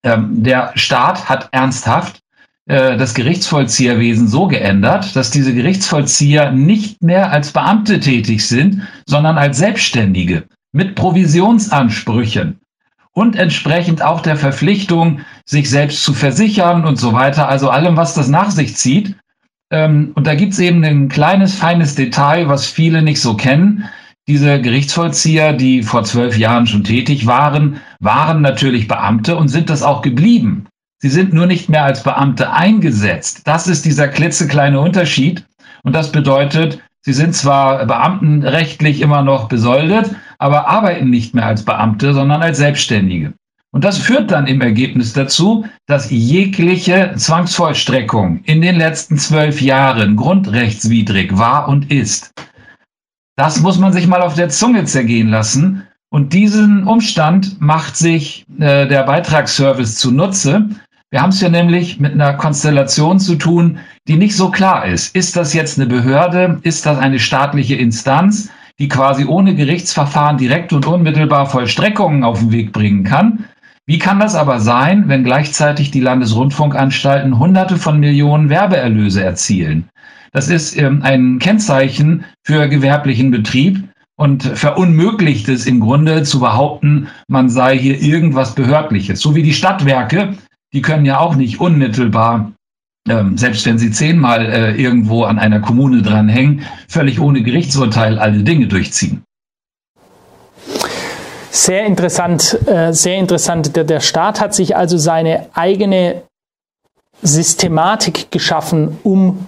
Ähm, 0.06 0.42
der 0.44 0.72
Staat 0.76 1.30
hat 1.30 1.50
ernsthaft 1.52 2.23
das 2.66 3.14
Gerichtsvollzieherwesen 3.14 4.28
so 4.30 4.48
geändert, 4.48 5.16
dass 5.18 5.32
diese 5.32 5.54
Gerichtsvollzieher 5.54 6.52
nicht 6.52 7.04
mehr 7.04 7.32
als 7.32 7.52
Beamte 7.52 8.00
tätig 8.00 8.48
sind, 8.48 8.84
sondern 9.06 9.38
als 9.38 9.58
Selbstständige 9.58 10.46
mit 10.72 10.96
Provisionsansprüchen 10.96 12.60
und 13.14 13.36
entsprechend 13.36 14.02
auch 14.02 14.22
der 14.22 14.36
Verpflichtung, 14.36 15.22
sich 15.46 15.70
selbst 15.70 16.04
zu 16.04 16.14
versichern 16.14 16.86
und 16.86 16.98
so 16.98 17.14
weiter, 17.14 17.48
also 17.48 17.70
allem, 17.70 17.96
was 17.96 18.16
das 18.16 18.28
nach 18.28 18.52
sich 18.52 18.76
zieht. 18.76 19.16
Ähm, 19.72 20.12
und 20.16 20.28
da 20.28 20.36
gibt 20.36 20.54
es 20.54 20.60
eben 20.60 20.84
ein 20.84 21.10
kleines, 21.10 21.56
feines 21.56 21.96
Detail, 21.96 22.48
was 22.48 22.66
viele 22.66 23.02
nicht 23.02 23.22
so 23.22 23.36
kennen. 23.36 23.86
Diese 24.28 24.62
Gerichtsvollzieher, 24.62 25.54
die 25.54 25.84
vor 25.84 26.04
zwölf 26.06 26.38
Jahren 26.38 26.66
schon 26.66 26.84
tätig 26.84 27.28
waren, 27.28 27.82
waren 28.00 28.42
natürlich 28.42 28.88
Beamte 28.88 29.36
und 29.36 29.50
sind 29.50 29.70
das 29.70 29.84
auch 29.84 30.02
geblieben. 30.02 30.68
Sie 31.04 31.10
sind 31.10 31.34
nur 31.34 31.48
nicht 31.48 31.68
mehr 31.68 31.84
als 31.84 32.02
Beamte 32.02 32.54
eingesetzt. 32.54 33.42
Das 33.44 33.68
ist 33.68 33.84
dieser 33.84 34.08
klitzekleine 34.08 34.80
Unterschied. 34.80 35.46
Und 35.84 35.94
das 35.94 36.14
bedeutet, 36.14 36.80
sie 37.02 37.12
sind 37.12 37.36
zwar 37.36 37.86
beamtenrechtlich 37.86 39.02
immer 39.02 39.22
noch 39.22 39.50
besoldet, 39.50 40.16
aber 40.38 40.70
arbeiten 40.70 41.10
nicht 41.10 41.34
mehr 41.34 41.46
als 41.46 41.66
Beamte, 41.66 42.14
sondern 42.14 42.42
als 42.42 42.58
Selbstständige. 42.58 43.34
Und 43.74 43.84
das 43.84 43.98
führt 43.98 44.32
dann 44.32 44.48
im 44.48 44.62
Ergebnis 44.62 45.12
dazu, 45.12 45.66
dass 45.88 46.10
jegliche 46.10 47.12
Zwangsvollstreckung 47.18 48.40
in 48.46 48.62
den 48.62 48.78
letzten 48.78 49.18
zwölf 49.18 49.62
Jahren 49.62 50.16
grundrechtswidrig 50.16 51.38
war 51.38 51.68
und 51.68 51.92
ist. 51.92 52.32
Das 53.36 53.60
muss 53.60 53.78
man 53.78 53.92
sich 53.92 54.08
mal 54.08 54.22
auf 54.22 54.36
der 54.36 54.48
Zunge 54.48 54.86
zergehen 54.86 55.28
lassen. 55.28 55.84
Und 56.10 56.32
diesen 56.32 56.88
Umstand 56.88 57.60
macht 57.60 57.98
sich 57.98 58.46
äh, 58.58 58.88
der 58.88 59.04
Beitragsservice 59.04 59.98
zunutze 59.98 60.70
wir 61.14 61.22
haben 61.22 61.30
es 61.30 61.42
ja 61.42 61.50
nämlich 61.50 62.00
mit 62.00 62.14
einer 62.14 62.34
Konstellation 62.34 63.20
zu 63.20 63.36
tun, 63.36 63.78
die 64.08 64.16
nicht 64.16 64.36
so 64.36 64.50
klar 64.50 64.88
ist. 64.88 65.16
Ist 65.16 65.36
das 65.36 65.54
jetzt 65.54 65.78
eine 65.78 65.88
Behörde? 65.88 66.58
Ist 66.64 66.88
das 66.88 66.98
eine 66.98 67.20
staatliche 67.20 67.76
Instanz, 67.76 68.50
die 68.80 68.88
quasi 68.88 69.24
ohne 69.26 69.54
Gerichtsverfahren 69.54 70.40
direkt 70.40 70.74
und 70.74 70.88
unmittelbar 70.88 71.46
Vollstreckungen 71.46 72.24
auf 72.24 72.40
den 72.40 72.52
Weg 72.52 72.74
bringen 72.74 73.04
kann? 73.04 73.46
Wie 73.86 74.00
kann 74.00 74.20
das 74.20 74.34
aber 74.34 74.60
sein, 74.60 75.04
wenn 75.08 75.24
gleichzeitig 75.24 75.92
die 75.92 76.00
Landesrundfunkanstalten 76.00 77.38
Hunderte 77.38 77.78
von 77.78 78.00
Millionen 78.00 78.50
Werbeerlöse 78.50 79.24
erzielen? 79.24 79.90
Das 80.32 80.50
ist 80.50 80.76
ähm, 80.76 81.04
ein 81.04 81.38
Kennzeichen 81.38 82.26
für 82.44 82.68
gewerblichen 82.68 83.30
Betrieb 83.30 83.84
und 84.16 84.42
verunmöglicht 84.42 85.48
es 85.48 85.68
im 85.68 85.80
Grunde 85.80 86.24
zu 86.24 86.40
behaupten, 86.40 87.08
man 87.28 87.50
sei 87.50 87.78
hier 87.78 88.02
irgendwas 88.02 88.56
Behördliches. 88.56 89.20
So 89.20 89.36
wie 89.36 89.44
die 89.44 89.54
Stadtwerke 89.54 90.34
die 90.74 90.82
können 90.82 91.06
ja 91.06 91.20
auch 91.20 91.36
nicht 91.36 91.60
unmittelbar, 91.60 92.52
ähm, 93.08 93.38
selbst 93.38 93.66
wenn 93.66 93.78
sie 93.78 93.92
zehnmal 93.92 94.46
äh, 94.46 94.82
irgendwo 94.82 95.24
an 95.24 95.40
einer 95.40 95.60
Kommune 95.60 96.02
dranhängen, 96.02 96.64
völlig 96.88 97.20
ohne 97.20 97.44
Gerichtsurteil 97.44 98.20
alle 98.20 98.44
Dinge 98.44 98.68
durchziehen. 98.68 99.24
Sehr 101.52 101.86
interessant, 101.86 102.58
äh, 102.68 102.92
sehr 102.94 103.18
interessant. 103.18 103.76
Der, 103.76 103.84
der 103.84 104.00
Staat 104.00 104.42
hat 104.42 104.56
sich 104.56 104.76
also 104.76 104.98
seine 104.98 105.48
eigene 105.54 106.24
Systematik 107.22 108.32
geschaffen, 108.32 108.98
um 109.04 109.48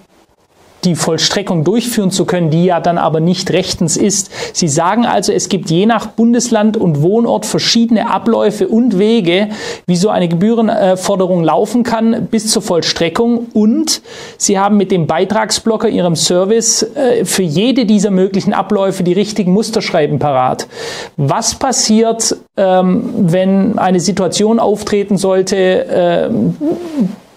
die 0.84 0.94
Vollstreckung 0.94 1.64
durchführen 1.64 2.10
zu 2.10 2.24
können, 2.24 2.50
die 2.50 2.64
ja 2.64 2.80
dann 2.80 2.98
aber 2.98 3.20
nicht 3.20 3.50
rechtens 3.50 3.96
ist. 3.96 4.30
Sie 4.52 4.68
sagen 4.68 5.04
also, 5.04 5.32
es 5.32 5.48
gibt 5.48 5.70
je 5.70 5.86
nach 5.86 6.06
Bundesland 6.06 6.76
und 6.76 7.02
Wohnort 7.02 7.46
verschiedene 7.46 8.10
Abläufe 8.10 8.68
und 8.68 8.98
Wege, 8.98 9.48
wie 9.86 9.96
so 9.96 10.08
eine 10.10 10.28
Gebührenforderung 10.28 11.42
laufen 11.42 11.82
kann 11.82 12.28
bis 12.30 12.50
zur 12.50 12.62
Vollstreckung. 12.62 13.46
Und 13.52 14.02
Sie 14.38 14.58
haben 14.58 14.76
mit 14.76 14.90
dem 14.90 15.06
Beitragsblocker 15.06 15.88
Ihrem 15.88 16.16
Service 16.16 16.82
äh, 16.82 17.24
für 17.24 17.42
jede 17.42 17.86
dieser 17.86 18.10
möglichen 18.10 18.52
Abläufe 18.52 19.02
die 19.02 19.12
richtigen 19.12 19.52
Musterschreiben 19.52 20.18
parat. 20.18 20.68
Was 21.16 21.56
passiert, 21.56 22.36
ähm, 22.56 23.10
wenn 23.16 23.78
eine 23.78 24.00
Situation 24.00 24.60
auftreten 24.60 25.16
sollte, 25.16 25.86
ähm, 25.90 26.56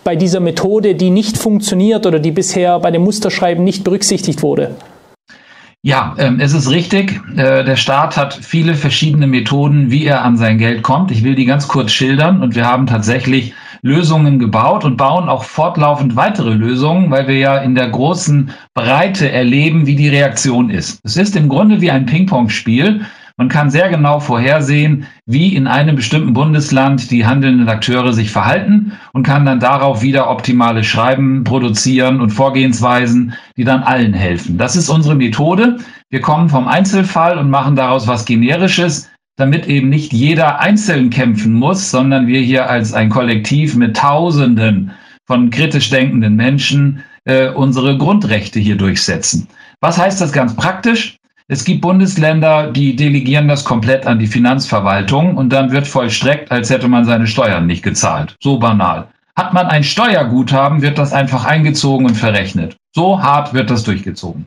bei 0.04 0.16
dieser 0.16 0.40
Methode, 0.40 0.96
die 0.96 1.10
nicht 1.10 1.38
funktioniert 1.38 2.06
oder 2.06 2.20
die 2.20 2.32
bisher 2.32 2.80
bei 2.80 2.92
dem 2.92 3.04
Musterschreiben 3.04 3.64
nicht 3.64 3.84
berücksichtigt 3.84 4.42
wurde? 4.42 4.76
Ja, 5.82 6.14
ähm, 6.18 6.42
es 6.42 6.54
ist 6.54 6.70
richtig. 6.70 7.22
Äh, 7.38 7.64
der 7.64 7.78
Staat 7.78 8.18
hat 8.18 8.34
viele 8.34 8.74
verschiedene 8.76 9.28
Methoden, 9.28 9.92
wie 9.92 10.06
er 10.06 10.24
an 10.24 10.36
sein 10.36 10.58
Geld 10.58 10.84
kommt. 10.84 11.10
Ich 11.10 11.24
will 11.24 11.36
die 11.36 11.46
ganz 11.46 11.70
kurz 11.70 11.92
schildern 11.92 12.42
und 12.42 12.54
wir 12.56 12.66
haben 12.66 12.86
tatsächlich 12.86 13.54
Lösungen 13.82 14.40
gebaut 14.40 14.84
und 14.84 14.98
bauen 14.98 15.30
auch 15.30 15.46
fortlaufend 15.46 16.18
weitere 16.18 16.50
Lösungen, 16.50 17.10
weil 17.12 17.30
wir 17.30 17.38
ja 17.38 17.58
in 17.60 17.76
der 17.76 17.88
großen 17.88 18.52
Breite 18.74 19.32
erleben, 19.32 19.86
wie 19.86 19.96
die 19.96 20.10
Reaktion 20.10 20.70
ist. 20.70 21.00
Es 21.06 21.16
ist 21.16 21.38
im 21.38 21.48
Grunde 21.48 21.80
wie 21.80 21.92
ein 21.92 22.06
Ping-Pong-Spiel. 22.06 23.06
Man 23.40 23.48
kann 23.48 23.70
sehr 23.70 23.88
genau 23.88 24.20
vorhersehen, 24.20 25.06
wie 25.26 25.56
in 25.56 25.66
einem 25.66 25.96
bestimmten 25.96 26.34
Bundesland 26.34 27.10
die 27.10 27.26
handelnden 27.26 27.70
Akteure 27.70 28.12
sich 28.12 28.32
verhalten 28.32 28.92
und 29.14 29.24
kann 29.24 29.46
dann 29.46 29.62
darauf 29.62 30.02
wieder 30.02 30.30
optimale 30.30 30.84
Schreiben 30.84 31.46
produzieren 31.46 32.20
und 32.20 32.32
Vorgehensweisen, 32.32 33.34
die 33.56 33.64
dann 33.64 33.82
allen 33.82 34.14
helfen. 34.14 34.58
Das 34.58 34.76
ist 34.76 34.90
unsere 34.90 35.16
Methode. 35.16 35.78
Wir 36.10 36.20
kommen 36.20 36.50
vom 36.50 36.68
Einzelfall 36.68 37.38
und 37.38 37.50
machen 37.50 37.78
daraus 37.78 38.08
was 38.08 38.26
Generisches, 38.26 39.10
damit 39.38 39.68
eben 39.68 39.88
nicht 39.88 40.12
jeder 40.12 40.60
einzeln 40.60 41.10
kämpfen 41.10 41.54
muss, 41.54 41.92
sondern 41.92 42.28
wir 42.28 42.42
hier 42.42 42.70
als 42.70 42.94
ein 42.94 43.08
Kollektiv 43.08 43.74
mit 43.78 43.96
Tausenden 43.96 44.92
von 45.28 45.50
kritisch 45.50 45.90
denkenden 45.90 46.36
Menschen 46.36 47.06
äh, 47.24 47.48
unsere 47.52 47.98
Grundrechte 47.98 48.60
hier 48.60 48.76
durchsetzen. 48.76 49.48
Was 49.80 49.98
heißt 49.98 50.20
das 50.20 50.34
ganz 50.34 50.58
praktisch? 50.58 51.19
Es 51.52 51.64
gibt 51.64 51.82
Bundesländer, 51.82 52.72
die 52.72 52.96
delegieren 52.96 53.48
das 53.48 53.64
komplett 53.64 54.06
an 54.06 54.20
die 54.20 54.28
Finanzverwaltung 54.28 55.36
und 55.36 55.52
dann 55.52 55.72
wird 55.72 55.88
vollstreckt, 55.88 56.52
als 56.52 56.70
hätte 56.70 56.88
man 56.88 57.06
seine 57.06 57.26
Steuern 57.26 57.66
nicht 57.66 57.82
gezahlt. 57.82 58.36
So 58.40 58.60
banal. 58.60 59.08
Hat 59.36 59.52
man 59.52 59.66
ein 59.66 59.84
Steuerguthaben, 59.84 60.84
wird 60.84 61.00
das 61.00 61.12
einfach 61.12 61.46
eingezogen 61.46 62.06
und 62.06 62.14
verrechnet. 62.14 62.78
So 62.94 63.24
hart 63.24 63.56
wird 63.56 63.72
das 63.72 63.82
durchgezogen. 63.82 64.46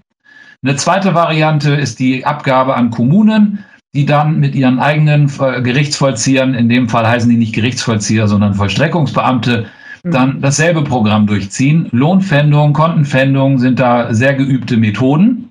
Eine 0.63 0.77
zweite 0.77 1.13
Variante 1.13 1.75
ist 1.75 1.99
die 1.99 2.25
Abgabe 2.25 2.77
an 2.77 2.91
Kommunen, 2.91 3.65
die 3.95 4.07
dann 4.07 4.39
mit 4.39 4.55
ihren 4.55 4.79
eigenen 4.79 5.27
Gerichtsvollziehern, 5.27 6.55
in 6.55 6.69
dem 6.69 6.89
Fall 6.89 7.09
heißen 7.09 7.29
die 7.29 7.37
nicht 7.37 7.53
Gerichtsvollzieher, 7.53 8.29
sondern 8.29 8.55
Vollstreckungsbeamte, 8.55 9.67
dann 10.05 10.41
dasselbe 10.41 10.85
Programm 10.85 11.27
durchziehen. 11.27 11.89
Lohnpfändung, 11.91 12.73
Kontenpfändung 12.73 13.59
sind 13.59 13.81
da 13.81 14.15
sehr 14.15 14.35
geübte 14.35 14.77
Methoden. 14.77 15.49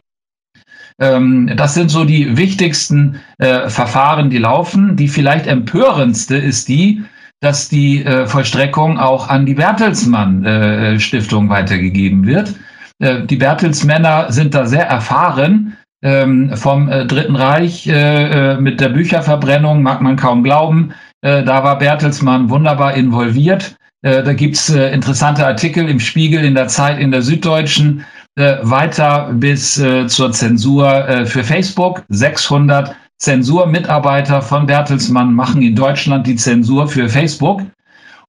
Ähm, 1.02 1.52
das 1.58 1.74
sind 1.74 1.90
so 1.90 2.06
die 2.06 2.38
wichtigsten 2.38 3.20
äh, 3.40 3.68
Verfahren, 3.70 4.30
die 4.30 4.38
laufen. 4.38 4.96
Die 4.96 5.08
vielleicht 5.08 5.48
empörendste 5.48 6.38
ist 6.38 6.70
die, 6.70 7.04
dass 7.42 7.68
die 7.68 8.06
äh, 8.06 8.28
Vollstreckung 8.28 9.00
auch 9.00 9.28
an 9.28 9.46
die 9.46 9.56
Bertelsmann 9.56 10.46
äh, 10.46 11.00
Stiftung 11.00 11.50
weitergegeben 11.50 12.26
wird. 12.28 12.54
Äh, 13.00 13.26
die 13.26 13.36
Bertelsmänner 13.36 14.32
sind 14.32 14.54
da 14.54 14.66
sehr 14.66 14.88
erfahren. 14.88 15.76
Ähm, 16.04 16.56
vom 16.56 16.90
äh, 16.90 17.06
Dritten 17.06 17.36
Reich 17.36 17.88
äh, 17.88 18.58
mit 18.58 18.80
der 18.80 18.90
Bücherverbrennung 18.90 19.84
mag 19.84 20.02
man 20.02 20.16
kaum 20.16 20.44
glauben. 20.44 20.94
da 21.24 21.64
war 21.64 21.78
Bertelsmann 21.78 22.50
wunderbar 22.50 22.96
involviert. 22.96 23.76
da 24.02 24.34
gibt's 24.34 24.70
interessante 24.70 25.46
Artikel 25.46 25.88
im 25.88 26.00
Spiegel, 26.00 26.44
in 26.44 26.56
der 26.56 26.68
Zeit, 26.68 26.98
in 27.00 27.12
der 27.12 27.22
Süddeutschen 27.22 28.04
äh, 28.36 28.58
weiter 28.62 29.32
bis 29.34 29.78
äh, 29.78 30.08
zur 30.08 30.32
Zensur 30.32 31.08
äh, 31.08 31.26
für 31.26 31.44
Facebook. 31.44 32.04
600 32.10 32.96
Zensurmitarbeiter 33.18 34.42
von 34.42 34.66
Bertelsmann 34.66 35.34
machen 35.34 35.62
in 35.62 35.76
Deutschland 35.76 36.26
die 36.26 36.36
Zensur 36.36 36.88
für 36.88 37.10
Facebook. 37.10 37.62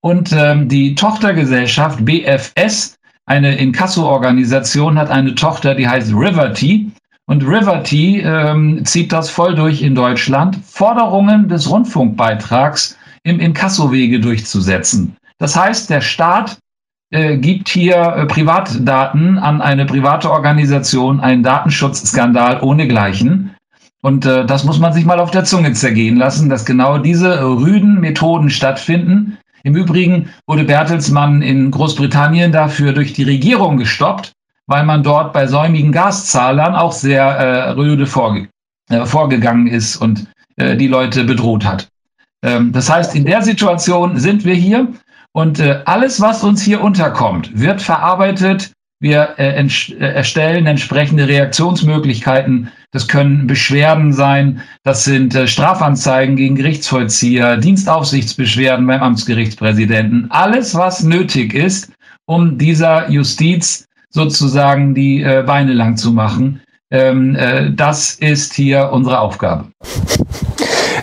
Und 0.00 0.32
ähm, 0.32 0.68
die 0.68 0.94
Tochtergesellschaft 0.94 2.04
BFS, 2.04 2.96
eine 3.26 3.56
Inkasso-Organisation, 3.56 4.98
hat 4.98 5.10
eine 5.10 5.34
Tochter, 5.34 5.74
die 5.74 5.88
heißt 5.88 6.12
Riverty. 6.12 6.90
Und 7.26 7.44
Riverty 7.44 8.20
ähm, 8.20 8.84
zieht 8.84 9.12
das 9.12 9.30
voll 9.30 9.54
durch 9.54 9.80
in 9.80 9.94
Deutschland, 9.94 10.58
Forderungen 10.64 11.48
des 11.48 11.70
Rundfunkbeitrags 11.70 12.98
im 13.22 13.38
Inkassowege 13.38 14.18
durchzusetzen. 14.18 15.16
Das 15.38 15.56
heißt, 15.56 15.88
der 15.88 16.00
Staat 16.00 16.58
äh, 17.12 17.36
gibt 17.36 17.68
hier 17.68 17.96
äh, 17.96 18.26
Privatdaten 18.26 19.38
an 19.38 19.60
eine 19.60 19.86
private 19.86 20.30
Organisation, 20.30 21.20
einen 21.20 21.42
Datenschutzskandal 21.42 22.60
ohnegleichen. 22.62 23.54
Und 24.00 24.26
äh, 24.26 24.44
das 24.46 24.64
muss 24.64 24.80
man 24.80 24.92
sich 24.92 25.04
mal 25.04 25.20
auf 25.20 25.30
der 25.30 25.44
Zunge 25.44 25.72
zergehen 25.74 26.16
lassen, 26.16 26.48
dass 26.48 26.64
genau 26.64 26.98
diese 26.98 27.40
rüden 27.42 28.00
Methoden 28.00 28.50
stattfinden. 28.50 29.38
Im 29.62 29.76
Übrigen 29.76 30.30
wurde 30.46 30.64
Bertelsmann 30.64 31.42
in 31.42 31.70
Großbritannien 31.70 32.50
dafür 32.50 32.92
durch 32.92 33.12
die 33.12 33.22
Regierung 33.22 33.76
gestoppt, 33.76 34.32
weil 34.66 34.84
man 34.84 35.02
dort 35.02 35.32
bei 35.32 35.46
säumigen 35.46 35.92
Gaszahlern 35.92 36.74
auch 36.74 36.92
sehr 36.92 37.24
äh, 37.24 37.70
rüde 37.72 38.06
vorge 38.06 38.48
äh, 38.90 39.04
vorgegangen 39.06 39.68
ist 39.68 39.96
und 39.96 40.26
äh, 40.56 40.76
die 40.76 40.88
Leute 40.88 41.24
bedroht 41.24 41.64
hat. 41.64 41.88
Ähm, 42.42 42.72
das 42.72 42.90
heißt, 42.90 43.14
in 43.14 43.24
der 43.24 43.42
Situation 43.42 44.18
sind 44.18 44.44
wir 44.44 44.54
hier 44.54 44.88
Und 45.32 45.60
äh, 45.60 45.80
alles, 45.86 46.20
was 46.20 46.44
uns 46.44 46.62
hier 46.62 46.82
unterkommt, 46.82 47.58
wird 47.58 47.80
verarbeitet. 47.80 48.72
Wir 49.00 49.34
äh, 49.38 49.58
äh, 49.58 49.94
erstellen 49.98 50.66
entsprechende 50.66 51.26
Reaktionsmöglichkeiten. 51.26 52.68
Das 52.92 53.08
können 53.08 53.46
Beschwerden 53.46 54.12
sein, 54.12 54.60
das 54.84 55.04
sind 55.04 55.34
äh, 55.34 55.48
Strafanzeigen 55.48 56.36
gegen 56.36 56.56
Gerichtsvollzieher, 56.56 57.56
Dienstaufsichtsbeschwerden 57.56 58.86
beim 58.86 59.02
Amtsgerichtspräsidenten. 59.02 60.30
Alles, 60.30 60.74
was 60.74 61.02
nötig 61.02 61.54
ist, 61.54 61.90
um 62.26 62.58
dieser 62.58 63.10
Justiz 63.10 63.88
sozusagen 64.10 64.94
die 64.94 65.22
äh, 65.22 65.42
Beine 65.46 65.72
lang 65.72 65.96
zu 65.96 66.12
machen. 66.12 66.60
Ähm, 66.90 67.34
äh, 67.34 67.72
das 67.72 68.14
ist 68.16 68.52
hier 68.52 68.90
unsere 68.92 69.18
Aufgabe. 69.18 69.68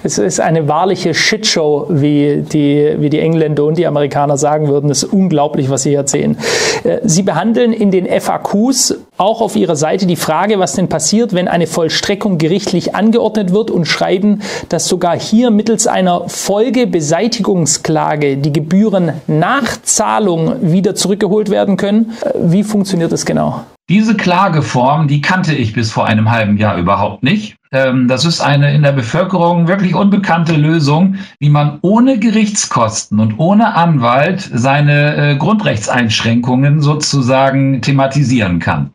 Es 0.03 0.17
ist 0.17 0.39
eine 0.39 0.67
wahrliche 0.67 1.13
Shitshow, 1.13 1.85
wie 1.89 2.41
die, 2.41 2.95
wie 2.99 3.09
die 3.09 3.19
Engländer 3.19 3.65
und 3.65 3.77
die 3.77 3.85
Amerikaner 3.85 4.37
sagen 4.37 4.69
würden. 4.69 4.89
Es 4.89 5.03
ist 5.03 5.11
unglaublich, 5.11 5.69
was 5.69 5.83
Sie 5.83 5.93
erzählen. 5.93 6.37
Äh, 6.83 6.99
Sie 7.03 7.23
behandeln 7.23 7.73
in 7.73 7.91
den 7.91 8.07
FAQs 8.07 8.95
auch 9.17 9.41
auf 9.41 9.57
Ihrer 9.57 9.75
Seite 9.75 10.05
die 10.05 10.15
Frage, 10.15 10.59
was 10.59 10.73
denn 10.73 10.87
passiert, 10.87 11.33
wenn 11.33 11.47
eine 11.47 11.65
Vollstreckung 11.67 12.37
gerichtlich 12.37 12.95
angeordnet 12.95 13.51
wird 13.53 13.71
und 13.71 13.85
schreiben, 13.85 14.41
dass 14.69 14.87
sogar 14.87 15.19
hier 15.19 15.49
mittels 15.51 15.87
einer 15.87 16.29
Folgebeseitigungsklage 16.29 18.37
die 18.37 18.53
Gebühren 18.53 19.13
nach 19.27 19.81
Zahlung 19.83 20.55
wieder 20.61 20.95
zurückgeholt 20.95 21.49
werden 21.49 21.75
können. 21.77 22.13
Äh, 22.21 22.29
wie 22.39 22.63
funktioniert 22.63 23.11
das 23.11 23.25
genau? 23.25 23.63
Diese 23.89 24.15
Klageform, 24.15 25.07
die 25.07 25.19
kannte 25.19 25.55
ich 25.55 25.73
bis 25.73 25.91
vor 25.91 26.05
einem 26.05 26.29
halben 26.29 26.57
Jahr 26.57 26.77
überhaupt 26.77 27.23
nicht. 27.23 27.55
Ähm, 27.71 28.07
das 28.07 28.25
ist 28.25 28.41
eine 28.41 28.73
in 28.73 28.81
der 28.81 28.93
Bevölkerung 28.93 29.67
wirklich 29.67 29.93
unbekannte 29.93 30.55
Lösung, 30.55 31.15
wie 31.39 31.49
man 31.49 31.77
ohne 31.81 32.17
Gerichtskosten 32.17 33.19
und 33.19 33.37
ohne 33.37 33.75
Anwalt 33.75 34.49
seine 34.53 35.15
äh, 35.15 35.35
Grundrechtseinschränkungen 35.35 36.81
sozusagen 36.81 37.81
thematisieren 37.81 38.59
kann. 38.59 38.91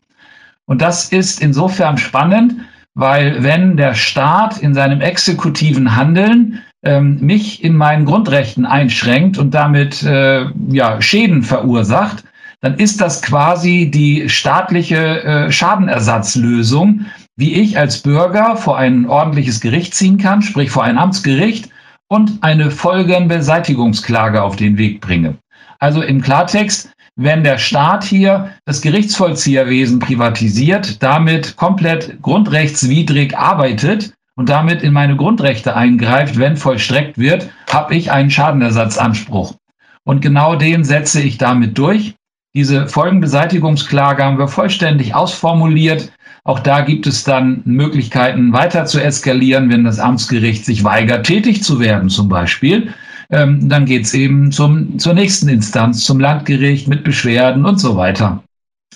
Und 0.65 0.81
das 0.81 1.09
ist 1.09 1.41
insofern 1.41 1.97
spannend, 1.97 2.55
weil 2.95 3.43
wenn 3.43 3.77
der 3.77 3.93
Staat 3.93 4.57
in 4.57 4.73
seinem 4.73 5.01
exekutiven 5.01 5.95
Handeln 5.95 6.61
ähm, 6.83 7.17
mich 7.21 7.63
in 7.63 7.75
meinen 7.75 8.05
Grundrechten 8.05 8.65
einschränkt 8.65 9.37
und 9.37 9.53
damit 9.53 10.03
äh, 10.03 10.45
ja, 10.69 11.01
Schäden 11.01 11.43
verursacht, 11.43 12.23
dann 12.61 12.75
ist 12.75 12.99
das 12.99 13.21
quasi 13.21 13.91
die 13.91 14.27
staatliche 14.29 15.23
äh, 15.23 15.51
Schadenersatzlösung, 15.51 17.05
wie 17.37 17.53
ich 17.53 17.77
als 17.77 18.01
Bürger 18.01 18.55
vor 18.55 18.77
ein 18.77 19.07
ordentliches 19.07 19.59
Gericht 19.59 19.93
ziehen 19.93 20.17
kann, 20.17 20.41
sprich 20.41 20.69
vor 20.69 20.83
ein 20.83 20.97
Amtsgericht 20.97 21.69
und 22.07 22.31
eine 22.41 22.71
Folgenbeseitigungsklage 22.71 24.41
auf 24.41 24.55
den 24.55 24.77
Weg 24.77 25.01
bringe. 25.01 25.35
Also 25.79 26.01
im 26.01 26.21
Klartext, 26.21 26.89
wenn 27.15 27.43
der 27.43 27.57
Staat 27.57 28.03
hier 28.03 28.51
das 28.65 28.81
Gerichtsvollzieherwesen 28.81 29.99
privatisiert, 29.99 31.01
damit 31.01 31.55
komplett 31.55 32.21
grundrechtswidrig 32.21 33.37
arbeitet 33.37 34.13
und 34.35 34.49
damit 34.49 34.81
in 34.81 34.93
meine 34.93 35.15
Grundrechte 35.15 35.75
eingreift, 35.75 36.37
wenn 36.37 36.57
vollstreckt 36.57 37.17
wird, 37.17 37.49
habe 37.71 37.95
ich 37.95 38.11
einen 38.11 38.31
Schadenersatzanspruch. 38.31 39.55
Und 40.03 40.21
genau 40.21 40.55
den 40.55 40.83
setze 40.83 41.21
ich 41.21 41.37
damit 41.37 41.77
durch. 41.77 42.15
Diese 42.53 42.87
Folgenbeseitigungsklage 42.87 44.23
haben 44.23 44.37
wir 44.37 44.47
vollständig 44.47 45.15
ausformuliert. 45.15 46.11
Auch 46.47 46.59
da 46.59 46.81
gibt 46.81 47.07
es 47.07 47.23
dann 47.23 47.61
Möglichkeiten, 47.65 48.53
weiter 48.53 48.85
zu 48.85 49.01
eskalieren, 49.01 49.71
wenn 49.71 49.83
das 49.83 49.99
Amtsgericht 49.99 50.63
sich 50.63 50.83
weigert, 50.83 51.25
tätig 51.25 51.63
zu 51.63 51.79
werden 51.79 52.07
zum 52.09 52.29
Beispiel. 52.29 52.93
Ähm, 53.31 53.67
dann 53.67 53.85
geht 53.85 54.05
es 54.05 54.13
eben 54.13 54.51
zum, 54.51 54.99
zur 54.99 55.15
nächsten 55.15 55.49
Instanz, 55.49 56.05
zum 56.05 56.19
Landgericht 56.19 56.87
mit 56.87 57.03
Beschwerden 57.03 57.65
und 57.65 57.79
so 57.79 57.97
weiter. 57.97 58.43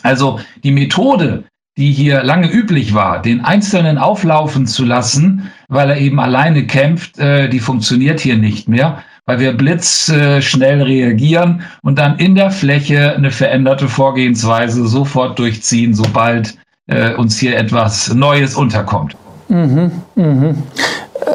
Also 0.04 0.40
die 0.64 0.72
Methode, 0.72 1.44
die 1.76 1.92
hier 1.92 2.24
lange 2.24 2.52
üblich 2.52 2.94
war, 2.94 3.20
den 3.20 3.44
Einzelnen 3.44 3.98
auflaufen 3.98 4.68
zu 4.68 4.86
lassen, 4.86 5.50
weil 5.70 5.90
er 5.90 5.98
eben 5.98 6.20
alleine 6.20 6.68
kämpft, 6.68 7.18
äh, 7.18 7.50
die 7.50 7.60
funktioniert 7.60 8.20
hier 8.20 8.38
nicht 8.38 8.70
mehr 8.70 9.04
weil 9.30 9.40
wir 9.40 9.54
blitzschnell 9.54 10.82
reagieren 10.82 11.62
und 11.84 12.00
dann 12.00 12.18
in 12.18 12.34
der 12.34 12.50
Fläche 12.50 13.14
eine 13.16 13.30
veränderte 13.30 13.88
Vorgehensweise 13.88 14.88
sofort 14.88 15.38
durchziehen, 15.38 15.94
sobald 15.94 16.58
äh, 16.90 17.14
uns 17.16 17.38
hier 17.38 17.58
etwas 17.58 18.14
Neues 18.14 18.56
unterkommt. 18.56 19.16
Mhm, 19.48 19.92
mh. 20.16 20.56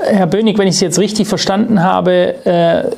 Herr 0.07 0.27
Bönig, 0.27 0.59
wenn 0.59 0.69
ich 0.69 0.79
Sie 0.79 0.85
jetzt 0.85 0.99
richtig 0.99 1.29
verstanden 1.29 1.83
habe, 1.83 2.45
äh, 2.45 2.91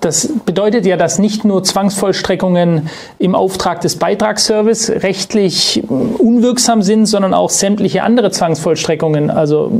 das 0.00 0.28
bedeutet 0.44 0.86
ja, 0.86 0.96
dass 0.96 1.18
nicht 1.18 1.44
nur 1.44 1.64
Zwangsvollstreckungen 1.64 2.88
im 3.18 3.34
Auftrag 3.34 3.80
des 3.80 3.96
Beitragsservice 3.96 4.90
rechtlich 5.02 5.82
unwirksam 5.88 6.82
sind, 6.82 7.06
sondern 7.06 7.34
auch 7.34 7.50
sämtliche 7.50 8.02
andere 8.02 8.30
Zwangsvollstreckungen, 8.30 9.30
also 9.30 9.72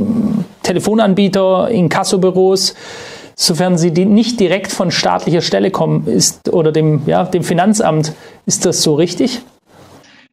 Telefonanbieter, 0.63 1.69
Inkassobüros, 1.69 2.73
sofern 3.35 3.77
sie 3.77 3.91
nicht 3.91 4.39
direkt 4.39 4.71
von 4.71 4.91
staatlicher 4.91 5.41
Stelle 5.41 5.71
kommen, 5.71 6.07
ist 6.07 6.51
oder 6.51 6.73
dem, 6.73 7.03
ja, 7.05 7.23
dem 7.23 7.43
Finanzamt, 7.43 8.11
ist 8.45 8.65
das 8.65 8.81
so 8.81 8.95
richtig? 8.95 9.41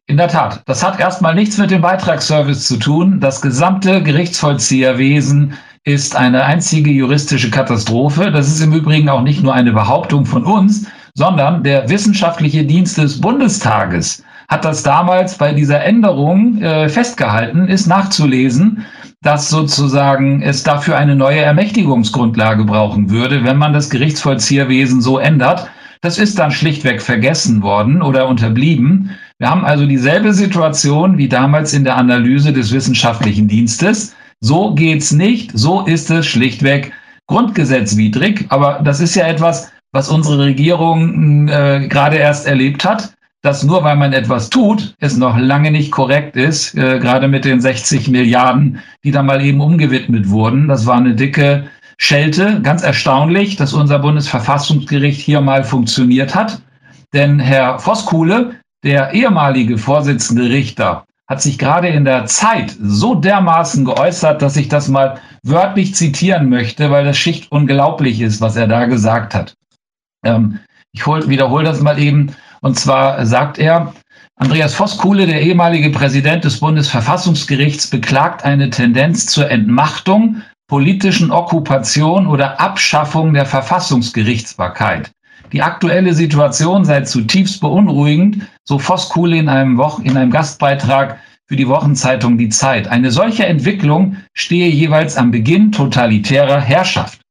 In 0.07 0.17
der 0.17 0.27
Tat. 0.27 0.61
Das 0.65 0.83
hat 0.83 0.99
erstmal 0.99 1.33
nichts 1.33 1.57
mit 1.57 1.71
dem 1.71 1.81
Beitragsservice 1.81 2.67
zu 2.67 2.77
tun. 2.77 3.19
Das 3.19 3.41
gesamte 3.41 4.03
Gerichtsvollzieherwesen 4.03 5.53
ist 5.83 6.15
eine 6.15 6.45
einzige 6.45 6.91
juristische 6.91 7.49
Katastrophe. 7.49 8.31
Das 8.31 8.47
ist 8.47 8.61
im 8.61 8.73
Übrigen 8.73 9.09
auch 9.09 9.21
nicht 9.21 9.41
nur 9.41 9.53
eine 9.53 9.71
Behauptung 9.71 10.25
von 10.25 10.43
uns, 10.43 10.87
sondern 11.15 11.63
der 11.63 11.89
wissenschaftliche 11.89 12.63
Dienst 12.63 12.97
des 12.97 13.19
Bundestages 13.19 14.23
hat 14.47 14.63
das 14.63 14.83
damals 14.83 15.39
bei 15.39 15.53
dieser 15.53 15.83
Änderung 15.83 16.61
äh, 16.61 16.87
festgehalten, 16.87 17.67
ist 17.67 17.87
nachzulesen 17.87 18.85
dass 19.25 19.49
sozusagen 19.49 20.43
es 20.43 20.61
dafür 20.61 20.97
eine 20.97 21.15
neue 21.15 21.41
Ermächtigungsgrundlage 21.41 22.63
brauchen 22.63 23.09
würde, 23.09 23.43
wenn 23.43 23.57
man 23.57 23.73
das 23.73 23.89
Gerichtsvollzieherwesen 23.89 25.01
so 25.01 25.17
ändert. 25.17 25.67
Das 26.01 26.19
ist 26.19 26.37
dann 26.37 26.51
schlichtweg 26.51 27.01
vergessen 27.01 27.63
worden 27.63 28.03
oder 28.03 28.27
unterblieben. 28.27 29.09
Wir 29.39 29.49
haben 29.49 29.65
also 29.65 29.85
dieselbe 29.85 30.33
Situation 30.33 31.17
wie 31.17 31.27
damals 31.27 31.73
in 31.73 31.83
der 31.83 31.97
Analyse 31.97 32.53
des 32.53 32.71
wissenschaftlichen 32.71 33.47
Dienstes. 33.47 34.15
So 34.39 34.73
geht's 34.73 35.11
nicht, 35.11 35.51
so 35.53 35.81
ist 35.81 36.09
es 36.09 36.25
schlichtweg 36.25 36.93
grundgesetzwidrig. 37.27 38.45
Aber 38.49 38.81
das 38.83 38.99
ist 38.99 39.15
ja 39.15 39.27
etwas, 39.27 39.71
was 39.91 40.09
unsere 40.09 40.39
Regierung 40.39 41.47
äh, 41.47 41.87
gerade 41.89 42.17
erst 42.17 42.47
erlebt 42.47 42.85
hat 42.85 43.15
dass 43.45 43.61
nur 43.61 43.83
weil 43.83 43.95
man 43.95 44.11
etwas 44.11 44.49
tut, 44.49 44.95
es 44.99 45.17
noch 45.17 45.37
lange 45.37 45.69
nicht 45.69 45.91
korrekt 45.91 46.35
ist, 46.35 46.73
äh, 46.73 46.97
gerade 46.97 47.27
mit 47.27 47.45
den 47.45 47.61
60 47.61 48.07
Milliarden, 48.09 48.79
die 49.03 49.11
da 49.11 49.21
mal 49.21 49.39
eben 49.45 49.61
umgewidmet 49.61 50.29
wurden. 50.29 50.67
Das 50.67 50.87
war 50.87 50.97
eine 50.97 51.13
dicke 51.13 51.65
Schelte. 51.97 52.59
Ganz 52.63 52.81
erstaunlich, 52.81 53.55
dass 53.55 53.73
unser 53.73 53.99
Bundesverfassungsgericht 53.99 55.21
hier 55.21 55.41
mal 55.41 55.63
funktioniert 55.63 56.33
hat. 56.33 56.59
Denn 57.13 57.39
Herr 57.39 57.77
Voskuhle, 57.77 58.55
der 58.85 59.13
ehemalige 59.13 59.77
Vorsitzende 59.77 60.43
Richter, 60.43 61.05
hat 61.27 61.41
sich 61.41 61.57
gerade 61.57 61.87
in 61.87 62.05
der 62.05 62.27
Zeit 62.27 62.75
so 62.79 63.15
dermaßen 63.15 63.83
geäußert, 63.83 64.43
dass 64.43 64.55
ich 64.55 64.69
das 64.69 64.87
mal 64.87 65.19
wörtlich 65.41 65.95
zitieren 65.95 66.49
möchte, 66.49 66.91
weil 66.91 67.03
das 67.03 67.17
schicht 67.17 67.51
unglaublich 67.51 68.21
ist, 68.21 68.41
was 68.41 68.55
er 68.55 68.67
da 68.67 68.85
gesagt 68.85 69.33
hat. 69.33 69.55
Ähm, 70.23 70.59
ich 70.93 71.05
wiederhole 71.05 71.65
das 71.65 71.81
mal 71.81 71.99
eben. 71.99 72.35
Und 72.61 72.79
zwar 72.79 73.25
sagt 73.25 73.57
er, 73.57 73.93
Andreas 74.35 74.75
Voskuhle, 74.75 75.25
der 75.25 75.41
ehemalige 75.41 75.89
Präsident 75.89 76.43
des 76.43 76.59
Bundesverfassungsgerichts, 76.59 77.89
beklagt 77.89 78.45
eine 78.45 78.69
Tendenz 78.69 79.25
zur 79.25 79.49
Entmachtung, 79.49 80.41
politischen 80.67 81.31
Okkupation 81.31 82.27
oder 82.27 82.59
Abschaffung 82.59 83.33
der 83.33 83.45
Verfassungsgerichtsbarkeit. 83.45 85.11
Die 85.55 85.61
aktuelle 85.61 86.13
Situation 86.13 86.83
sei 86.83 87.03
zutiefst 87.03 87.61
beunruhigend, 87.61 88.45
so 88.65 88.77
Voskuhle 88.77 89.37
in 89.37 89.47
einem, 89.47 89.77
Woch 89.77 89.99
in 89.99 90.17
einem 90.17 90.29
Gastbeitrag 90.29 91.17
für 91.45 91.55
die 91.55 91.69
Wochenzeitung 91.69 92.37
Die 92.37 92.49
Zeit. 92.49 92.89
Eine 92.89 93.09
solche 93.09 93.45
Entwicklung 93.45 94.17
stehe 94.33 94.67
jeweils 94.67 95.15
am 95.15 95.31
Beginn 95.31 95.71
totalitärer 95.71 96.59
Herrschaft. 96.59 97.21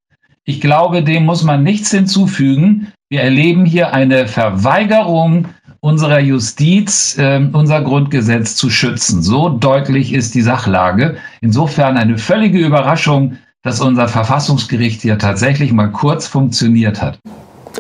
Ich 0.47 0.63
glaube, 0.63 1.03
dem 1.03 1.27
muss 1.27 1.43
man 1.43 1.63
nichts 1.63 1.91
hinzufügen. 1.91 2.91
Wir 3.11 3.21
erleben 3.21 3.67
hier 3.67 3.93
eine 3.93 4.27
Verweigerung 4.27 5.49
unserer 5.81 6.21
Justiz, 6.21 7.19
äh, 7.19 7.47
unser 7.53 7.83
Grundgesetz 7.83 8.57
zu 8.57 8.71
schützen. 8.71 9.23
So 9.23 9.51
deutlich 9.51 10.15
ist 10.15 10.35
die 10.35 10.41
Sachlage. 10.41 11.19
Insofern 11.43 11.99
eine 11.99 12.17
völlige 12.17 12.59
Überraschung, 12.59 13.37
dass 13.63 13.83
unser 13.83 14.09
Verfassungsgericht 14.09 15.03
hier 15.03 15.19
tatsächlich 15.19 15.73
mal 15.73 15.91
kurz 15.91 16.27
funktioniert 16.27 17.03
hat. 17.03 17.19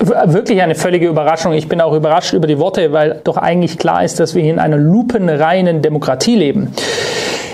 Wirklich 0.00 0.60
eine 0.60 0.74
völlige 0.74 1.06
Überraschung. 1.06 1.52
Ich 1.52 1.68
bin 1.68 1.80
auch 1.80 1.92
überrascht 1.92 2.32
über 2.32 2.46
die 2.46 2.58
Worte, 2.58 2.92
weil 2.92 3.20
doch 3.22 3.36
eigentlich 3.36 3.78
klar 3.78 4.04
ist, 4.04 4.18
dass 4.18 4.34
wir 4.34 4.42
hier 4.42 4.52
in 4.52 4.58
einer 4.58 4.76
lupenreinen 4.76 5.82
Demokratie 5.82 6.34
leben. 6.34 6.72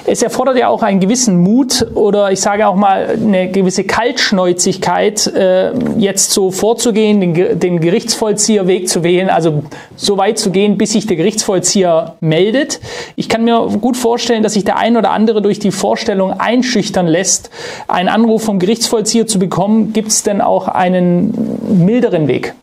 Es 0.06 0.22
erfordert 0.22 0.58
ja 0.58 0.68
auch 0.68 0.82
einen 0.82 1.00
gewissen 1.00 1.38
Mut 1.38 1.86
oder 1.94 2.30
ich 2.32 2.40
sage 2.40 2.66
auch 2.66 2.76
mal 2.76 3.16
eine 3.16 3.50
gewisse 3.50 3.84
Kaltschnäuzigkeit, 3.84 5.26
äh, 5.28 5.72
jetzt 5.98 6.32
so 6.32 6.50
vorzugehen, 6.50 7.20
den, 7.20 7.58
den 7.58 7.80
Gerichtsvollzieherweg 7.80 8.88
zu 8.88 9.02
wählen, 9.02 9.30
also 9.30 9.64
so 9.96 10.16
weit 10.18 10.38
zu 10.38 10.50
gehen, 10.50 10.78
bis 10.78 10.92
sich 10.92 11.06
der 11.06 11.16
Gerichtsvollzieher 11.16 12.16
meldet. 12.20 12.80
Ich 13.16 13.28
kann 13.28 13.44
mir 13.44 13.68
gut 13.80 13.96
vorstellen, 13.96 14.42
dass 14.42 14.54
sich 14.54 14.64
der 14.64 14.78
ein 14.78 14.96
oder 14.96 15.10
andere 15.10 15.42
durch 15.42 15.58
die 15.58 15.70
Vorstellung 15.70 16.32
einschüchtern 16.32 17.06
lässt, 17.06 17.50
einen 17.88 18.08
Anruf 18.08 18.44
vom 18.44 18.58
Gerichtsvollzieher 18.58 19.26
zu 19.26 19.38
bekommen. 19.38 19.92
Gibt 19.92 20.08
es 20.08 20.22
denn 20.22 20.40
auch 20.40 20.68
einen 20.68 21.84
milderen 21.84 22.28
Weg? 22.28 22.54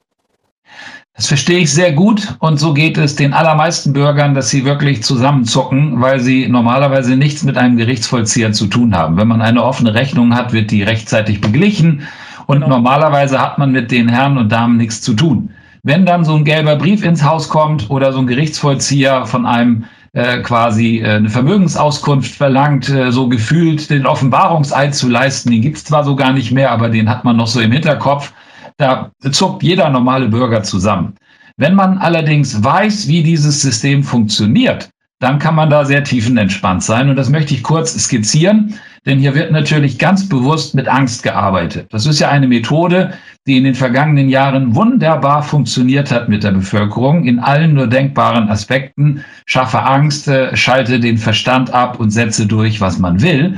Das 1.17 1.25
verstehe 1.25 1.57
ich 1.57 1.73
sehr 1.73 1.93
gut 1.93 2.35
und 2.41 2.59
so 2.59 2.75
geht 2.75 2.95
es 2.99 3.15
den 3.15 3.33
allermeisten 3.33 3.91
Bürgern, 3.91 4.35
dass 4.35 4.51
sie 4.51 4.65
wirklich 4.65 5.01
zusammenzucken, 5.01 5.99
weil 5.99 6.19
sie 6.19 6.47
normalerweise 6.47 7.15
nichts 7.15 7.41
mit 7.43 7.57
einem 7.57 7.75
Gerichtsvollzieher 7.75 8.51
zu 8.51 8.67
tun 8.67 8.95
haben. 8.95 9.17
Wenn 9.17 9.27
man 9.27 9.41
eine 9.41 9.63
offene 9.63 9.95
Rechnung 9.95 10.35
hat, 10.35 10.53
wird 10.53 10.69
die 10.69 10.83
rechtzeitig 10.83 11.41
beglichen 11.41 12.03
und 12.45 12.57
genau. 12.59 12.69
normalerweise 12.69 13.41
hat 13.41 13.57
man 13.57 13.71
mit 13.71 13.89
den 13.89 14.07
Herren 14.09 14.37
und 14.37 14.51
Damen 14.51 14.77
nichts 14.77 15.01
zu 15.01 15.15
tun. 15.15 15.49
Wenn 15.81 16.05
dann 16.05 16.23
so 16.23 16.35
ein 16.35 16.45
gelber 16.45 16.75
Brief 16.75 17.03
ins 17.03 17.23
Haus 17.23 17.49
kommt 17.49 17.89
oder 17.89 18.13
so 18.13 18.19
ein 18.19 18.27
Gerichtsvollzieher 18.27 19.25
von 19.25 19.47
einem 19.47 19.85
äh, 20.13 20.43
quasi 20.43 20.99
äh, 20.99 21.15
eine 21.15 21.29
Vermögensauskunft 21.29 22.35
verlangt, 22.35 22.89
äh, 22.89 23.11
so 23.11 23.27
gefühlt 23.27 23.89
den 23.89 24.05
Offenbarungseid 24.05 24.93
zu 24.93 25.09
leisten, 25.09 25.49
den 25.49 25.63
gibt 25.63 25.77
es 25.77 25.85
zwar 25.85 26.03
so 26.03 26.15
gar 26.15 26.33
nicht 26.33 26.51
mehr, 26.51 26.69
aber 26.69 26.89
den 26.89 27.09
hat 27.09 27.23
man 27.23 27.37
noch 27.37 27.47
so 27.47 27.59
im 27.59 27.71
Hinterkopf 27.71 28.33
da 28.77 29.11
zuckt 29.31 29.63
jeder 29.63 29.89
normale 29.89 30.27
Bürger 30.27 30.63
zusammen. 30.63 31.15
Wenn 31.57 31.75
man 31.75 31.97
allerdings 31.97 32.63
weiß, 32.63 33.07
wie 33.07 33.23
dieses 33.23 33.61
System 33.61 34.03
funktioniert, 34.03 34.89
dann 35.19 35.39
kann 35.39 35.55
man 35.55 35.71
da 35.71 35.83
sehr 35.83 36.03
tiefenentspannt 36.03 36.83
sein. 36.83 37.09
Und 37.09 37.15
das 37.15 37.31
möchte 37.31 37.55
ich 37.55 37.63
kurz 37.63 37.97
skizzieren, 37.97 38.75
denn 39.07 39.17
hier 39.17 39.33
wird 39.33 39.51
natürlich 39.51 39.97
ganz 39.97 40.29
bewusst 40.29 40.75
mit 40.75 40.87
Angst 40.87 41.23
gearbeitet. 41.23 41.87
Das 41.89 42.05
ist 42.05 42.19
ja 42.19 42.29
eine 42.29 42.47
Methode, 42.47 43.13
die 43.47 43.57
in 43.57 43.63
den 43.63 43.73
vergangenen 43.73 44.29
Jahren 44.29 44.75
wunderbar 44.75 45.41
funktioniert 45.41 46.11
hat 46.11 46.29
mit 46.29 46.43
der 46.43 46.51
Bevölkerung 46.51 47.25
in 47.25 47.39
allen 47.39 47.73
nur 47.73 47.87
denkbaren 47.87 48.49
Aspekten. 48.49 49.23
Schaffe 49.47 49.81
Angst, 49.81 50.27
äh, 50.27 50.55
schalte 50.55 50.99
den 50.99 51.17
Verstand 51.17 51.73
ab 51.73 51.99
und 51.99 52.11
setze 52.11 52.45
durch, 52.45 52.79
was 52.79 52.99
man 52.99 53.21
will. 53.21 53.57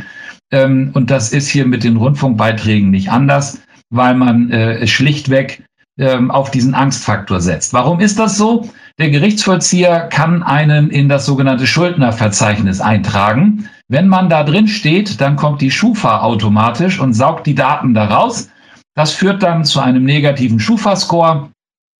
Ähm, 0.51 0.91
und 0.93 1.11
das 1.11 1.33
ist 1.33 1.49
hier 1.49 1.65
mit 1.65 1.83
den 1.83 1.97
Rundfunkbeiträgen 1.97 2.89
nicht 2.89 3.11
anders 3.11 3.59
weil 3.89 4.15
man 4.15 4.51
äh, 4.51 4.85
schlichtweg 4.87 5.63
ähm, 5.97 6.31
auf 6.31 6.51
diesen 6.51 6.73
Angstfaktor 6.73 7.41
setzt. 7.41 7.73
Warum 7.73 7.99
ist 7.99 8.17
das 8.19 8.37
so? 8.37 8.69
Der 8.99 9.09
Gerichtsvollzieher 9.09 10.07
kann 10.07 10.43
einen 10.43 10.89
in 10.89 11.09
das 11.09 11.25
sogenannte 11.25 11.67
Schuldnerverzeichnis 11.67 12.79
eintragen. 12.79 13.69
Wenn 13.89 14.07
man 14.07 14.29
da 14.29 14.43
drin 14.43 14.67
steht, 14.67 15.19
dann 15.19 15.35
kommt 15.35 15.61
die 15.61 15.71
Schufa 15.71 16.21
automatisch 16.21 16.99
und 16.99 17.13
saugt 17.13 17.47
die 17.47 17.55
Daten 17.55 17.93
daraus. 17.93 18.49
Das 18.95 19.11
führt 19.11 19.43
dann 19.43 19.65
zu 19.65 19.79
einem 19.79 20.03
negativen 20.03 20.59
Schufa-Score 20.59 21.49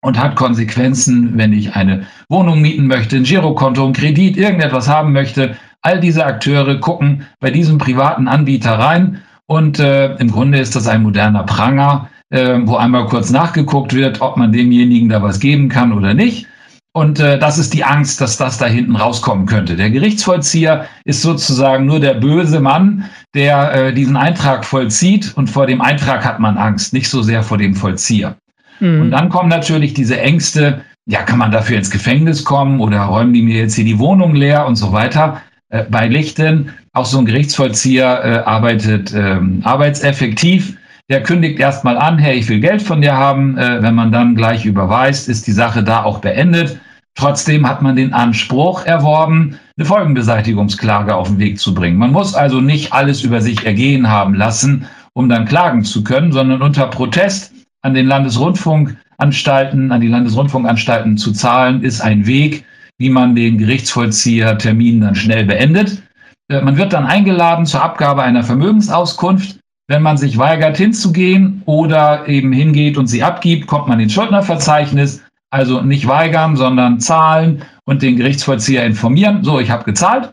und 0.02 0.18
hat 0.18 0.36
Konsequenzen, 0.36 1.38
wenn 1.38 1.52
ich 1.52 1.76
eine 1.76 2.06
Wohnung 2.30 2.62
mieten 2.62 2.88
möchte, 2.88 3.18
ein 3.18 3.24
Girokonto, 3.24 3.86
ein 3.86 3.94
Kredit, 3.94 4.38
irgendetwas 4.38 4.88
haben 4.88 5.12
möchte. 5.12 5.58
All 5.82 6.00
diese 6.00 6.26
Akteure 6.26 6.80
gucken 6.80 7.26
bei 7.40 7.52
diesem 7.52 7.78
privaten 7.78 8.28
Anbieter 8.28 8.80
rein 8.80 9.22
und 9.50 9.80
äh, 9.80 10.14
im 10.18 10.32
Grunde 10.32 10.60
ist 10.60 10.76
das 10.76 10.88
ein 10.88 11.02
moderner 11.02 11.44
Pranger, 11.44 12.08
äh, 12.30 12.60
wo 12.66 12.76
einmal 12.76 13.08
kurz 13.08 13.32
nachgeguckt 13.32 13.96
wird, 13.96 14.22
ob 14.22 14.38
man 14.38 14.52
demjenigen 14.52 15.10
da 15.10 15.24
was 15.24 15.40
geben 15.40 15.70
kann 15.70 15.92
oder 15.92 16.14
nicht. 16.14 16.46
Und 16.94 17.20
äh, 17.20 17.40
das 17.40 17.58
ist 17.58 17.74
die 17.74 17.84
Angst, 17.84 18.22
dass 18.22 18.38
das 18.38 18.60
da 18.60 18.68
hinten 18.68 18.96
rauskommen 18.96 19.48
könnte. 19.48 19.76
Der 19.76 19.90
Gerichtsvollzieher 19.90 20.86
ist 21.04 21.24
sozusagen 21.24 21.88
nur 21.88 22.00
der 22.00 22.14
böse 22.14 22.60
Mann, 22.60 23.06
der 23.34 23.74
äh, 23.74 23.94
diesen 23.94 24.18
Eintrag 24.18 24.64
vollzieht. 24.64 25.34
Und 25.36 25.50
vor 25.50 25.66
dem 25.66 25.82
Eintrag 25.82 26.24
hat 26.24 26.40
man 26.40 26.56
Angst, 26.56 26.94
nicht 26.94 27.10
so 27.10 27.24
sehr 27.24 27.42
vor 27.42 27.58
dem 27.58 27.74
Vollzieher. 27.74 28.36
Mhm. 28.80 29.02
Und 29.02 29.12
dann 29.12 29.30
kommen 29.30 29.50
natürlich 29.50 29.96
diese 29.96 30.20
Ängste, 30.20 30.82
ja, 31.08 31.24
kann 31.24 31.40
man 31.40 31.52
dafür 31.52 31.78
ins 31.78 31.90
Gefängnis 31.90 32.44
kommen 32.44 32.80
oder 32.82 33.02
räumen 33.02 33.34
die 33.34 33.42
mir 33.42 33.58
jetzt 33.58 33.74
hier 33.74 33.86
die 33.86 33.98
Wohnung 33.98 34.36
leer 34.36 34.68
und 34.68 34.76
so 34.76 34.94
weiter. 34.94 35.42
Äh, 35.70 35.86
bei 35.90 36.08
Lichten 36.08 36.72
auch 36.94 37.06
so 37.06 37.20
ein 37.20 37.26
Gerichtsvollzieher 37.26 38.24
äh, 38.24 38.38
arbeitet 38.40 39.14
ähm, 39.14 39.62
arbeitseffektiv. 39.64 40.78
Der 41.10 41.24
kündigt 41.24 41.60
erstmal 41.60 41.98
an, 41.98 42.18
hey, 42.18 42.38
ich 42.38 42.50
will 42.50 42.60
Geld 42.60 42.82
von 42.82 43.02
dir 43.02 43.16
haben. 43.16 43.58
Äh, 43.58 43.82
wenn 43.82 43.96
man 43.96 44.12
dann 44.12 44.36
gleich 44.36 44.66
überweist, 44.66 45.30
ist 45.30 45.48
die 45.48 45.52
Sache 45.52 45.84
da 45.84 46.04
auch 46.04 46.20
beendet. 46.20 46.80
Trotzdem 47.16 47.68
hat 47.68 47.82
man 47.82 47.96
den 47.96 48.14
Anspruch 48.14 48.86
erworben, 48.86 49.60
eine 49.78 49.86
Folgenbeseitigungsklage 49.86 51.14
auf 51.14 51.28
den 51.28 51.40
Weg 51.40 51.60
zu 51.60 51.74
bringen. 51.74 51.98
Man 51.98 52.12
muss 52.12 52.34
also 52.34 52.62
nicht 52.62 52.94
alles 52.94 53.24
über 53.24 53.42
sich 53.42 53.66
ergehen 53.66 54.08
haben 54.08 54.36
lassen, 54.36 54.86
um 55.14 55.28
dann 55.28 55.46
klagen 55.46 55.84
zu 55.84 56.04
können, 56.04 56.32
sondern 56.32 56.62
unter 56.62 56.88
Protest 56.88 57.52
an 57.82 57.94
den 57.94 58.06
Landesrundfunkanstalten, 58.06 59.92
an 59.92 60.02
die 60.02 60.08
Landesrundfunkanstalten 60.08 61.18
zu 61.18 61.34
zahlen, 61.34 61.84
ist 61.84 62.02
ein 62.02 62.26
Weg, 62.26 62.64
wie 62.98 63.10
man 63.10 63.36
den 63.36 63.58
Gerichtsvollziehertermin 63.58 65.02
dann 65.02 65.16
schnell 65.16 65.46
beendet. 65.46 66.02
Äh, 66.50 66.62
man 66.62 66.78
wird 66.78 66.94
dann 66.94 67.06
eingeladen 67.06 67.66
zur 67.66 67.84
Abgabe 67.84 68.24
einer 68.24 68.44
Vermögensauskunft. 68.44 69.60
Wenn 69.88 70.04
man 70.04 70.18
sich 70.18 70.38
weigert 70.38 70.78
hinzugehen 70.78 71.64
oder 71.66 72.28
eben 72.28 72.52
hingeht 72.52 72.98
und 72.98 73.08
sie 73.08 73.24
abgibt, 73.24 73.66
kommt 73.66 73.88
man 73.88 74.00
ins 74.00 74.14
Schuldnerverzeichnis. 74.14 75.24
Also 75.52 75.82
nicht 75.82 76.08
weigern, 76.08 76.56
sondern 76.56 77.00
zahlen 77.00 77.64
und 77.86 78.04
den 78.04 78.18
Gerichtsvollzieher 78.18 78.86
informieren. 78.86 79.44
So, 79.44 79.60
ich 79.60 79.72
habe 79.72 79.84
gezahlt. 79.84 80.32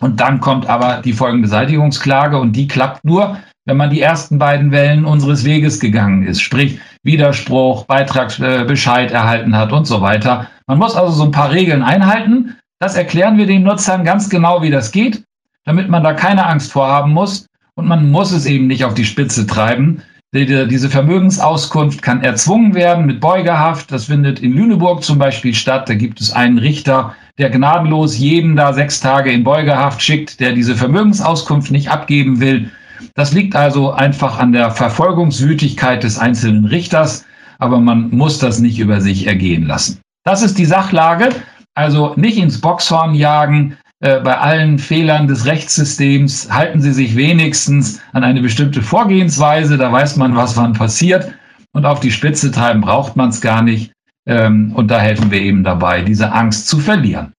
Und 0.00 0.18
dann 0.18 0.40
kommt 0.40 0.68
aber 0.68 1.00
die 1.04 1.12
Folgenbeseitigungsklage 1.12 2.38
und 2.38 2.54
die 2.54 2.66
klappt 2.66 3.04
nur, 3.04 3.38
wenn 3.66 3.76
man 3.76 3.90
die 3.90 4.00
ersten 4.00 4.38
beiden 4.38 4.72
Wellen 4.72 5.04
unseres 5.04 5.44
Weges 5.44 5.78
gegangen 5.78 6.24
ist. 6.24 6.40
Sprich, 6.40 6.80
Widerspruch, 7.04 7.84
Beitragsbescheid 7.84 9.12
erhalten 9.12 9.56
hat 9.56 9.72
und 9.72 9.86
so 9.86 10.00
weiter. 10.00 10.48
Man 10.66 10.78
muss 10.78 10.96
also 10.96 11.12
so 11.12 11.24
ein 11.24 11.30
paar 11.30 11.52
Regeln 11.52 11.82
einhalten. 11.82 12.56
Das 12.80 12.96
erklären 12.96 13.38
wir 13.38 13.46
den 13.46 13.62
Nutzern 13.62 14.04
ganz 14.04 14.28
genau, 14.28 14.62
wie 14.62 14.70
das 14.70 14.90
geht 14.90 15.22
damit 15.68 15.90
man 15.90 16.02
da 16.02 16.14
keine 16.14 16.46
Angst 16.46 16.72
vorhaben 16.72 17.12
muss. 17.12 17.46
Und 17.74 17.86
man 17.86 18.10
muss 18.10 18.32
es 18.32 18.46
eben 18.46 18.66
nicht 18.66 18.86
auf 18.86 18.94
die 18.94 19.04
Spitze 19.04 19.46
treiben. 19.46 20.02
Diese 20.32 20.88
Vermögensauskunft 20.88 22.00
kann 22.00 22.22
erzwungen 22.22 22.74
werden 22.74 23.04
mit 23.04 23.20
Beugehaft. 23.20 23.92
Das 23.92 24.06
findet 24.06 24.40
in 24.40 24.54
Lüneburg 24.54 25.04
zum 25.04 25.18
Beispiel 25.18 25.54
statt. 25.54 25.86
Da 25.88 25.94
gibt 25.94 26.22
es 26.22 26.32
einen 26.32 26.56
Richter, 26.56 27.14
der 27.36 27.50
gnadenlos 27.50 28.16
jeden 28.16 28.56
da 28.56 28.72
sechs 28.72 28.98
Tage 28.98 29.30
in 29.30 29.44
Beugehaft 29.44 30.02
schickt, 30.02 30.40
der 30.40 30.52
diese 30.52 30.74
Vermögensauskunft 30.74 31.70
nicht 31.70 31.90
abgeben 31.90 32.40
will. 32.40 32.70
Das 33.14 33.34
liegt 33.34 33.54
also 33.54 33.92
einfach 33.92 34.38
an 34.38 34.52
der 34.52 34.70
Verfolgungswütigkeit 34.70 36.02
des 36.02 36.18
einzelnen 36.18 36.64
Richters, 36.64 37.26
aber 37.58 37.78
man 37.78 38.08
muss 38.10 38.38
das 38.38 38.58
nicht 38.58 38.78
über 38.78 39.02
sich 39.02 39.26
ergehen 39.26 39.66
lassen. 39.66 40.00
Das 40.24 40.42
ist 40.42 40.58
die 40.58 40.64
Sachlage. 40.64 41.28
Also 41.74 42.14
nicht 42.16 42.38
ins 42.38 42.60
Boxhorn 42.60 43.14
jagen, 43.14 43.76
äh, 44.00 44.20
bei 44.20 44.38
allen 44.38 44.78
Fehlern 44.78 45.26
des 45.26 45.46
Rechtssystems 45.46 46.48
halten 46.52 46.80
Sie 46.80 46.92
sich 46.92 47.16
wenigstens 47.16 48.00
an 48.12 48.22
eine 48.22 48.40
bestimmte 48.40 48.80
Vorgehensweise, 48.80 49.76
da 49.76 49.90
weiß 49.90 50.16
man, 50.16 50.36
was 50.36 50.56
wann 50.56 50.72
passiert. 50.72 51.32
Und 51.72 51.84
auf 51.84 52.00
die 52.00 52.12
Spitze 52.12 52.50
treiben 52.50 52.80
braucht 52.80 53.16
man 53.16 53.30
es 53.30 53.40
gar 53.40 53.62
nicht. 53.62 53.92
Ähm, 54.26 54.72
und 54.74 54.90
da 54.90 55.00
helfen 55.00 55.30
wir 55.30 55.40
eben 55.40 55.64
dabei, 55.64 56.02
diese 56.02 56.32
Angst 56.32 56.68
zu 56.68 56.78
verlieren. 56.78 57.32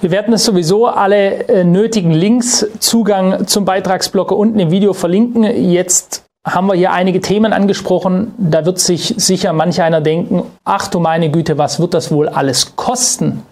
Wir 0.00 0.10
werden 0.10 0.34
es 0.34 0.44
sowieso 0.44 0.86
alle 0.86 1.48
äh, 1.48 1.64
nötigen 1.64 2.12
Links, 2.12 2.66
Zugang 2.78 3.46
zum 3.46 3.64
Beitragsblocker 3.64 4.36
unten 4.36 4.58
im 4.58 4.70
Video 4.70 4.92
verlinken. 4.92 5.44
Jetzt 5.44 6.24
haben 6.46 6.66
wir 6.66 6.74
hier 6.74 6.92
einige 6.92 7.20
Themen 7.20 7.52
angesprochen. 7.52 8.32
Da 8.38 8.66
wird 8.66 8.78
sich 8.78 9.14
sicher 9.16 9.52
manch 9.52 9.80
einer 9.80 10.02
denken, 10.02 10.42
ach 10.64 10.88
du 10.88 11.00
meine 11.00 11.30
Güte, 11.30 11.58
was 11.58 11.80
wird 11.80 11.94
das 11.94 12.12
wohl 12.12 12.28
alles 12.28 12.76
kosten? 12.76 13.42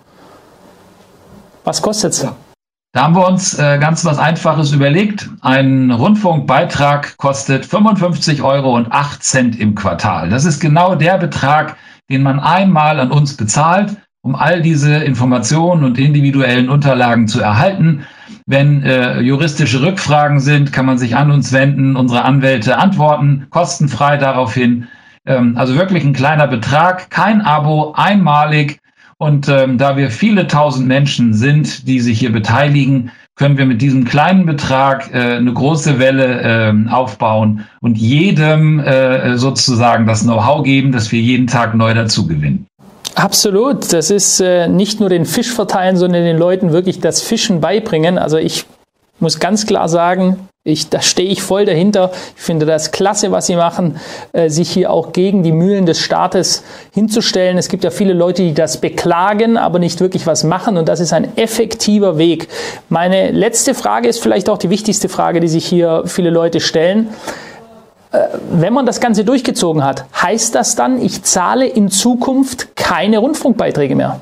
Was 1.64 1.80
kostet 1.80 2.12
es? 2.12 2.26
Da 2.94 3.04
haben 3.04 3.14
wir 3.14 3.26
uns 3.26 3.58
äh, 3.58 3.78
ganz 3.78 4.04
was 4.04 4.18
Einfaches 4.18 4.72
überlegt. 4.72 5.30
Ein 5.40 5.90
Rundfunkbeitrag 5.90 7.16
kostet 7.16 7.64
55 7.64 8.42
Euro 8.42 8.76
und 8.76 8.92
8 8.92 9.22
Cent 9.22 9.58
im 9.58 9.74
Quartal. 9.74 10.28
Das 10.28 10.44
ist 10.44 10.60
genau 10.60 10.94
der 10.94 11.16
Betrag, 11.16 11.76
den 12.10 12.22
man 12.22 12.38
einmal 12.38 13.00
an 13.00 13.10
uns 13.10 13.34
bezahlt, 13.34 13.96
um 14.20 14.34
all 14.34 14.60
diese 14.60 14.96
Informationen 14.96 15.84
und 15.84 15.98
individuellen 15.98 16.68
Unterlagen 16.68 17.28
zu 17.28 17.40
erhalten. 17.40 18.04
Wenn 18.44 18.82
äh, 18.82 19.20
juristische 19.20 19.80
Rückfragen 19.80 20.38
sind, 20.38 20.70
kann 20.70 20.84
man 20.84 20.98
sich 20.98 21.16
an 21.16 21.30
uns 21.30 21.50
wenden. 21.52 21.96
Unsere 21.96 22.24
Anwälte 22.24 22.76
antworten 22.76 23.46
kostenfrei 23.48 24.18
daraufhin. 24.18 24.88
Ähm, 25.24 25.56
also 25.56 25.76
wirklich 25.76 26.04
ein 26.04 26.12
kleiner 26.12 26.46
Betrag, 26.46 27.08
kein 27.08 27.40
Abo, 27.40 27.94
einmalig 27.96 28.81
und 29.22 29.48
ähm, 29.48 29.78
da 29.78 29.96
wir 29.96 30.10
viele 30.10 30.46
tausend 30.46 30.88
Menschen 30.88 31.32
sind, 31.32 31.86
die 31.86 32.00
sich 32.00 32.18
hier 32.18 32.32
beteiligen, 32.32 33.10
können 33.36 33.56
wir 33.56 33.66
mit 33.66 33.80
diesem 33.80 34.04
kleinen 34.04 34.44
Betrag 34.46 35.10
äh, 35.14 35.36
eine 35.36 35.52
große 35.52 35.98
Welle 35.98 36.40
äh, 36.42 36.90
aufbauen 36.90 37.64
und 37.80 37.96
jedem 37.96 38.80
äh, 38.80 39.38
sozusagen 39.38 40.06
das 40.06 40.22
Know-how 40.22 40.62
geben, 40.64 40.92
dass 40.92 41.12
wir 41.12 41.20
jeden 41.20 41.46
Tag 41.46 41.74
neu 41.74 41.94
dazu 41.94 42.26
gewinnen. 42.26 42.66
Absolut. 43.14 43.92
Das 43.92 44.10
ist 44.10 44.40
äh, 44.40 44.68
nicht 44.68 45.00
nur 45.00 45.08
den 45.08 45.24
Fisch 45.24 45.52
verteilen, 45.52 45.96
sondern 45.96 46.24
den 46.24 46.38
Leuten 46.38 46.72
wirklich 46.72 47.00
das 47.00 47.22
Fischen 47.22 47.60
beibringen. 47.60 48.18
Also 48.18 48.38
ich 48.38 48.64
muss 49.20 49.38
ganz 49.38 49.66
klar 49.66 49.88
sagen, 49.88 50.48
ich, 50.64 50.90
da 50.90 51.02
stehe 51.02 51.28
ich 51.28 51.42
voll 51.42 51.64
dahinter. 51.64 52.12
Ich 52.36 52.42
finde 52.42 52.66
das 52.66 52.92
klasse, 52.92 53.32
was 53.32 53.48
Sie 53.48 53.56
machen, 53.56 53.96
äh, 54.32 54.48
sich 54.48 54.70
hier 54.70 54.92
auch 54.92 55.12
gegen 55.12 55.42
die 55.42 55.50
Mühlen 55.50 55.86
des 55.86 55.98
Staates 55.98 56.62
hinzustellen. 56.92 57.58
Es 57.58 57.68
gibt 57.68 57.82
ja 57.82 57.90
viele 57.90 58.12
Leute, 58.12 58.42
die 58.42 58.54
das 58.54 58.80
beklagen, 58.80 59.56
aber 59.56 59.80
nicht 59.80 60.00
wirklich 60.00 60.24
was 60.28 60.44
machen. 60.44 60.76
Und 60.76 60.88
das 60.88 61.00
ist 61.00 61.12
ein 61.12 61.36
effektiver 61.36 62.16
Weg. 62.16 62.46
Meine 62.88 63.32
letzte 63.32 63.74
Frage 63.74 64.06
ist 64.06 64.22
vielleicht 64.22 64.48
auch 64.48 64.58
die 64.58 64.70
wichtigste 64.70 65.08
Frage, 65.08 65.40
die 65.40 65.48
sich 65.48 65.66
hier 65.66 66.04
viele 66.06 66.30
Leute 66.30 66.60
stellen. 66.60 67.08
Äh, 68.12 68.28
wenn 68.52 68.72
man 68.72 68.86
das 68.86 69.00
Ganze 69.00 69.24
durchgezogen 69.24 69.82
hat, 69.82 70.04
heißt 70.14 70.54
das 70.54 70.76
dann, 70.76 71.02
ich 71.02 71.24
zahle 71.24 71.66
in 71.66 71.90
Zukunft 71.90 72.76
keine 72.76 73.18
Rundfunkbeiträge 73.18 73.96
mehr? 73.96 74.20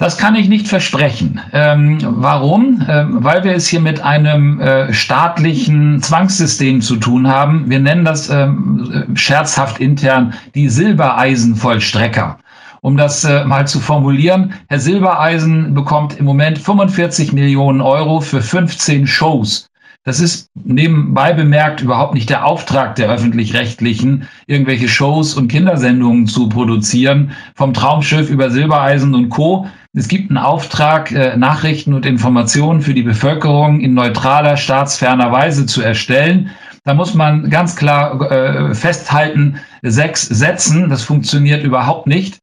Das 0.00 0.16
kann 0.16 0.34
ich 0.34 0.48
nicht 0.48 0.66
versprechen. 0.66 1.42
Ähm, 1.52 1.98
warum? 2.00 2.82
Ähm, 2.88 3.22
weil 3.22 3.44
wir 3.44 3.52
es 3.52 3.68
hier 3.68 3.80
mit 3.80 4.00
einem 4.00 4.58
äh, 4.58 4.94
staatlichen 4.94 6.00
Zwangssystem 6.00 6.80
zu 6.80 6.96
tun 6.96 7.28
haben. 7.28 7.68
Wir 7.68 7.80
nennen 7.80 8.06
das 8.06 8.30
ähm, 8.30 9.10
scherzhaft 9.12 9.78
intern 9.78 10.32
die 10.54 10.70
Silbereisenvollstrecker. 10.70 12.38
Um 12.80 12.96
das 12.96 13.24
äh, 13.24 13.44
mal 13.44 13.66
zu 13.66 13.78
formulieren, 13.78 14.54
Herr 14.68 14.80
Silbereisen 14.80 15.74
bekommt 15.74 16.18
im 16.18 16.24
Moment 16.24 16.58
45 16.58 17.34
Millionen 17.34 17.82
Euro 17.82 18.22
für 18.22 18.40
15 18.40 19.06
Shows. 19.06 19.70
Das 20.04 20.18
ist 20.18 20.48
nebenbei 20.54 21.34
bemerkt 21.34 21.82
überhaupt 21.82 22.14
nicht 22.14 22.30
der 22.30 22.46
Auftrag 22.46 22.94
der 22.94 23.10
öffentlich-rechtlichen, 23.10 24.26
irgendwelche 24.46 24.88
Shows 24.88 25.34
und 25.34 25.48
Kindersendungen 25.48 26.26
zu 26.26 26.48
produzieren, 26.48 27.32
vom 27.54 27.74
Traumschiff 27.74 28.30
über 28.30 28.48
Silbereisen 28.48 29.14
und 29.14 29.28
Co. 29.28 29.66
Es 29.92 30.06
gibt 30.06 30.30
einen 30.30 30.38
Auftrag, 30.38 31.10
äh, 31.10 31.36
Nachrichten 31.36 31.94
und 31.94 32.06
Informationen 32.06 32.80
für 32.80 32.94
die 32.94 33.02
Bevölkerung 33.02 33.80
in 33.80 33.92
neutraler, 33.92 34.56
staatsferner 34.56 35.32
Weise 35.32 35.66
zu 35.66 35.82
erstellen. 35.82 36.50
Da 36.84 36.94
muss 36.94 37.14
man 37.14 37.50
ganz 37.50 37.74
klar 37.74 38.30
äh, 38.30 38.74
festhalten, 38.74 39.56
sechs 39.82 40.22
Sätzen, 40.22 40.88
das 40.90 41.02
funktioniert 41.02 41.64
überhaupt 41.64 42.06
nicht. 42.06 42.38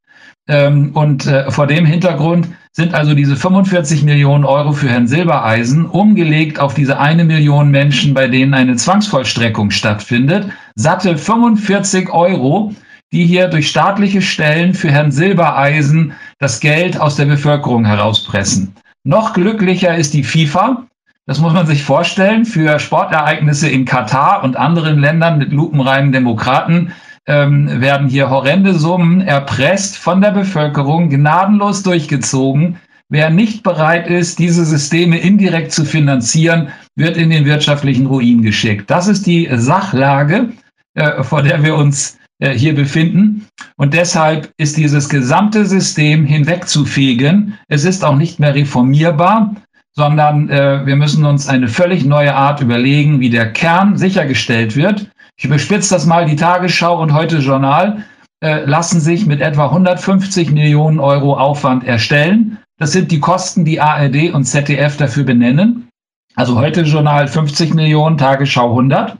Ähm, 0.49 0.91
und 0.93 1.25
äh, 1.25 1.49
vor 1.49 1.67
dem 1.67 1.85
Hintergrund 1.85 2.49
sind 2.73 2.93
also 2.93 3.13
diese 3.13 3.37
45 3.37 4.03
Millionen 4.03 4.43
Euro 4.43 4.73
für 4.73 4.89
Herrn 4.89 5.07
Silbereisen 5.07 5.85
umgelegt 5.85 6.59
auf 6.59 6.73
diese 6.73 6.99
eine 6.99 7.23
Million 7.23 7.71
Menschen, 7.71 8.13
bei 8.13 8.27
denen 8.27 8.53
eine 8.53 8.75
Zwangsvollstreckung 8.75 9.71
stattfindet. 9.71 10.49
Satte 10.75 11.17
45 11.17 12.11
Euro, 12.11 12.73
die 13.13 13.25
hier 13.25 13.47
durch 13.47 13.69
staatliche 13.69 14.21
Stellen 14.21 14.73
für 14.73 14.91
Herrn 14.91 15.11
Silbereisen 15.11 16.13
das 16.39 16.59
Geld 16.59 16.99
aus 16.99 17.15
der 17.15 17.25
Bevölkerung 17.25 17.85
herauspressen. 17.85 18.73
Noch 19.03 19.33
glücklicher 19.33 19.95
ist 19.95 20.13
die 20.13 20.23
FIFA. 20.23 20.85
Das 21.25 21.39
muss 21.39 21.53
man 21.53 21.67
sich 21.67 21.83
vorstellen. 21.83 22.45
Für 22.45 22.79
Sportereignisse 22.79 23.69
in 23.69 23.85
Katar 23.85 24.43
und 24.43 24.55
anderen 24.55 24.99
Ländern 24.99 25.37
mit 25.37 25.51
lupenreinen 25.51 26.11
Demokraten 26.11 26.93
ähm, 27.25 27.81
werden 27.81 28.07
hier 28.07 28.29
horrende 28.29 28.73
Summen 28.73 29.21
erpresst 29.21 29.97
von 29.97 30.21
der 30.21 30.31
Bevölkerung, 30.31 31.09
gnadenlos 31.09 31.83
durchgezogen. 31.83 32.77
Wer 33.09 33.29
nicht 33.29 33.63
bereit 33.63 34.07
ist, 34.07 34.39
diese 34.39 34.65
Systeme 34.65 35.17
indirekt 35.17 35.71
zu 35.71 35.85
finanzieren, 35.85 36.69
wird 36.95 37.15
in 37.17 37.29
den 37.29 37.45
wirtschaftlichen 37.45 38.05
Ruin 38.05 38.41
geschickt. 38.41 38.89
Das 38.89 39.07
ist 39.07 39.25
die 39.25 39.49
Sachlage, 39.51 40.49
äh, 40.93 41.23
vor 41.23 41.41
der 41.41 41.63
wir 41.63 41.75
uns 41.75 42.16
hier 42.39 42.75
befinden. 42.75 43.47
Und 43.77 43.93
deshalb 43.93 44.51
ist 44.57 44.77
dieses 44.77 45.09
gesamte 45.09 45.65
System 45.65 46.25
hinwegzufegen. 46.25 47.57
Es 47.67 47.83
ist 47.85 48.05
auch 48.05 48.15
nicht 48.15 48.39
mehr 48.39 48.53
reformierbar, 48.53 49.55
sondern 49.97 50.49
äh, 50.49 50.85
wir 50.85 50.95
müssen 50.95 51.25
uns 51.25 51.47
eine 51.47 51.67
völlig 51.67 52.05
neue 52.05 52.35
Art 52.35 52.61
überlegen, 52.61 53.19
wie 53.19 53.31
der 53.31 53.51
Kern 53.51 53.97
sichergestellt 53.97 54.75
wird. 54.75 55.09
Ich 55.37 55.45
überspitze 55.45 55.93
das 55.93 56.05
mal, 56.05 56.25
die 56.25 56.35
Tagesschau 56.35 57.01
und 57.01 57.13
heute 57.13 57.37
Journal 57.37 58.03
äh, 58.39 58.63
lassen 58.65 58.99
sich 58.99 59.25
mit 59.25 59.41
etwa 59.41 59.65
150 59.65 60.51
Millionen 60.51 60.99
Euro 60.99 61.35
Aufwand 61.35 61.83
erstellen. 61.83 62.59
Das 62.77 62.91
sind 62.91 63.11
die 63.11 63.19
Kosten, 63.19 63.65
die 63.65 63.81
ARD 63.81 64.31
und 64.33 64.45
ZDF 64.45 64.97
dafür 64.97 65.23
benennen. 65.23 65.89
Also 66.35 66.59
heute 66.59 66.81
Journal 66.81 67.27
50 67.27 67.73
Millionen, 67.73 68.19
Tagesschau 68.19 68.69
100. 68.69 69.17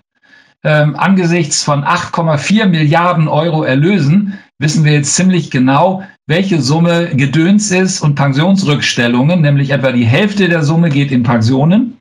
Ähm, 0.63 0.95
angesichts 0.95 1.63
von 1.63 1.83
8,4 1.83 2.65
Milliarden 2.65 3.27
Euro 3.27 3.63
Erlösen 3.63 4.37
wissen 4.59 4.83
wir 4.83 4.93
jetzt 4.93 5.15
ziemlich 5.15 5.51
genau, 5.51 6.03
welche 6.25 6.61
Summe 6.61 7.15
Gedöns 7.15 7.71
ist 7.71 8.01
und 8.01 8.15
Pensionsrückstellungen, 8.15 9.41
nämlich 9.41 9.69
etwa 9.69 9.91
die 9.91 10.05
Hälfte 10.05 10.49
der 10.49 10.63
Summe 10.63 10.89
geht 10.89 11.11
in 11.11 11.23
Pensionen 11.23 11.97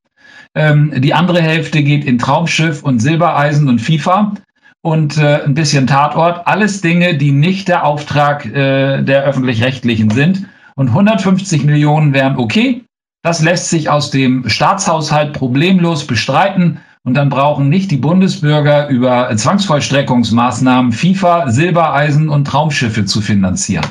ähm, 0.56 0.90
die 0.96 1.12
andere 1.12 1.42
Hälfte 1.42 1.82
geht 1.82 2.06
in 2.06 2.18
Traumschiff 2.18 2.82
und 2.82 3.00
Silbereisen 3.00 3.68
und 3.68 3.78
FIFA 3.78 4.32
und 4.80 5.18
äh, 5.18 5.44
ein 5.44 5.52
bisschen 5.52 5.86
Tatort. 5.86 6.46
Alles 6.46 6.80
Dinge, 6.80 7.14
die 7.14 7.30
nicht 7.30 7.68
der 7.68 7.84
Auftrag 7.84 8.46
äh, 8.46 9.02
der 9.02 9.24
öffentlich-rechtlichen 9.24 10.10
sind. 10.10 10.46
Und 10.74 10.88
150 10.88 11.64
Millionen 11.64 12.14
wären 12.14 12.38
okay. 12.38 12.82
Das 13.22 13.42
lässt 13.42 13.68
sich 13.68 13.90
aus 13.90 14.10
dem 14.10 14.48
Staatshaushalt 14.48 15.34
problemlos 15.34 16.06
bestreiten. 16.06 16.80
Und 17.06 17.14
dann 17.14 17.28
brauchen 17.28 17.68
nicht 17.68 17.92
die 17.92 17.98
Bundesbürger 17.98 18.88
über 18.88 19.30
Zwangsvollstreckungsmaßnahmen 19.34 20.90
FIFA, 20.90 21.48
Silbereisen 21.52 22.28
und 22.28 22.46
Traumschiffe 22.46 23.04
zu 23.04 23.20
finanzieren 23.20 23.86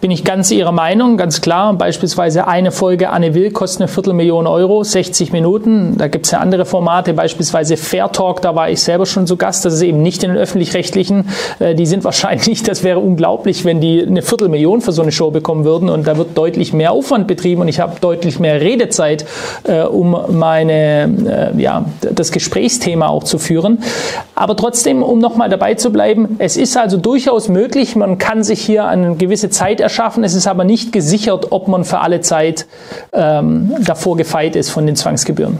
bin 0.00 0.10
ich 0.10 0.24
ganz 0.24 0.50
Ihrer 0.50 0.72
Meinung, 0.72 1.18
ganz 1.18 1.42
klar. 1.42 1.74
Beispielsweise 1.74 2.48
eine 2.48 2.72
Folge 2.72 3.10
Anne 3.10 3.34
Will 3.34 3.50
kostet 3.50 3.82
eine 3.82 3.88
Viertelmillion 3.88 4.46
Euro, 4.46 4.82
60 4.82 5.32
Minuten. 5.32 5.98
Da 5.98 6.08
gibt 6.08 6.24
es 6.24 6.32
ja 6.32 6.38
andere 6.38 6.64
Formate, 6.64 7.12
beispielsweise 7.12 7.76
Fair 7.76 8.10
Talk, 8.10 8.40
da 8.40 8.54
war 8.54 8.70
ich 8.70 8.80
selber 8.82 9.04
schon 9.04 9.26
zu 9.26 9.36
Gast. 9.36 9.64
Das 9.64 9.74
ist 9.74 9.82
eben 9.82 10.02
nicht 10.02 10.22
in 10.22 10.30
den 10.30 10.38
öffentlich-rechtlichen. 10.38 11.28
Äh, 11.58 11.74
die 11.74 11.84
sind 11.84 12.04
wahrscheinlich, 12.10 12.62
das 12.62 12.82
wäre 12.82 12.98
unglaublich, 12.98 13.64
wenn 13.64 13.80
die 13.80 14.02
eine 14.02 14.22
Viertelmillion 14.22 14.80
für 14.80 14.92
so 14.92 15.02
eine 15.02 15.12
Show 15.12 15.30
bekommen 15.30 15.64
würden. 15.64 15.90
Und 15.90 16.06
da 16.06 16.16
wird 16.16 16.36
deutlich 16.36 16.72
mehr 16.72 16.92
Aufwand 16.92 17.26
betrieben 17.26 17.60
und 17.60 17.68
ich 17.68 17.80
habe 17.80 18.00
deutlich 18.00 18.38
mehr 18.38 18.60
Redezeit, 18.60 19.26
äh, 19.64 19.82
um 19.82 20.16
meine, 20.30 21.52
äh, 21.56 21.60
ja, 21.60 21.84
das 22.00 22.32
Gesprächsthema 22.32 23.08
auch 23.08 23.24
zu 23.24 23.38
führen. 23.38 23.82
Aber 24.34 24.56
trotzdem, 24.56 25.02
um 25.02 25.18
nochmal 25.18 25.50
dabei 25.50 25.74
zu 25.74 25.90
bleiben, 25.90 26.36
es 26.38 26.56
ist 26.56 26.76
also 26.78 26.96
durchaus 26.96 27.48
möglich, 27.48 27.96
man 27.96 28.16
kann 28.16 28.42
sich 28.42 28.62
hier 28.62 28.86
eine 28.86 29.16
gewisse 29.16 29.50
Zeit 29.50 29.80
erschaffen. 29.90 30.24
Es 30.24 30.34
ist 30.34 30.46
aber 30.46 30.64
nicht 30.64 30.92
gesichert, 30.92 31.48
ob 31.50 31.68
man 31.68 31.84
für 31.84 31.98
alle 31.98 32.20
Zeit 32.20 32.66
ähm, 33.12 33.72
davor 33.80 34.16
gefeit 34.16 34.56
ist 34.56 34.70
von 34.70 34.86
den 34.86 34.96
Zwangsgebühren. 34.96 35.58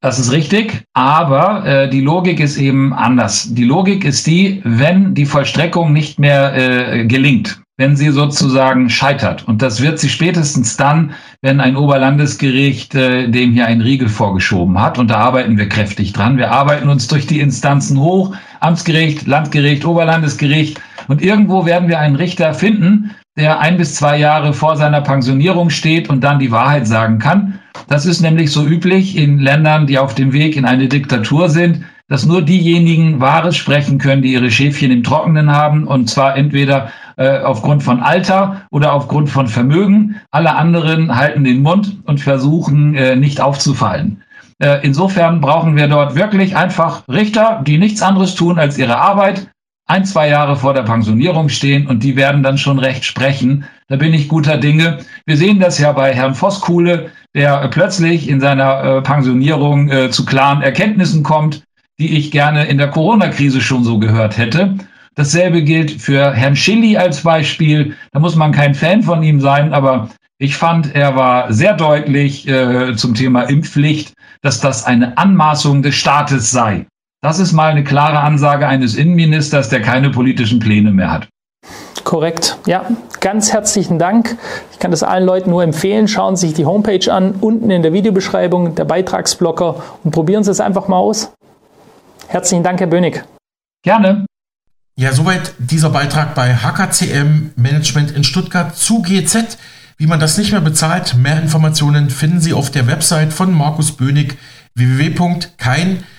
Das 0.00 0.18
ist 0.18 0.32
richtig, 0.32 0.84
aber 0.92 1.66
äh, 1.66 1.88
die 1.88 2.02
Logik 2.02 2.38
ist 2.38 2.58
eben 2.58 2.92
anders. 2.92 3.54
Die 3.54 3.64
Logik 3.64 4.04
ist 4.04 4.26
die, 4.26 4.60
wenn 4.64 5.14
die 5.14 5.24
Vollstreckung 5.24 5.94
nicht 5.94 6.18
mehr 6.18 6.54
äh, 6.54 7.06
gelingt, 7.06 7.62
wenn 7.78 7.96
sie 7.96 8.10
sozusagen 8.10 8.90
scheitert. 8.90 9.48
Und 9.48 9.62
das 9.62 9.80
wird 9.80 9.98
sie 9.98 10.10
spätestens 10.10 10.76
dann, 10.76 11.14
wenn 11.40 11.58
ein 11.58 11.74
Oberlandesgericht 11.74 12.94
äh, 12.94 13.28
dem 13.28 13.52
hier 13.52 13.66
einen 13.66 13.80
Riegel 13.80 14.10
vorgeschoben 14.10 14.78
hat. 14.78 14.98
Und 14.98 15.10
da 15.10 15.16
arbeiten 15.16 15.56
wir 15.56 15.70
kräftig 15.70 16.12
dran. 16.12 16.36
Wir 16.36 16.52
arbeiten 16.52 16.90
uns 16.90 17.08
durch 17.08 17.26
die 17.26 17.40
Instanzen 17.40 17.98
hoch, 17.98 18.36
Amtsgericht, 18.60 19.26
Landgericht, 19.26 19.86
Oberlandesgericht. 19.86 20.82
Und 21.08 21.22
irgendwo 21.22 21.64
werden 21.64 21.88
wir 21.88 21.98
einen 21.98 22.16
Richter 22.16 22.52
finden, 22.52 23.10
der 23.36 23.58
ein 23.60 23.76
bis 23.76 23.96
zwei 23.96 24.16
Jahre 24.18 24.52
vor 24.52 24.76
seiner 24.76 25.00
Pensionierung 25.00 25.70
steht 25.70 26.08
und 26.08 26.22
dann 26.22 26.38
die 26.38 26.52
Wahrheit 26.52 26.86
sagen 26.86 27.18
kann. 27.18 27.58
Das 27.88 28.06
ist 28.06 28.20
nämlich 28.20 28.52
so 28.52 28.64
üblich 28.64 29.16
in 29.16 29.38
Ländern, 29.38 29.86
die 29.86 29.98
auf 29.98 30.14
dem 30.14 30.32
Weg 30.32 30.56
in 30.56 30.64
eine 30.64 30.88
Diktatur 30.88 31.48
sind, 31.48 31.84
dass 32.08 32.26
nur 32.26 32.42
diejenigen 32.42 33.20
Wahres 33.20 33.56
sprechen 33.56 33.98
können, 33.98 34.22
die 34.22 34.34
ihre 34.34 34.50
Schäfchen 34.50 34.90
im 34.90 35.02
Trockenen 35.02 35.50
haben, 35.50 35.86
und 35.86 36.08
zwar 36.08 36.36
entweder 36.36 36.92
äh, 37.16 37.40
aufgrund 37.40 37.82
von 37.82 38.00
Alter 38.00 38.62
oder 38.70 38.92
aufgrund 38.92 39.30
von 39.30 39.48
Vermögen. 39.48 40.16
Alle 40.30 40.54
anderen 40.54 41.16
halten 41.16 41.44
den 41.44 41.62
Mund 41.62 41.96
und 42.04 42.20
versuchen 42.20 42.94
äh, 42.94 43.16
nicht 43.16 43.40
aufzufallen. 43.40 44.22
Äh, 44.58 44.78
insofern 44.82 45.40
brauchen 45.40 45.76
wir 45.76 45.88
dort 45.88 46.14
wirklich 46.14 46.56
einfach 46.56 47.02
Richter, 47.08 47.62
die 47.66 47.78
nichts 47.78 48.02
anderes 48.02 48.34
tun 48.34 48.58
als 48.58 48.78
ihre 48.78 48.98
Arbeit, 48.98 49.48
ein, 49.86 50.04
zwei 50.04 50.28
Jahre 50.28 50.56
vor 50.56 50.72
der 50.74 50.82
Pensionierung 50.82 51.48
stehen 51.48 51.86
und 51.86 52.02
die 52.02 52.16
werden 52.16 52.42
dann 52.42 52.58
schon 52.58 52.78
recht 52.78 53.04
sprechen. 53.04 53.64
Da 53.88 53.96
bin 53.96 54.14
ich 54.14 54.28
guter 54.28 54.56
Dinge. 54.56 54.98
Wir 55.26 55.36
sehen 55.36 55.60
das 55.60 55.78
ja 55.78 55.92
bei 55.92 56.14
Herrn 56.14 56.34
Voskuhle, 56.34 57.10
der 57.34 57.68
plötzlich 57.68 58.28
in 58.28 58.40
seiner 58.40 58.82
äh, 58.82 59.02
Pensionierung 59.02 59.90
äh, 59.90 60.10
zu 60.10 60.24
klaren 60.24 60.62
Erkenntnissen 60.62 61.22
kommt, 61.22 61.64
die 61.98 62.16
ich 62.16 62.30
gerne 62.30 62.64
in 62.64 62.78
der 62.78 62.88
Corona-Krise 62.88 63.60
schon 63.60 63.84
so 63.84 63.98
gehört 63.98 64.38
hätte. 64.38 64.74
Dasselbe 65.16 65.62
gilt 65.62 65.90
für 65.90 66.32
Herrn 66.32 66.56
Schilly 66.56 66.96
als 66.96 67.22
Beispiel. 67.22 67.94
Da 68.12 68.20
muss 68.20 68.36
man 68.36 68.52
kein 68.52 68.74
Fan 68.74 69.02
von 69.02 69.22
ihm 69.22 69.40
sein, 69.40 69.72
aber 69.72 70.08
ich 70.38 70.56
fand, 70.56 70.94
er 70.94 71.14
war 71.14 71.52
sehr 71.52 71.74
deutlich 71.74 72.48
äh, 72.48 72.96
zum 72.96 73.14
Thema 73.14 73.42
Impfpflicht, 73.42 74.14
dass 74.42 74.60
das 74.60 74.84
eine 74.84 75.16
Anmaßung 75.16 75.82
des 75.82 75.94
Staates 75.94 76.50
sei. 76.50 76.86
Das 77.24 77.38
ist 77.38 77.54
mal 77.54 77.70
eine 77.70 77.84
klare 77.84 78.20
Ansage 78.20 78.68
eines 78.68 78.96
Innenministers, 78.96 79.70
der 79.70 79.80
keine 79.80 80.10
politischen 80.10 80.58
Pläne 80.58 80.90
mehr 80.90 81.10
hat. 81.10 81.26
Korrekt. 82.04 82.58
Ja, 82.66 82.84
ganz 83.20 83.50
herzlichen 83.50 83.98
Dank. 83.98 84.36
Ich 84.72 84.78
kann 84.78 84.90
das 84.90 85.02
allen 85.02 85.24
Leuten 85.24 85.48
nur 85.48 85.62
empfehlen. 85.62 86.06
Schauen 86.06 86.36
Sie 86.36 86.48
sich 86.48 86.54
die 86.54 86.66
Homepage 86.66 87.10
an, 87.10 87.36
unten 87.40 87.70
in 87.70 87.80
der 87.80 87.94
Videobeschreibung, 87.94 88.74
der 88.74 88.84
Beitragsblocker 88.84 89.82
und 90.04 90.10
probieren 90.10 90.44
Sie 90.44 90.50
es 90.50 90.60
einfach 90.60 90.86
mal 90.86 90.98
aus. 90.98 91.32
Herzlichen 92.28 92.62
Dank, 92.62 92.80
Herr 92.80 92.88
Bönig. 92.88 93.24
Gerne. 93.82 94.26
Ja, 94.98 95.12
soweit 95.12 95.54
dieser 95.56 95.88
Beitrag 95.88 96.34
bei 96.34 96.54
HKCM 96.54 97.52
Management 97.56 98.10
in 98.10 98.24
Stuttgart 98.24 98.76
zu 98.76 99.00
GZ. 99.00 99.56
Wie 99.96 100.06
man 100.06 100.20
das 100.20 100.36
nicht 100.36 100.52
mehr 100.52 100.60
bezahlt, 100.60 101.16
mehr 101.16 101.40
Informationen 101.40 102.10
finden 102.10 102.40
Sie 102.40 102.52
auf 102.52 102.70
der 102.70 102.86
Website 102.86 103.32
von 103.32 103.50
Markus 103.50 103.92
Bönig 103.92 104.36
www.keinrundfunkbeitrag 104.74 106.13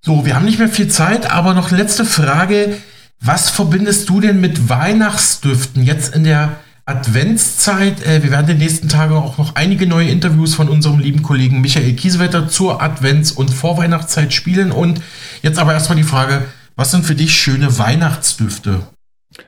So, 0.00 0.24
wir 0.24 0.34
haben 0.34 0.46
nicht 0.46 0.58
mehr 0.58 0.68
viel 0.68 0.88
Zeit, 0.88 1.30
aber 1.30 1.54
noch 1.54 1.70
letzte 1.70 2.04
Frage. 2.04 2.76
Was 3.20 3.50
verbindest 3.50 4.08
du 4.08 4.20
denn 4.20 4.40
mit 4.40 4.68
Weihnachtsdüften 4.68 5.84
jetzt 5.84 6.12
in 6.14 6.24
der 6.24 6.56
Adventszeit? 6.86 8.04
Äh, 8.04 8.22
wir 8.22 8.32
werden 8.32 8.48
in 8.48 8.58
den 8.58 8.66
nächsten 8.66 8.88
Tagen 8.88 9.14
auch 9.14 9.38
noch 9.38 9.54
einige 9.54 9.86
neue 9.86 10.08
Interviews 10.08 10.54
von 10.54 10.68
unserem 10.68 10.98
lieben 10.98 11.22
Kollegen 11.22 11.60
Michael 11.60 11.92
Kiesewetter 11.92 12.48
zur 12.48 12.82
Advents- 12.82 13.30
und 13.30 13.54
Vorweihnachtszeit 13.54 14.32
spielen. 14.32 14.72
Und 14.72 15.00
jetzt 15.42 15.58
aber 15.58 15.72
erstmal 15.72 15.96
die 15.96 16.02
Frage, 16.02 16.46
was 16.82 16.90
sind 16.90 17.04
für 17.04 17.14
dich 17.14 17.30
schöne 17.30 17.78
Weihnachtsdüfte? 17.78 18.80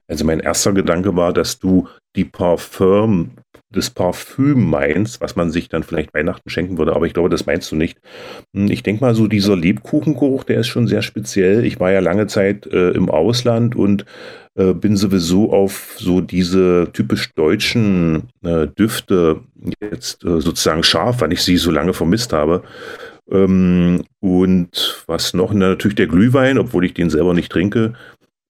Also 0.07 0.24
mein 0.24 0.39
erster 0.39 0.72
Gedanke 0.72 1.16
war, 1.16 1.32
dass 1.32 1.59
du 1.59 1.89
die 2.14 2.24
Parfüm 2.24 3.32
des 3.74 3.91
Parfüm 3.91 4.70
meinst, 4.70 5.20
was 5.20 5.35
man 5.35 5.51
sich 5.51 5.68
dann 5.68 5.82
vielleicht 5.82 6.14
Weihnachten 6.14 6.49
schenken 6.49 6.78
würde, 6.78 6.95
aber 6.95 7.07
ich 7.07 7.12
glaube, 7.12 7.30
das 7.30 7.45
meinst 7.45 7.72
du 7.72 7.74
nicht. 7.74 7.99
Hm, 8.55 8.70
ich 8.70 8.85
denke 8.85 9.03
mal, 9.03 9.16
so 9.16 9.26
dieser 9.26 9.57
Lebkuchengeruch, 9.57 10.45
der 10.45 10.61
ist 10.61 10.68
schon 10.68 10.87
sehr 10.87 11.03
speziell. 11.03 11.64
Ich 11.64 11.80
war 11.80 11.91
ja 11.91 11.99
lange 11.99 12.28
Zeit 12.28 12.68
äh, 12.68 12.91
im 12.91 13.11
Ausland 13.11 13.74
und 13.74 14.05
äh, 14.55 14.72
bin 14.72 14.97
sowieso 14.97 15.53
auf 15.53 15.97
so 15.99 16.20
diese 16.20 16.91
typisch 16.93 17.32
deutschen 17.35 18.28
äh, 18.45 18.68
Düfte 18.68 19.41
jetzt 19.80 20.24
äh, 20.24 20.41
sozusagen 20.41 20.85
scharf, 20.85 21.20
weil 21.20 21.32
ich 21.32 21.43
sie 21.43 21.57
so 21.57 21.72
lange 21.72 21.95
vermisst 21.95 22.32
habe. 22.32 22.62
Ähm, 23.31 24.05
und 24.20 25.03
was 25.07 25.35
noch? 25.35 25.53
Na, 25.53 25.68
natürlich 25.68 25.97
der 25.97 26.07
Glühwein, 26.07 26.59
obwohl 26.59 26.85
ich 26.85 26.95
den 26.95 27.11
selber 27.11 27.35
nicht 27.35 27.51
trinke. 27.51 27.95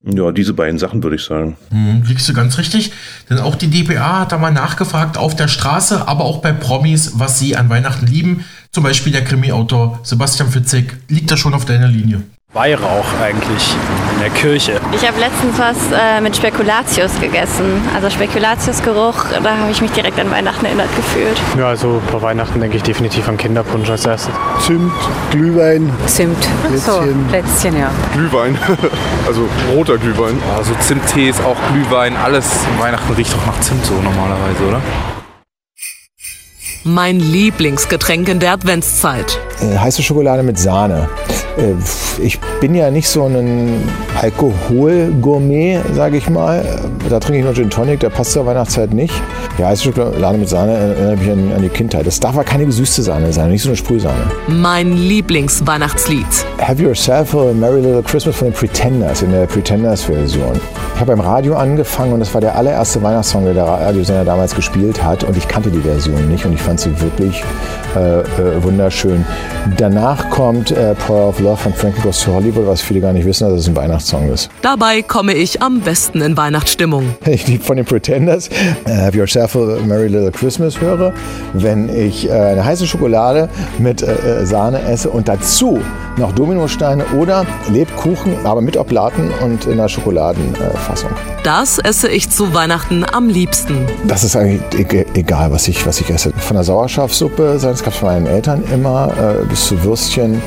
Ja, 0.06 0.32
diese 0.32 0.52
beiden 0.52 0.78
Sachen 0.78 1.02
würde 1.02 1.16
ich 1.16 1.22
sagen. 1.22 1.56
Hm, 1.70 2.02
liegst 2.06 2.28
du 2.28 2.34
ganz 2.34 2.58
richtig. 2.58 2.92
Denn 3.30 3.38
auch 3.38 3.54
die 3.54 3.70
DPA 3.70 4.20
hat 4.20 4.32
da 4.32 4.38
mal 4.38 4.52
nachgefragt 4.52 5.16
auf 5.16 5.34
der 5.34 5.48
Straße, 5.48 6.06
aber 6.06 6.24
auch 6.24 6.42
bei 6.42 6.52
Promis, 6.52 7.18
was 7.18 7.38
sie 7.38 7.56
an 7.56 7.70
Weihnachten 7.70 8.06
lieben. 8.06 8.44
Zum 8.70 8.84
Beispiel 8.84 9.12
der 9.12 9.24
Krimi-Autor 9.24 10.00
Sebastian 10.02 10.50
Fitzek 10.50 10.96
liegt 11.08 11.30
da 11.30 11.38
schon 11.38 11.54
auf 11.54 11.64
deiner 11.64 11.88
Linie. 11.88 12.22
Weihrauch 12.54 13.04
eigentlich 13.20 13.74
in 14.14 14.20
der 14.20 14.30
Kirche. 14.30 14.80
Ich 14.92 15.04
habe 15.04 15.18
letztens 15.18 15.58
was 15.58 15.76
äh, 15.92 16.20
mit 16.20 16.36
Spekulatius 16.36 17.20
gegessen. 17.20 17.82
Also 17.92 18.10
Spekulatiusgeruch, 18.10 19.24
da 19.42 19.56
habe 19.58 19.72
ich 19.72 19.82
mich 19.82 19.90
direkt 19.90 20.20
an 20.20 20.30
Weihnachten 20.30 20.64
erinnert 20.64 20.88
gefühlt. 20.94 21.36
Ja, 21.58 21.66
also 21.66 22.00
bei 22.12 22.22
Weihnachten 22.22 22.60
denke 22.60 22.76
ich 22.76 22.84
definitiv 22.84 23.28
an 23.28 23.36
Kinderpunsch 23.36 23.90
als 23.90 24.06
erstes. 24.06 24.32
Zimt, 24.60 24.92
Glühwein. 25.32 25.92
Zimt. 26.06 26.38
Plätzchen. 26.68 26.78
So, 26.78 27.02
Plätzchen, 27.28 27.76
ja. 27.76 27.90
Glühwein. 28.12 28.56
also 29.26 29.48
roter 29.74 29.98
Glühwein. 29.98 30.40
Also 30.56 30.74
Zimttee 30.80 31.30
ist 31.30 31.44
auch 31.44 31.56
Glühwein. 31.72 32.16
Alles 32.16 32.48
Weihnachten 32.78 33.12
riecht 33.14 33.32
doch 33.32 33.46
nach 33.46 33.58
Zimt 33.62 33.84
so 33.84 33.94
normalerweise, 33.94 34.62
oder? 34.68 34.80
Mein 36.86 37.18
Lieblingsgetränk 37.18 38.28
in 38.28 38.40
der 38.40 38.52
Adventszeit. 38.52 39.40
Äh, 39.62 39.78
heiße 39.78 40.02
Schokolade 40.02 40.42
mit 40.42 40.58
Sahne. 40.58 41.08
Äh, 41.56 41.72
ich 42.22 42.38
bin 42.60 42.74
ja 42.74 42.90
nicht 42.90 43.08
so 43.08 43.24
ein 43.24 43.88
Alkoholgourmet, 44.20 45.82
sage 45.94 46.18
ich 46.18 46.28
mal. 46.28 46.62
Da 47.08 47.20
trinke 47.20 47.38
ich 47.38 47.44
nur 47.44 47.54
Gin 47.54 47.70
Tonic, 47.70 48.00
der 48.00 48.10
passt 48.10 48.32
zur 48.32 48.44
Weihnachtszeit 48.44 48.92
nicht. 48.92 49.14
Ja, 49.56 49.68
heiße 49.68 49.84
Schokolade 49.84 50.36
mit 50.36 50.48
Sahne 50.50 50.72
erinnert 50.72 51.20
mich 51.20 51.30
an, 51.30 51.52
an 51.56 51.62
die 51.62 51.70
Kindheit. 51.70 52.06
Das 52.06 52.20
darf 52.20 52.34
aber 52.34 52.44
keine 52.44 52.66
gesüßte 52.66 53.02
Sahne 53.02 53.32
sein, 53.32 53.50
nicht 53.50 53.62
so 53.62 53.70
eine 53.70 53.76
Sprühsahne. 53.76 54.20
Mein 54.48 54.92
Lieblingsweihnachtslied. 54.92 56.26
Have 56.60 56.82
Yourself 56.82 57.34
a 57.34 57.54
Merry 57.54 57.80
Little 57.80 58.02
Christmas 58.02 58.36
von 58.36 58.48
den 58.48 58.54
Pretenders 58.54 59.22
in 59.22 59.30
der 59.30 59.46
Pretenders-Version. 59.46 60.60
Ich 60.94 61.00
habe 61.00 61.16
beim 61.16 61.20
Radio 61.20 61.56
angefangen 61.56 62.12
und 62.12 62.20
das 62.20 62.34
war 62.34 62.40
der 62.40 62.56
allererste 62.56 63.02
Weihnachtssong, 63.02 63.44
der 63.44 63.54
der 63.54 63.64
Radiosender 63.64 64.24
damals 64.24 64.54
gespielt 64.54 65.02
hat 65.02 65.24
und 65.24 65.36
ich 65.36 65.48
kannte 65.48 65.70
die 65.70 65.80
Version 65.80 66.28
nicht 66.28 66.44
und 66.44 66.52
ich 66.52 66.60
fand 66.60 66.73
sie 66.80 67.00
wirklich 67.00 67.42
äh, 67.96 68.20
äh, 68.20 68.62
wunderschön. 68.62 69.24
Danach 69.76 70.28
kommt 70.30 70.70
äh, 70.72 70.94
Power 70.94 71.28
of 71.28 71.40
Love 71.40 71.56
von 71.56 71.72
Frankie 71.74 72.00
Goes 72.00 72.20
to 72.24 72.32
Hollywood, 72.32 72.66
was 72.66 72.80
viele 72.80 73.00
gar 73.00 73.12
nicht 73.12 73.24
wissen, 73.24 73.48
dass 73.48 73.60
es 73.60 73.68
ein 73.68 73.76
Weihnachtssong 73.76 74.32
ist. 74.32 74.50
Dabei 74.62 75.02
komme 75.02 75.34
ich 75.34 75.62
am 75.62 75.80
besten 75.80 76.20
in 76.20 76.36
Weihnachtsstimmung. 76.36 77.14
Ich 77.34 77.48
liebe 77.48 77.64
von 77.64 77.76
den 77.76 77.84
Pretenders 77.84 78.48
Have 78.86 79.16
Yourself 79.16 79.56
a 79.56 79.78
Merry 79.84 80.06
Little 80.06 80.30
Christmas 80.30 80.80
höre, 80.80 81.12
wenn 81.52 81.88
ich 81.88 82.28
äh, 82.28 82.32
eine 82.32 82.64
heiße 82.64 82.86
Schokolade 82.86 83.48
mit 83.78 84.02
äh, 84.02 84.42
äh, 84.42 84.46
Sahne 84.46 84.80
esse 84.82 85.10
und 85.10 85.26
dazu 85.26 85.80
noch 86.16 86.32
Dominosteine 86.32 87.04
oder 87.18 87.44
Lebkuchen, 87.70 88.34
aber 88.44 88.60
mit 88.60 88.76
Oblaten 88.76 89.30
und 89.42 89.66
in 89.66 89.72
einer 89.72 89.88
Schokoladenfassung. 89.88 91.10
Das 91.42 91.78
esse 91.78 92.08
ich 92.08 92.30
zu 92.30 92.54
Weihnachten 92.54 93.04
am 93.04 93.28
liebsten. 93.28 93.86
Das 94.06 94.24
ist 94.24 94.36
eigentlich 94.36 95.06
egal, 95.14 95.50
was 95.50 95.68
ich, 95.68 95.84
was 95.86 96.00
ich 96.00 96.08
esse. 96.10 96.32
Von 96.36 96.56
der 96.56 96.63
Sauerschafsuppe, 96.64 97.58
das 97.60 97.82
gab 97.82 97.92
es 97.92 97.98
von 97.98 98.08
meinen 98.08 98.26
Eltern 98.26 98.64
immer, 98.72 99.12
äh, 99.16 99.44
bis 99.44 99.66
zu 99.66 99.82
Würstchen. 99.84 100.42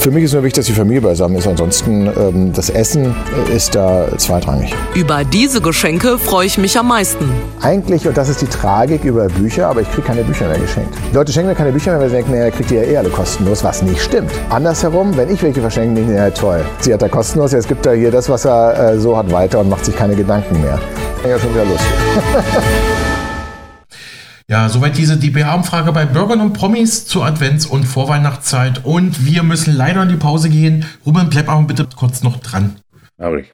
Für 0.00 0.10
mich 0.10 0.24
ist 0.24 0.32
nur 0.32 0.42
wichtig, 0.42 0.60
dass 0.60 0.66
die 0.66 0.72
Familie 0.72 1.00
beisammen 1.02 1.36
ist. 1.36 1.46
Ansonsten, 1.46 2.06
ähm, 2.06 2.52
das 2.52 2.70
Essen 2.70 3.14
ist 3.54 3.74
da 3.74 4.06
zweitrangig. 4.16 4.74
Über 4.94 5.24
diese 5.24 5.60
Geschenke 5.60 6.18
freue 6.18 6.46
ich 6.46 6.58
mich 6.58 6.78
am 6.78 6.88
meisten. 6.88 7.30
Eigentlich, 7.60 8.06
und 8.08 8.16
das 8.16 8.28
ist 8.28 8.40
die 8.40 8.46
Tragik 8.46 9.04
über 9.04 9.26
Bücher, 9.28 9.68
aber 9.68 9.82
ich 9.82 9.90
kriege 9.90 10.06
keine 10.06 10.22
Bücher 10.22 10.48
mehr 10.48 10.58
geschenkt. 10.58 10.94
Die 11.10 11.14
Leute 11.14 11.32
schenken 11.32 11.50
mir 11.50 11.54
keine 11.54 11.72
Bücher 11.72 11.92
mehr, 11.92 12.00
weil 12.00 12.08
sie 12.08 12.16
denken, 12.16 12.32
naja, 12.32 12.50
kriegt 12.50 12.70
ihr 12.70 12.82
ja 12.84 12.92
eh 12.92 12.96
alle 12.96 13.10
kostenlos, 13.10 13.62
was 13.62 13.82
nicht 13.82 14.00
stimmt. 14.00 14.30
Andersherum, 14.48 15.16
wenn 15.16 15.32
ich 15.32 15.42
welche 15.42 15.60
verschenke, 15.60 15.96
denke 15.96 16.12
ich, 16.12 16.18
ja 16.18 16.30
toll. 16.30 16.64
Sie 16.80 16.92
hat 16.92 17.02
da 17.02 17.08
kostenlos, 17.08 17.52
jetzt 17.52 17.68
gibt 17.68 17.84
er 17.86 17.94
hier 17.94 18.10
das, 18.10 18.28
was 18.28 18.44
er 18.44 18.92
äh, 18.92 18.98
so 18.98 19.16
hat, 19.16 19.30
weiter 19.30 19.60
und 19.60 19.68
macht 19.68 19.84
sich 19.84 19.96
keine 19.96 20.16
Gedanken 20.16 20.60
mehr. 20.60 20.78
Ja, 21.28 21.38
schon 21.38 21.50
wieder 21.50 21.64
lustig. 21.64 21.86
Ja, 24.50 24.68
soweit 24.68 24.98
diese 24.98 25.16
DPA-Umfrage 25.16 25.92
bei 25.92 26.04
Bürgern 26.06 26.40
und 26.40 26.54
Promis 26.54 27.06
zur 27.06 27.24
Advents- 27.24 27.68
und 27.68 27.84
Vorweihnachtszeit. 27.84 28.84
Und 28.84 29.24
wir 29.24 29.44
müssen 29.44 29.72
leider 29.72 30.02
in 30.02 30.08
die 30.08 30.16
Pause 30.16 30.50
gehen. 30.50 30.86
Ruben, 31.06 31.30
bleib 31.30 31.48
aber 31.48 31.62
bitte 31.62 31.86
kurz 31.94 32.24
noch 32.24 32.40
dran. 32.40 32.80
Aber 33.16 33.38
ich. 33.38 33.52